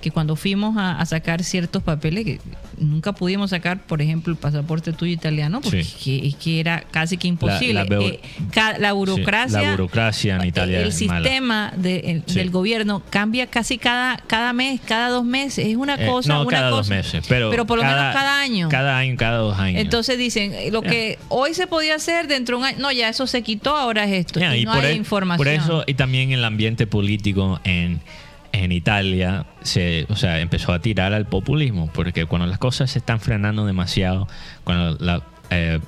[0.00, 2.40] que cuando fuimos a, a sacar ciertos papeles, que
[2.78, 5.96] nunca pudimos sacar, por ejemplo, el pasaporte tuyo italiano, porque Sí.
[6.20, 7.74] que, es que era casi que imposible.
[7.74, 8.20] La- la Eh,
[8.52, 12.34] ca- la burocracia, Sí, la burocracia en Italia el sistema de- el- Sí.
[12.34, 15.66] del gobierno cambia casi cada, cada mes, cada dos meses.
[15.66, 16.32] Es una Eh, cosa.
[16.34, 18.68] no una cada dos cosa- meses, pero, por lo menos cada año.
[18.68, 19.80] Cada año, cada dos años.
[19.80, 23.08] Entonces dicen, eh, lo que hoy se podía hacer dentro de un año, no, ya
[23.08, 24.38] eso se quitó, ahora es esto.
[24.40, 25.36] Ya, y, y no por, hay e- información.
[25.38, 28.00] por eso, y también el ambiente político en,
[28.52, 32.98] en Italia se, o sea, empezó a tirar al populismo, porque cuando las cosas se
[32.98, 34.26] están frenando demasiado,
[34.64, 35.80] cuando la eh,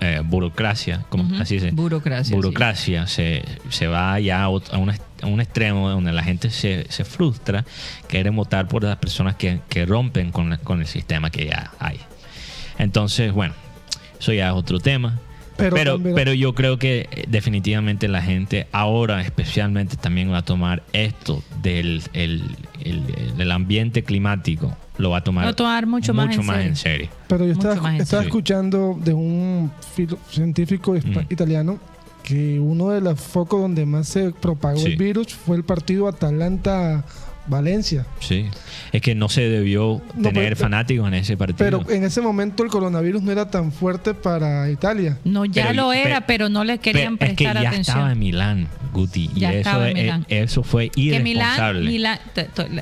[0.00, 5.40] eh, burocracia, como así se burocracia, burocracia se, se va ya a, un, a un
[5.40, 7.64] extremo donde la gente se, se frustra,
[8.06, 11.72] quiere votar por las personas que, que rompen con, la- con el sistema que ya
[11.80, 11.98] hay.
[12.78, 13.54] Entonces, bueno,
[14.20, 15.18] eso ya es otro tema.
[15.58, 20.38] Pero Pero, también- pero yo creo que eh, definitivamente la gente ahora especialmente también va
[20.38, 22.42] a tomar esto del el,
[22.80, 23.02] el-
[23.38, 26.68] el ambiente climático, lo va a tomar, Lo va a tomar mucho más en serio.
[26.68, 27.08] en serio.
[27.28, 31.18] Pero yo Mucho estaba, más estaba escuchando de un filo- científico Mm.
[31.28, 31.78] italiano
[32.22, 34.86] que uno de los focos donde más se propagó Sí.
[34.92, 36.06] el virus fue el partido
[37.48, 38.06] Atalanta-Valencia.
[38.20, 38.46] Sí.
[38.92, 41.58] Es que no se debió No, tener pero- fanáticos en ese partido.
[41.58, 45.18] Pero en ese momento el coronavirus no era tan fuerte para Italia.
[45.24, 47.68] No, ya Pero- lo era, pe- pero no le querían Pero es que prestar ya
[47.70, 47.96] atención.
[47.96, 49.30] estaba en Milán, Guti.
[49.34, 50.26] Ya y eso, es- Milán.
[50.28, 51.90] eso fue que Milán, irresponsable.
[51.90, 52.18] Milán-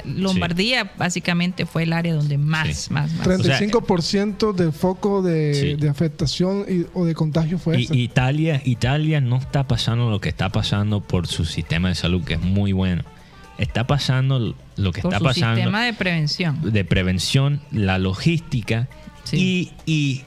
[0.04, 2.92] Lombardía básicamente fue el área donde más, Sí.
[2.92, 3.22] más, más.
[3.26, 5.74] 35% del foco de, Sí.
[5.74, 7.96] de afectación y- o de contagio fue Y ese.
[7.96, 12.34] Italia, Italia no está pasando lo que está pasando por su sistema de salud, que
[12.34, 13.02] es muy bueno.
[13.58, 16.58] Está pasando lo que por está su pasando sistema de prevención.
[16.72, 18.88] de prevención, la logística
[19.24, 19.72] Sí.
[19.86, 20.22] y, y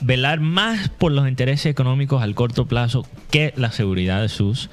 [0.00, 4.68] velar más por los intereses económicos al corto plazo que la seguridad de sus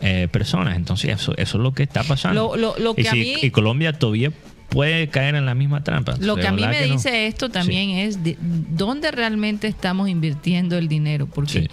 [0.00, 0.76] eh, personas.
[0.76, 2.56] Entonces, eso, eso es lo que está pasando.
[2.56, 4.30] Lo- lo- lo y, que a si- mí- y Colombia todavía
[4.68, 6.16] puede caer en la misma trampa.
[6.18, 6.92] Lo que a mí me no.
[6.94, 11.68] dice esto también es de, dónde realmente estamos invirtiendo el dinero, porque Sí.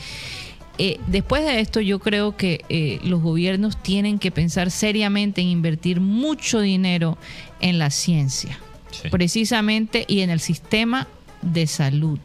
[0.77, 5.48] Eh, después de esto yo creo que eh, los gobiernos tienen que pensar seriamente en
[5.48, 7.18] invertir mucho dinero
[7.60, 8.57] en la ciencia,
[8.91, 9.10] Sí.
[9.10, 11.07] precisamente, y en el sistema
[11.41, 12.19] de salud.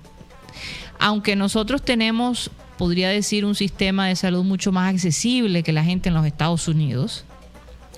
[0.99, 6.09] Aunque nosotros tenemos, podría decir, un sistema de salud mucho más accesible que la gente
[6.09, 7.25] en los Estados Unidos,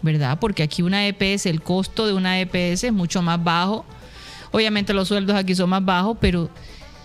[0.02, 0.38] ¿verdad?
[0.40, 3.84] Porque aquí una EPS, el costo de una EPS es mucho más bajo.
[4.50, 6.50] Obviamente los sueldos aquí son más bajos, pero,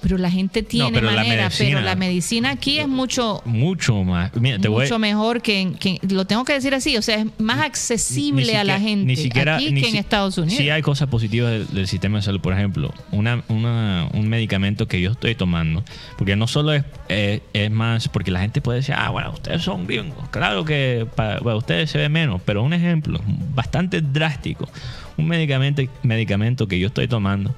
[0.03, 1.43] pero la gente tiene pero la manera.
[1.45, 4.31] medicina- pero la medicina aquí es mucho, Mucho más.
[4.35, 7.25] Mira, te voy- mucho mejor que, que- lo tengo que decir así, o sea, es
[7.39, 10.57] más accesible a la gente ni siquiera- aquí ni que en Estados Unidos.
[10.57, 12.41] Sí hay cosas positivas del, del sistema de salud.
[12.41, 15.83] Por ejemplo, una, una- un medicamento que yo estoy tomando,
[16.17, 19.87] porque no solo es, es más, porque la gente puede decir, ah, bueno, ustedes son
[19.87, 20.27] gringos.
[20.29, 23.21] Claro que para, para ustedes se ve menos, pero un ejemplo
[23.55, 24.67] bastante drástico.
[25.15, 27.55] Un medicamento, medicamento que yo estoy tomando,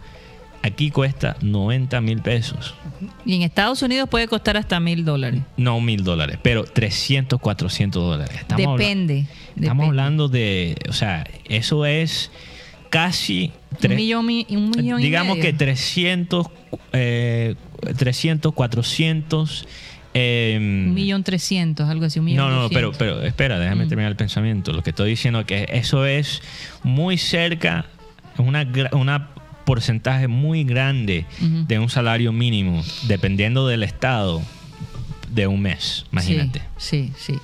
[0.65, 2.75] aquí cuesta 90 mil pesos.
[3.25, 5.41] Y en Estados Unidos puede costar hasta mil dólares.
[5.57, 8.35] No mil dólares, pero 300, 400 dólares.
[8.39, 9.19] Estamos Depende.
[9.19, 9.85] Estamos depende.
[9.85, 12.31] hablando de, o sea, eso es
[12.89, 13.51] casi...
[13.71, 15.51] un tres- millón, mi- un millón y digamos medio.
[15.51, 16.47] que 300,
[16.93, 17.55] eh,
[17.97, 19.67] 300, 400...
[20.13, 23.89] eh, Un millón trescientos, algo así, un millón no, no, pero, pero espera, déjame Mm.
[23.89, 24.71] terminar el pensamiento.
[24.71, 26.41] Lo que estoy diciendo es que eso es
[26.83, 27.85] muy cerca,
[28.37, 29.29] una, una
[29.65, 34.41] porcentaje muy grande de un salario mínimo, dependiendo del estado,
[35.31, 36.61] de un mes, imagínate.
[36.77, 37.39] Sí, sí, sí.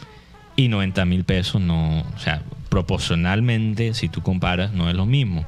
[0.56, 5.46] Y 90 mil pesos no, o sea, proporcionalmente, si tú comparas, no es lo mismo.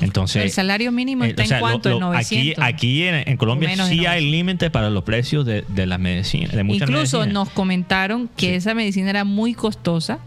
[0.00, 2.64] Entonces, el salario mínimo eh, está o sea, en cuánto, lo- en lo- 900.
[2.64, 4.30] Aquí, aquí en, en Colombia sí hay 900.
[4.30, 7.34] límite para los precios de, de las medicinas, de muchas Incluso medicinas.
[7.46, 8.54] nos comentaron que Sí.
[8.54, 10.18] esa medicina era muy costosa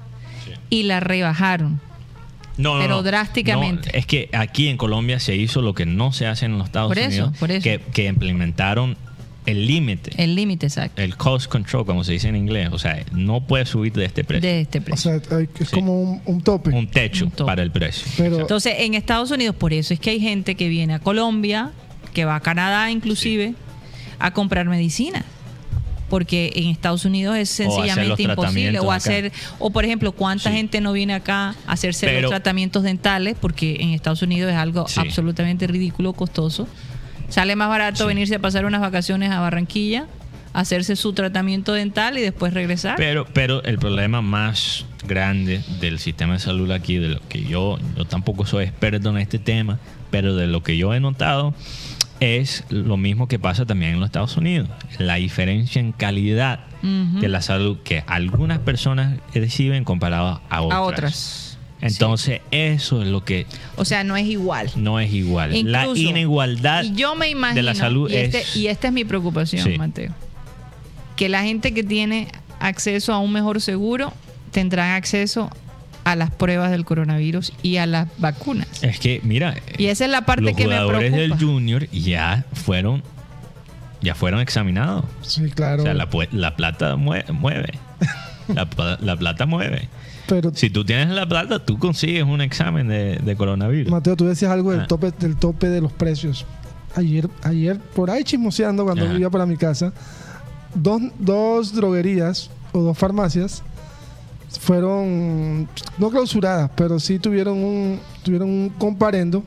[0.69, 1.81] y la rebajaron.
[2.57, 3.03] No, no, pero no.
[3.03, 3.90] drásticamente.
[3.91, 6.68] No, es que aquí en Colombia se hizo lo que no se hace en los
[6.68, 7.64] Estados Por eso, Unidos, por eso.
[7.64, 8.95] Que, que implementaron
[9.45, 12.69] el límite, el, El límite exacto cost control, como se dice en inglés.
[12.72, 14.49] O sea, no puede subir de este precio.
[14.49, 15.19] de este O precio.
[15.22, 15.76] sea, hay- es Sí.
[15.76, 16.72] como un, un tope.
[16.72, 17.45] Un techo Un tope.
[17.45, 18.07] para el precio.
[18.18, 21.72] pero Entonces, en Estados Unidos, por eso es que hay gente que viene a Colombia,
[22.14, 23.53] que va a Canadá inclusive,
[24.18, 25.26] a comprar medicina.
[26.10, 28.80] Porque en Estados Unidos es sencillamente imposible.
[28.80, 28.95] O acá.
[28.98, 30.56] hacer, o por ejemplo, cuánta Sí.
[30.57, 34.57] gente no viene acá a hacerse Pero- los tratamientos dentales, porque en Estados Unidos es
[34.57, 34.99] algo Sí.
[34.99, 36.68] absolutamente ridículo, costoso.
[37.30, 38.07] Sale más barato Sí.
[38.07, 40.06] venirse a pasar unas vacaciones a Barranquilla,
[40.53, 42.95] hacerse su tratamiento dental y después regresar.
[42.98, 47.77] Pero, pero el problema más grande del sistema de salud aquí, de lo que yo,
[47.98, 49.80] yo tampoco soy experto en este tema,
[50.11, 51.53] pero de lo que yo he notado
[52.19, 54.69] es lo mismo que pasa también en los Estados Unidos.
[54.97, 60.77] La diferencia en calidad de la salud que algunas personas reciben comparado a otras.
[60.77, 61.57] a otras.
[61.81, 64.69] Entonces, eso es lo que O sea, no es igual.
[64.75, 65.51] no es igual.
[65.71, 68.55] la inigualdad y yo me imagino, de la salud y, este- es...
[68.55, 69.77] y esta es mi preocupación, Sí.
[69.77, 70.13] Mateo,
[71.15, 72.27] que la gente que tiene
[72.59, 74.13] acceso a un mejor seguro
[74.51, 75.49] tendrán acceso
[76.06, 78.68] a las pruebas del coronavirus y a las vacunas.
[78.82, 81.45] Es que, mira, Y esa es la parte los que me jugadores del preocupa.
[81.53, 83.03] Junior ya fueron
[84.02, 85.03] ya fueron examinados.
[85.23, 85.82] Sí, claro.
[85.82, 87.73] O sea, la, la plata mue- mueve.
[88.48, 89.90] La, plata mueve.
[90.27, 93.91] Pero, Si tú tienes la plata, tú consigues un examen de, de coronavirus.
[93.91, 94.88] Mateo, tú decías algo del Ah.
[94.88, 96.45] tope, del tope de los precios.
[96.95, 99.15] Ayer, ayer por ahí chismoseando cuando Ajá.
[99.18, 99.91] iba para mi casa,
[100.76, 103.64] dos, dos droguerías o dos farmacias
[104.60, 105.68] fueron
[105.98, 109.44] no clausuradas, pero sí tuvieron un tuvieron un comparendo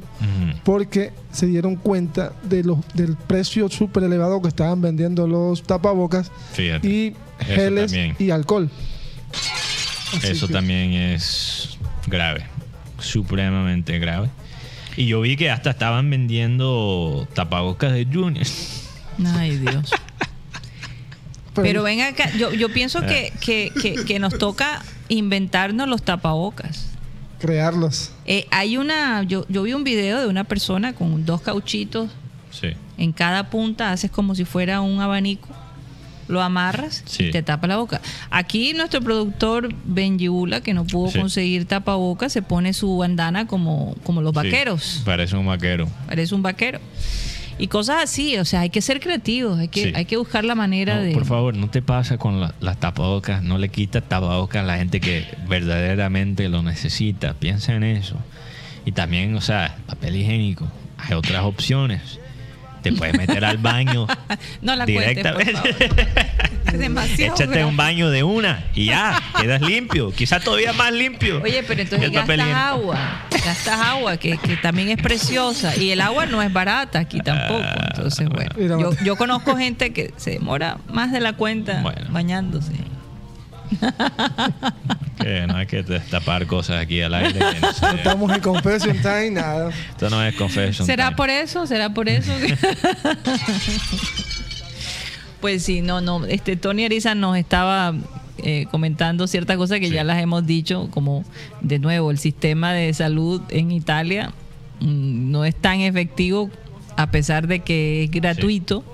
[0.65, 6.31] porque se dieron cuenta de los del precio súper elevado que estaban vendiendo los tapabocas
[6.53, 6.89] Fíjate.
[6.89, 8.71] y geles y alcohol.
[10.17, 12.47] Así Eso que- también es grave,
[12.99, 14.31] supremamente grave.
[14.97, 18.47] Y yo vi que hasta estaban vendiendo tapabocas de Junior.
[19.27, 19.91] Ay, Dios.
[21.63, 26.87] Pero ven acá, yo, yo pienso que, que, que, que nos toca inventarnos los tapabocas.
[27.39, 28.11] crearlos.
[28.27, 32.11] Eh, hay una, yo, yo vi un video de una persona con dos cauchitos
[32.51, 32.69] Sí.
[32.97, 35.49] en cada punta, haces como si fuera un abanico,
[36.27, 37.25] lo amarras Sí.
[37.27, 38.01] y te tapa la boca.
[38.31, 41.19] Aquí nuestro productor Benjiula, que no pudo Sí.
[41.21, 45.03] conseguir tapabocas, se pone su bandana como, como los Sí, vaqueros.
[45.05, 45.89] parece un vaquero.
[46.09, 46.81] Parece un vaquero.
[47.59, 49.93] Y cosas así, o sea, hay que ser creativos, hay que, Sí.
[49.95, 51.13] hay que buscar la manera No, de...
[51.13, 54.77] Por favor, no te pasa con la- las tapabocas, no le quita tapabocas a la
[54.77, 57.35] gente que verdaderamente lo necesita.
[57.35, 58.17] Piensa en eso.
[58.85, 60.69] Y también, o sea, papel higiénico.
[60.99, 62.21] Hay otras opciones.
[62.83, 64.07] Te puedes meter al baño
[64.63, 65.75] No la cuentes, por directamente.
[65.75, 66.07] favor.
[66.79, 67.65] Demasiado Échate grave.
[67.65, 70.13] un baño de una y ya, quedas limpio.
[70.13, 71.41] Quizás todavía más limpio.
[71.43, 76.27] Oye, pero entonces gastas agua, gastas agua que, que también es preciosa y el agua
[76.27, 77.63] no es barata aquí tampoco.
[77.65, 82.07] Ah, Entonces, bueno, yo, conozco gente que se demora más de la cuenta Bueno.
[82.11, 82.73] bañándose.
[85.21, 87.39] Que no hay que destapar cosas aquí al aire.
[87.83, 89.71] no estamos en confession time, nada.
[89.91, 90.87] Esto no es confession.
[90.87, 91.17] ¿Será time.
[91.17, 91.67] por eso?
[91.67, 92.33] ¿Será por eso?
[95.41, 96.25] pues sí, no, no.
[96.27, 97.95] Este Tony Ariza nos estaba
[98.45, 99.95] eh, comentando ciertas cosas que Sí.
[99.95, 101.25] ya las hemos dicho, como
[101.61, 104.33] de nuevo, el sistema de salud en Italia
[104.81, 106.51] mm, no es tan efectivo
[106.97, 108.85] a pesar de que es gratuito.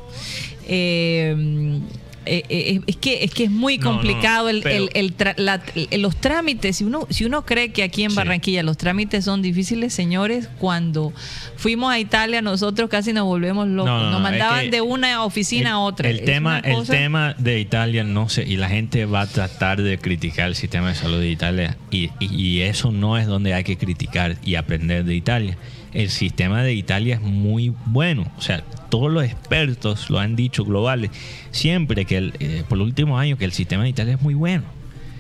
[0.67, 1.81] Eh,
[2.27, 5.63] eh, eh, es que es que es muy No, no, complicado el, el- la-
[5.99, 6.77] los trámites.
[6.77, 8.17] Si uno si uno cree que aquí en Sí.
[8.17, 11.13] Barranquilla los trámites son difíciles, señores, cuando
[11.57, 13.91] fuimos a Italia nosotros casi nos volvemos locos.
[13.91, 16.09] No, no, nos es mandaban que de una oficina a otra.
[16.11, 19.83] El Es tema, el tema de Italia no sé, y la gente va a tratar
[19.83, 23.55] de criticar el sistema de salud de Italia, y, y- y eso no es donde
[23.55, 25.57] hay que criticar y aprender de Italia.
[25.95, 30.65] El sistema de Italia es muy bueno, o sea, todos los expertos lo han dicho
[30.65, 31.11] globales,
[31.53, 34.35] siempre que el, eh, por los últimos años que el sistema de Italia es muy
[34.35, 34.65] bueno.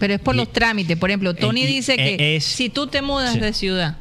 [0.00, 0.96] Pero es por y- los trámites.
[0.98, 3.38] Por ejemplo, Tony y- dice que eh, es- si tú te mudas sí.
[3.40, 3.96] de ciudad,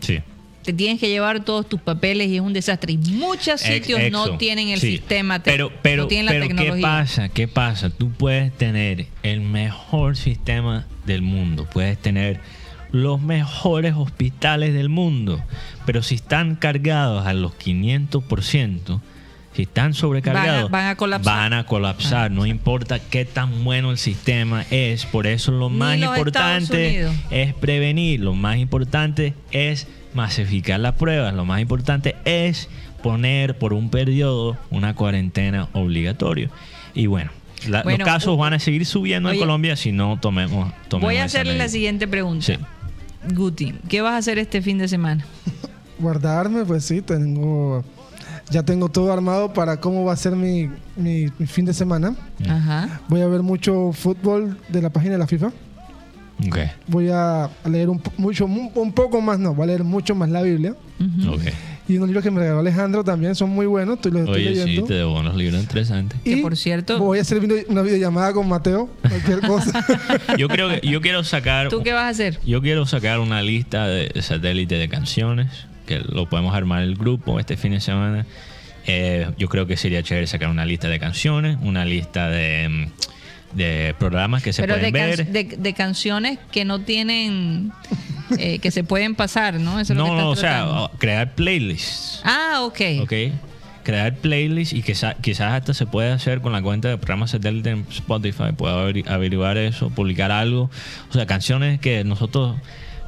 [0.00, 0.18] Sí.
[0.64, 2.92] te tienes que llevar todos tus papeles y es un desastre.
[2.94, 4.92] Y muchos Ex- sitios no tienen el sí.
[4.96, 6.74] sistema, te- pero, pero, no tienen la pero tecnología.
[6.76, 7.28] ¿qué pasa?
[7.28, 7.90] ¿Qué pasa?
[7.90, 12.40] Tú puedes tener el mejor sistema del mundo, puedes tener
[12.92, 15.42] los mejores hospitales del mundo,
[15.86, 19.00] pero si están cargados a los 500%,
[19.54, 21.34] si están sobrecargados, Van a- van a colapsar.
[21.34, 22.30] van a colapsar.
[22.30, 28.20] No importa qué tan bueno el sistema es, por eso lo más importante es prevenir,
[28.20, 32.68] lo más importante es masificar las pruebas, lo más importante es
[33.02, 36.48] poner por un periodo una cuarentena obligatoria.
[36.94, 37.30] Y bueno,
[37.68, 41.08] la- Bueno, los casos van a seguir subiendo Oye, en Colombia si no tomemos, tomemos
[41.08, 42.44] Voy a hacerle la siguiente pregunta.
[42.46, 42.56] Sí.
[43.34, 45.24] Guti, ¿qué vas a hacer este fin de semana?
[45.98, 47.84] Guardarme, pues sí, tengo.
[48.50, 52.14] Ya tengo todo armado para cómo va a ser mi, mi- mi fin de semana.
[52.48, 53.00] Ajá.
[53.08, 55.52] Voy a ver mucho fútbol de la página de la FIFA.
[56.48, 56.58] Ok,
[56.88, 60.28] Voy a leer un, mucho, un, un poco más, no, voy a leer mucho más
[60.28, 60.74] la Biblia.
[60.98, 61.34] Ujú.
[61.34, 61.42] ok.
[61.88, 64.64] Y unos libros que me regaló Alejandro también son muy buenos, estoy, los estoy Oye,
[64.64, 66.18] sí, te debo unos libros interesantes.
[66.22, 69.84] Que Y por cierto- voy a hacer una videollamada con Mateo, cualquier cosa.
[70.38, 72.38] Yo creo que yo quiero sacar ¿Tú qué vas a hacer?
[72.46, 75.48] Yo quiero sacar una lista de satélite de canciones,
[75.86, 78.26] que lo podemos armar el grupo este fin de semana.
[78.86, 82.88] Eh, yo creo que sería chévere sacar una lista de canciones, una lista de,
[83.54, 85.48] de programas que se Pero de, pueden can- ver.
[85.48, 87.72] de- de canciones que no tienen,
[88.38, 89.80] eh, que se pueden pasar, ¿no?
[89.80, 92.20] Eso es lo no, que no, o sea, crear playlists.
[92.24, 92.80] Ah, ok.
[93.02, 93.12] ¿Ok?
[93.84, 97.70] Crear playlists y quizá- quizás hasta se puede hacer con la cuenta de programas satélite
[97.70, 98.52] en Spotify.
[98.56, 100.70] Puedo averi- averiguar eso, publicar algo.
[101.10, 102.56] O sea, canciones que nosotros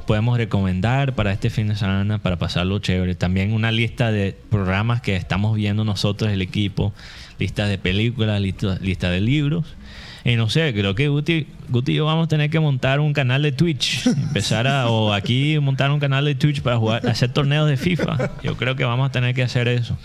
[0.05, 3.15] podemos recomendar para este fin de semana para pasarlo chévere.
[3.15, 6.93] También una lista de programas que estamos viendo nosotros, el equipo,
[7.39, 9.65] listas de películas, lista, lista de libros.
[10.27, 13.13] Y no sé, creo que Guti, Guti y yo vamos a tener que montar un
[13.13, 14.07] canal de Twitch.
[14.07, 18.31] Empezar a, o aquí montar un canal de Twitch para jugar, hacer torneos de FIFA.
[18.41, 19.95] Yo creo que vamos a tener que hacer eso.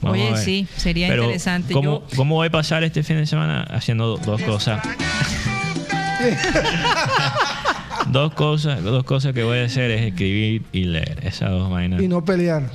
[0.00, 1.74] Vamos Oye, sí, sería Pero, interesante.
[1.74, 4.80] ¿cómo, Yo- ¿Cómo voy a pasar este fin de semana haciendo do- dos cosas?
[8.12, 11.18] dos cosas, dos cosas que voy a hacer es escribir y leer.
[11.22, 12.00] Esas dos vainas.
[12.00, 12.70] Y no pelear.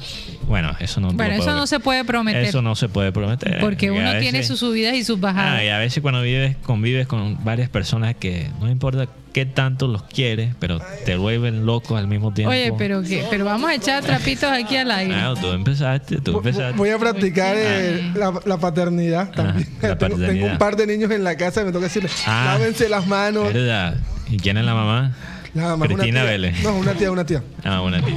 [0.49, 1.11] Bueno, eso no.
[1.13, 2.43] Bueno, eso no se puede prometer.
[2.43, 3.59] Eso no se puede prometer.
[3.61, 5.59] porque Y uno tiene sus subidas y sus bajadas.
[5.59, 9.87] Ah, y a veces cuando vives, convives con varias personas que no importa qué tanto
[9.87, 12.49] los quieres, pero te vuelven locos al mismo tiempo.
[12.49, 15.13] Oye, pero que, pero vamos a echar trapitos aquí al aire.
[15.15, 16.75] Ah, tú empezaste, tú empezaste.
[16.75, 19.67] Voy a practicar eh, la, la paternidad también.
[19.83, 20.51] la tengo, tengo paternidad.
[20.53, 22.55] un par de niños en la casa y me toca decirles, Ah.
[22.57, 23.53] lávense las manos.
[23.53, 23.97] ¿Verdad?
[24.31, 25.13] ¿Y quién es la mamá?
[25.53, 26.29] La mamá, una Cristina tía.
[26.31, 26.63] Vélez.
[26.63, 27.43] No, una tía, una tía.
[27.63, 28.15] Ah, una tía.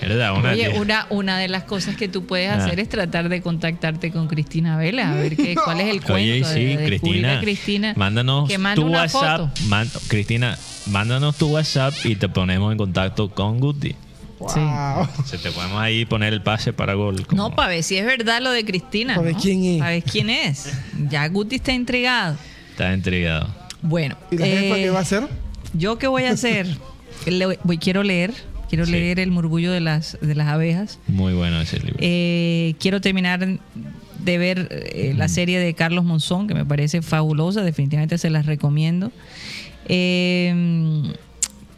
[0.00, 0.34] ¿Verdad?
[0.36, 2.64] Una Oye, una, una de las cosas que tú puedes Ah.
[2.64, 6.14] hacer es tratar de contactarte con Cristina Vela, a ver qué, cuál es el cuento.
[6.14, 7.94] Oye, de- sí, de descubrir Cristina, Cristina.
[7.96, 9.40] Mándanos que tu una WhatsApp.
[9.40, 9.50] foto.
[9.68, 13.90] man- Cristina, mándanos tu WhatsApp y te ponemos en contacto con Guti.
[14.48, 14.58] Sí.
[14.58, 15.06] Wow.
[15.26, 17.26] Se te podemos ahí poner el pase para gol.
[17.26, 19.16] como- No, para ver si es verdad lo de Cristina.
[19.16, 19.40] Pa' ver ¿no?
[19.40, 19.80] quién es.
[19.80, 20.72] Pa' ver quién es.
[21.10, 22.36] Ya Guti está intrigado.
[22.70, 23.48] Estás intrigado.
[23.82, 24.16] Bueno.
[24.30, 25.28] ¿Y la jefa eh, qué va a hacer?
[25.74, 26.66] ¿Yo qué voy a hacer?
[27.26, 28.32] Le- voy, quiero leer.
[28.70, 28.92] Quiero Sí.
[28.92, 30.98] leer El murmullo de las, de las abejas.
[31.08, 31.96] Muy bueno ese libro.
[31.98, 33.40] Eh, quiero terminar
[34.24, 38.46] de ver eh, la serie de Carlos Monzón, que me parece fabulosa, definitivamente se las
[38.46, 39.10] recomiendo.
[39.88, 41.02] Eh,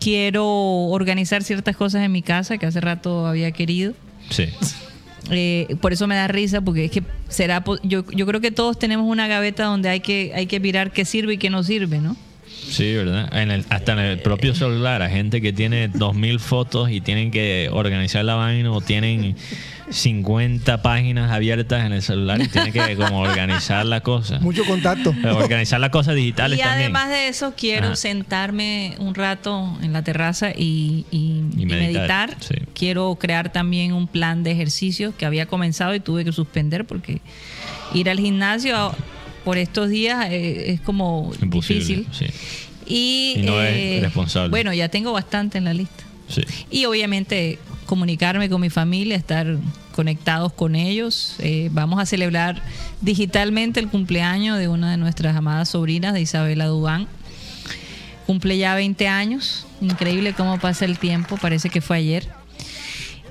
[0.01, 0.47] quiero
[0.89, 3.95] organizar ciertas cosas en mi casa que hace rato había querido.
[4.31, 4.45] sí.
[5.31, 8.77] Eh, por eso me da risa, porque es que será, yo, yo creo que todos
[8.77, 12.01] tenemos una gaveta donde hay que, hay que mirar qué sirve y qué no sirve,
[12.01, 12.17] ¿no?
[12.73, 13.29] Sí, ¿verdad?
[13.37, 17.31] En el- hasta en el propio celular, hay gente que tiene 2000 fotos y tienen
[17.31, 19.37] que organizar la vaina o tienen
[19.91, 24.39] 50 páginas abiertas en el celular y tienen que como organizar la cosa.
[24.41, 25.15] Mucho contacto.
[25.23, 26.81] Eh, Organizar las cosas digitales Y también.
[26.85, 27.97] además de eso, quiero Ajá.
[27.97, 32.37] sentarme un rato en la terraza y, y- Y y meditar, meditar.
[32.41, 32.55] sí.
[32.75, 37.21] Quiero crear también un plan de ejercicios que había comenzado y tuve que suspender porque
[37.93, 38.95] ir al gimnasio
[39.45, 41.85] por estos días eh, es como Imposible.
[41.85, 42.07] difícil.
[42.13, 42.27] Sí.
[42.87, 44.51] Y, Y no es eh, responsable.
[44.51, 46.05] Bueno, ya tengo bastante en la lista.
[46.29, 46.43] Sí.
[46.71, 49.59] Y obviamente comunicarme con mi familia, estar
[49.95, 51.37] conectados con ellos.
[51.41, 52.63] Eh, vamos a celebrar
[53.01, 57.07] digitalmente el cumpleaños de una de nuestras amadas sobrinas, de Isabela Dubán.
[58.27, 59.67] Cumple ya 20 años.
[59.81, 62.29] Increíble cómo pasa el tiempo, parece que fue ayer.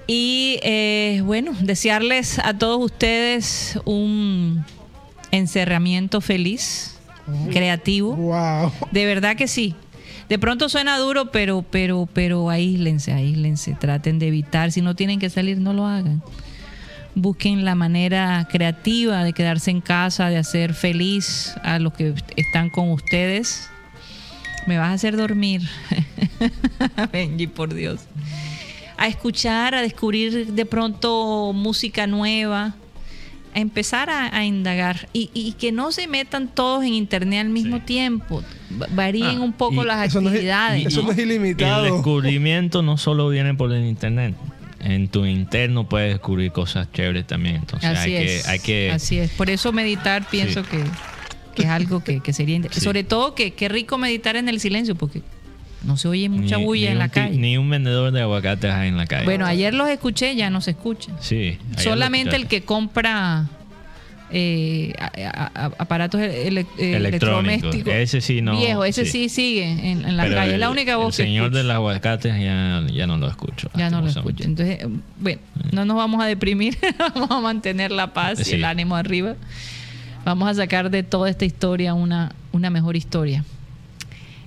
[0.06, 4.64] Y eh, bueno, desearles a todos ustedes un
[5.32, 7.00] encerramiento feliz,
[7.52, 8.16] creativo.
[8.16, 8.72] Wow.
[8.92, 9.76] De verdad que sí.
[10.30, 13.76] De pronto suena duro, pero, pero, pero aíslense, aíslense.
[13.80, 14.72] Traten de evitar.
[14.72, 16.24] Si no tienen que salir, no lo hagan.
[17.16, 22.70] Busquen la manera creativa de quedarse en casa, de hacer feliz a los que están
[22.70, 23.70] con ustedes.
[24.68, 25.62] Me vas a hacer dormir.
[27.12, 28.00] Benji, por Dios.
[28.96, 32.76] A escuchar, a descubrir de pronto música nueva
[33.54, 37.50] a empezar a, a indagar y, y que no se metan todos en internet al
[37.50, 37.84] mismo Sí.
[37.86, 38.44] tiempo.
[38.82, 40.86] Va- Varíen Ah, un poco las eso no es- actividades.
[40.88, 41.08] eso ¿no?
[41.08, 41.84] no es Y el ilimitado.
[41.84, 44.36] descubrimiento no solo viene por el internet.
[44.80, 47.58] En tu interno puedes descubrir cosas chéveres también.
[47.58, 48.44] Entonces Así hay es.
[48.44, 49.32] que, hay que Así es.
[49.32, 50.70] Por eso meditar pienso Sí.
[50.72, 50.84] que,
[51.56, 52.60] que es algo que, que sería...
[52.72, 52.80] Sí.
[52.80, 55.22] Sobre todo que qué rico meditar en el silencio porque
[55.84, 57.38] no se oye mucha ni- bulla ni en la calle.
[57.38, 59.26] Ni un vendedor de aguacates hay en la calle.
[59.26, 61.16] Bueno, ayer los escuché, ya no se escuchan.
[61.20, 61.58] Sí.
[61.78, 63.48] Solamente el que compra
[64.34, 65.12] eh, a-
[65.58, 67.94] a- a- aparatos ele- eh, electrodomésticos.
[67.94, 69.12] Ese sí no- Viejo, ese sí.
[69.28, 70.54] sí, sigue en, en la Pero calle.
[70.54, 71.58] Es la el- única voz El que señor escucho.
[71.58, 73.70] de los aguacates ya, ya no lo escucho.
[73.76, 74.46] Ya no lo escucho.
[74.46, 74.86] Entonces,
[75.20, 75.42] bueno,
[75.74, 76.78] no nos vamos a deprimir,
[77.14, 79.36] vamos a mantener la paz y el ánimo arriba.
[80.24, 83.44] Vamos a sacar de toda esta historia una, una mejor historia.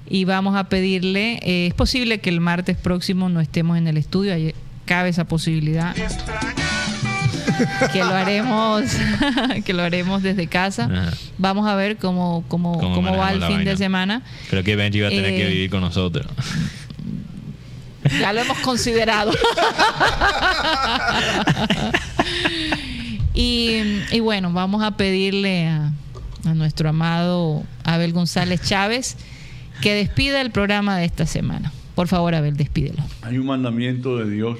[0.08, 3.96] Y vamos a pedirle, eh, es posible que el martes próximo no estemos en el
[3.96, 4.54] estudio, ahí
[4.84, 5.94] cabe esa posibilidad.
[7.92, 8.82] que lo haremos
[9.64, 10.84] que lo haremos desde casa.
[10.84, 11.10] Ajá.
[11.38, 14.22] Vamos a ver cómo, cómo, Cómo cómo va el fin de semana.
[14.50, 16.26] Creo que Benji va a tener Eh, que vivir con nosotros.
[18.20, 19.32] Ya lo hemos considerado.
[23.34, 23.78] y,
[24.12, 25.92] y bueno, vamos a pedirle a,
[26.44, 29.16] a nuestro amado Abel González Chávez
[29.80, 31.72] que despida el programa de esta semana.
[31.94, 33.02] Por favor, Abel, despídelo.
[33.22, 34.58] Hay un mandamiento de Dios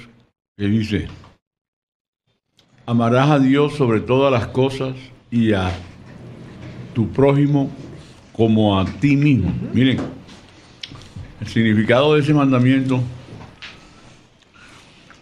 [0.56, 1.08] que dice,
[2.86, 4.94] amarás a Dios sobre todas las cosas
[5.30, 5.72] y a
[6.94, 7.70] tu prójimo
[8.32, 9.52] como a ti mismo.
[9.72, 9.98] Miren,
[11.40, 13.02] el significado de ese mandamiento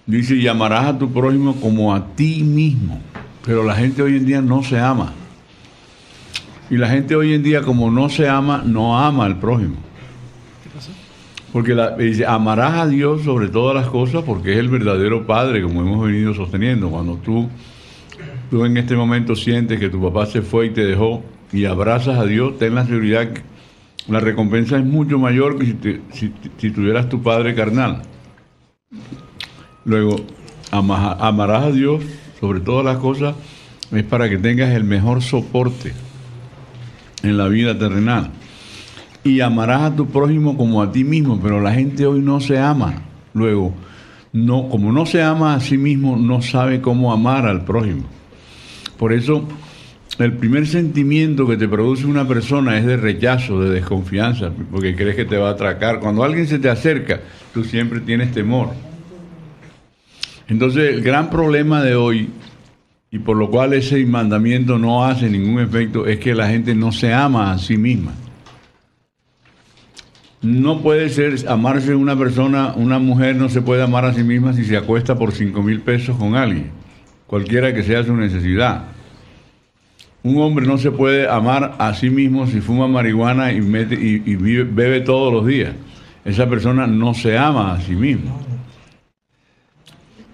[0.06, 3.00] Dice, y amarás a tu prójimo como a ti mismo.
[3.44, 5.12] Pero la gente hoy en día no se ama.
[6.72, 9.74] Y la gente hoy en día, como no se ama, no ama al prójimo.
[11.52, 15.62] Porque la, dice, amarás a Dios sobre todas las cosas porque es el verdadero Padre,
[15.62, 16.88] como hemos venido sosteniendo.
[16.88, 17.50] Cuando tú,
[18.50, 21.22] tú en este momento sientes que tu papá se fue y te dejó
[21.52, 23.42] y abrazas a Dios, ten la seguridad que
[24.08, 28.00] la recompensa es mucho mayor que si, te- si- si tuvieras tu Padre carnal.
[29.84, 30.16] Luego,
[30.70, 32.02] ama- amarás a Dios
[32.40, 33.34] sobre todas las cosas
[33.92, 35.92] es para que tengas el mejor soporte
[37.22, 38.30] en la vida terrenal.
[39.24, 42.58] Y amarás a tu prójimo como a ti mismo, pero la gente hoy no se
[42.58, 43.02] ama.
[43.34, 43.72] Luego,
[44.32, 48.04] no, como no se ama a sí mismo, no sabe cómo amar al prójimo.
[48.98, 49.46] Por eso,
[50.18, 55.16] el primer sentimiento que te produce una persona es de rechazo, de desconfianza, porque crees
[55.16, 56.00] que te va a atracar.
[56.00, 57.20] Cuando alguien se te acerca,
[57.54, 58.70] tú siempre tienes temor.
[60.48, 62.28] Entonces, el gran problema de hoy,
[63.12, 66.90] y por lo cual ese mandamiento no hace ningún efecto, es que la gente no
[66.90, 68.12] se ama a sí misma.
[70.40, 74.54] No puede ser amarse una persona, una mujer no se puede amar a sí misma
[74.54, 76.70] si se acuesta por 5 mil pesos con alguien,
[77.26, 78.84] cualquiera que sea su necesidad.
[80.24, 84.36] Un hombre no se puede amar a sí mismo si fuma marihuana y, mete- y-
[84.36, 85.74] bebe todos los días.
[86.24, 88.40] Esa persona no se ama a sí mismo.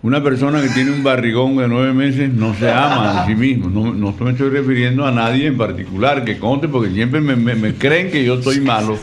[0.00, 3.68] Una persona que tiene un barrigón de nueve meses no se ama a sí mismo.
[3.68, 7.56] No, no me estoy refiriendo a nadie en particular que conte, porque siempre me, me-
[7.56, 8.96] me creen que yo estoy malo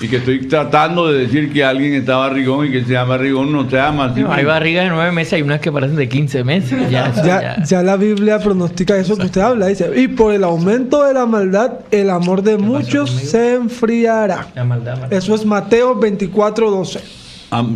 [0.00, 3.52] y que estoy tratando de decir que alguien está barrigón y que se llama barrigón
[3.52, 5.96] no se ama a sí No, hay barrigas de nueve meses, hay unas que parecen
[5.96, 6.90] de 15 meses.
[6.90, 9.66] Ya, eso Ya, ya- ya la Biblia pronostica eso que usted habla.
[9.66, 14.46] Dice, y por el aumento de la maldad, el amor de muchos se enfriará.
[14.54, 15.12] la maldad, maldad.
[15.12, 17.27] Eso es Mateo 24, 12.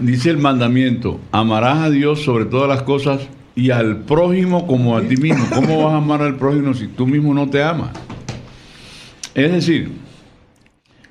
[0.03, 3.23] Dice el mandamiento, amarás a Dios sobre todas las cosas
[3.55, 5.47] y al prójimo como a ti mismo.
[5.55, 7.91] ¿Cómo vas a amar al prójimo si tú mismo no te amas?
[9.35, 9.93] Es decir,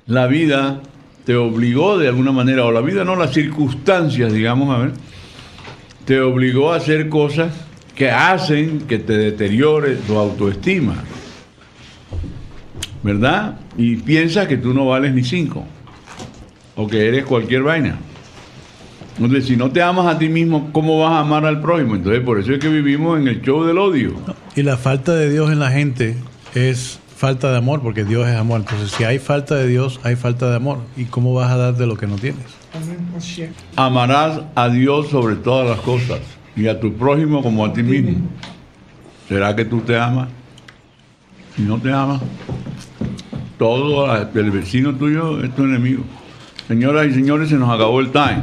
[0.06, 0.80] la vida
[1.24, 4.92] te obligó de alguna manera, o la vida no, las circunstancias, digamos, a ver,
[6.04, 7.52] te obligó a hacer cosas
[7.96, 10.94] que hacen que te deteriore tu autoestima.
[13.02, 13.58] ¿Verdad?
[13.76, 15.64] Y piensas que tú no vales ni cinco,
[16.76, 17.98] o que eres cualquier vaina.
[19.16, 21.94] Entonces, si no te amas a ti mismo, ¿cómo vas a amar al prójimo?
[21.94, 24.14] Entonces, por eso es que vivimos en el show del odio.
[24.56, 26.16] Y la falta de Dios en la gente
[26.54, 28.60] es falta de amor, porque Dios es amor.
[28.60, 30.78] Entonces, si hay falta de Dios, hay falta de amor.
[30.96, 32.44] ¿Y cómo vas a dar de lo que no tienes?
[33.76, 36.20] Amarás a Dios sobre todas las cosas
[36.56, 38.26] y a tu prójimo como a ti mismo.
[39.28, 40.28] ¿Será que tú te amas?
[41.54, 42.20] Si no te amas,
[43.58, 46.02] todo el vecino tuyo es tu enemigo.
[46.66, 48.42] Señoras y señores, se nos acabó el time.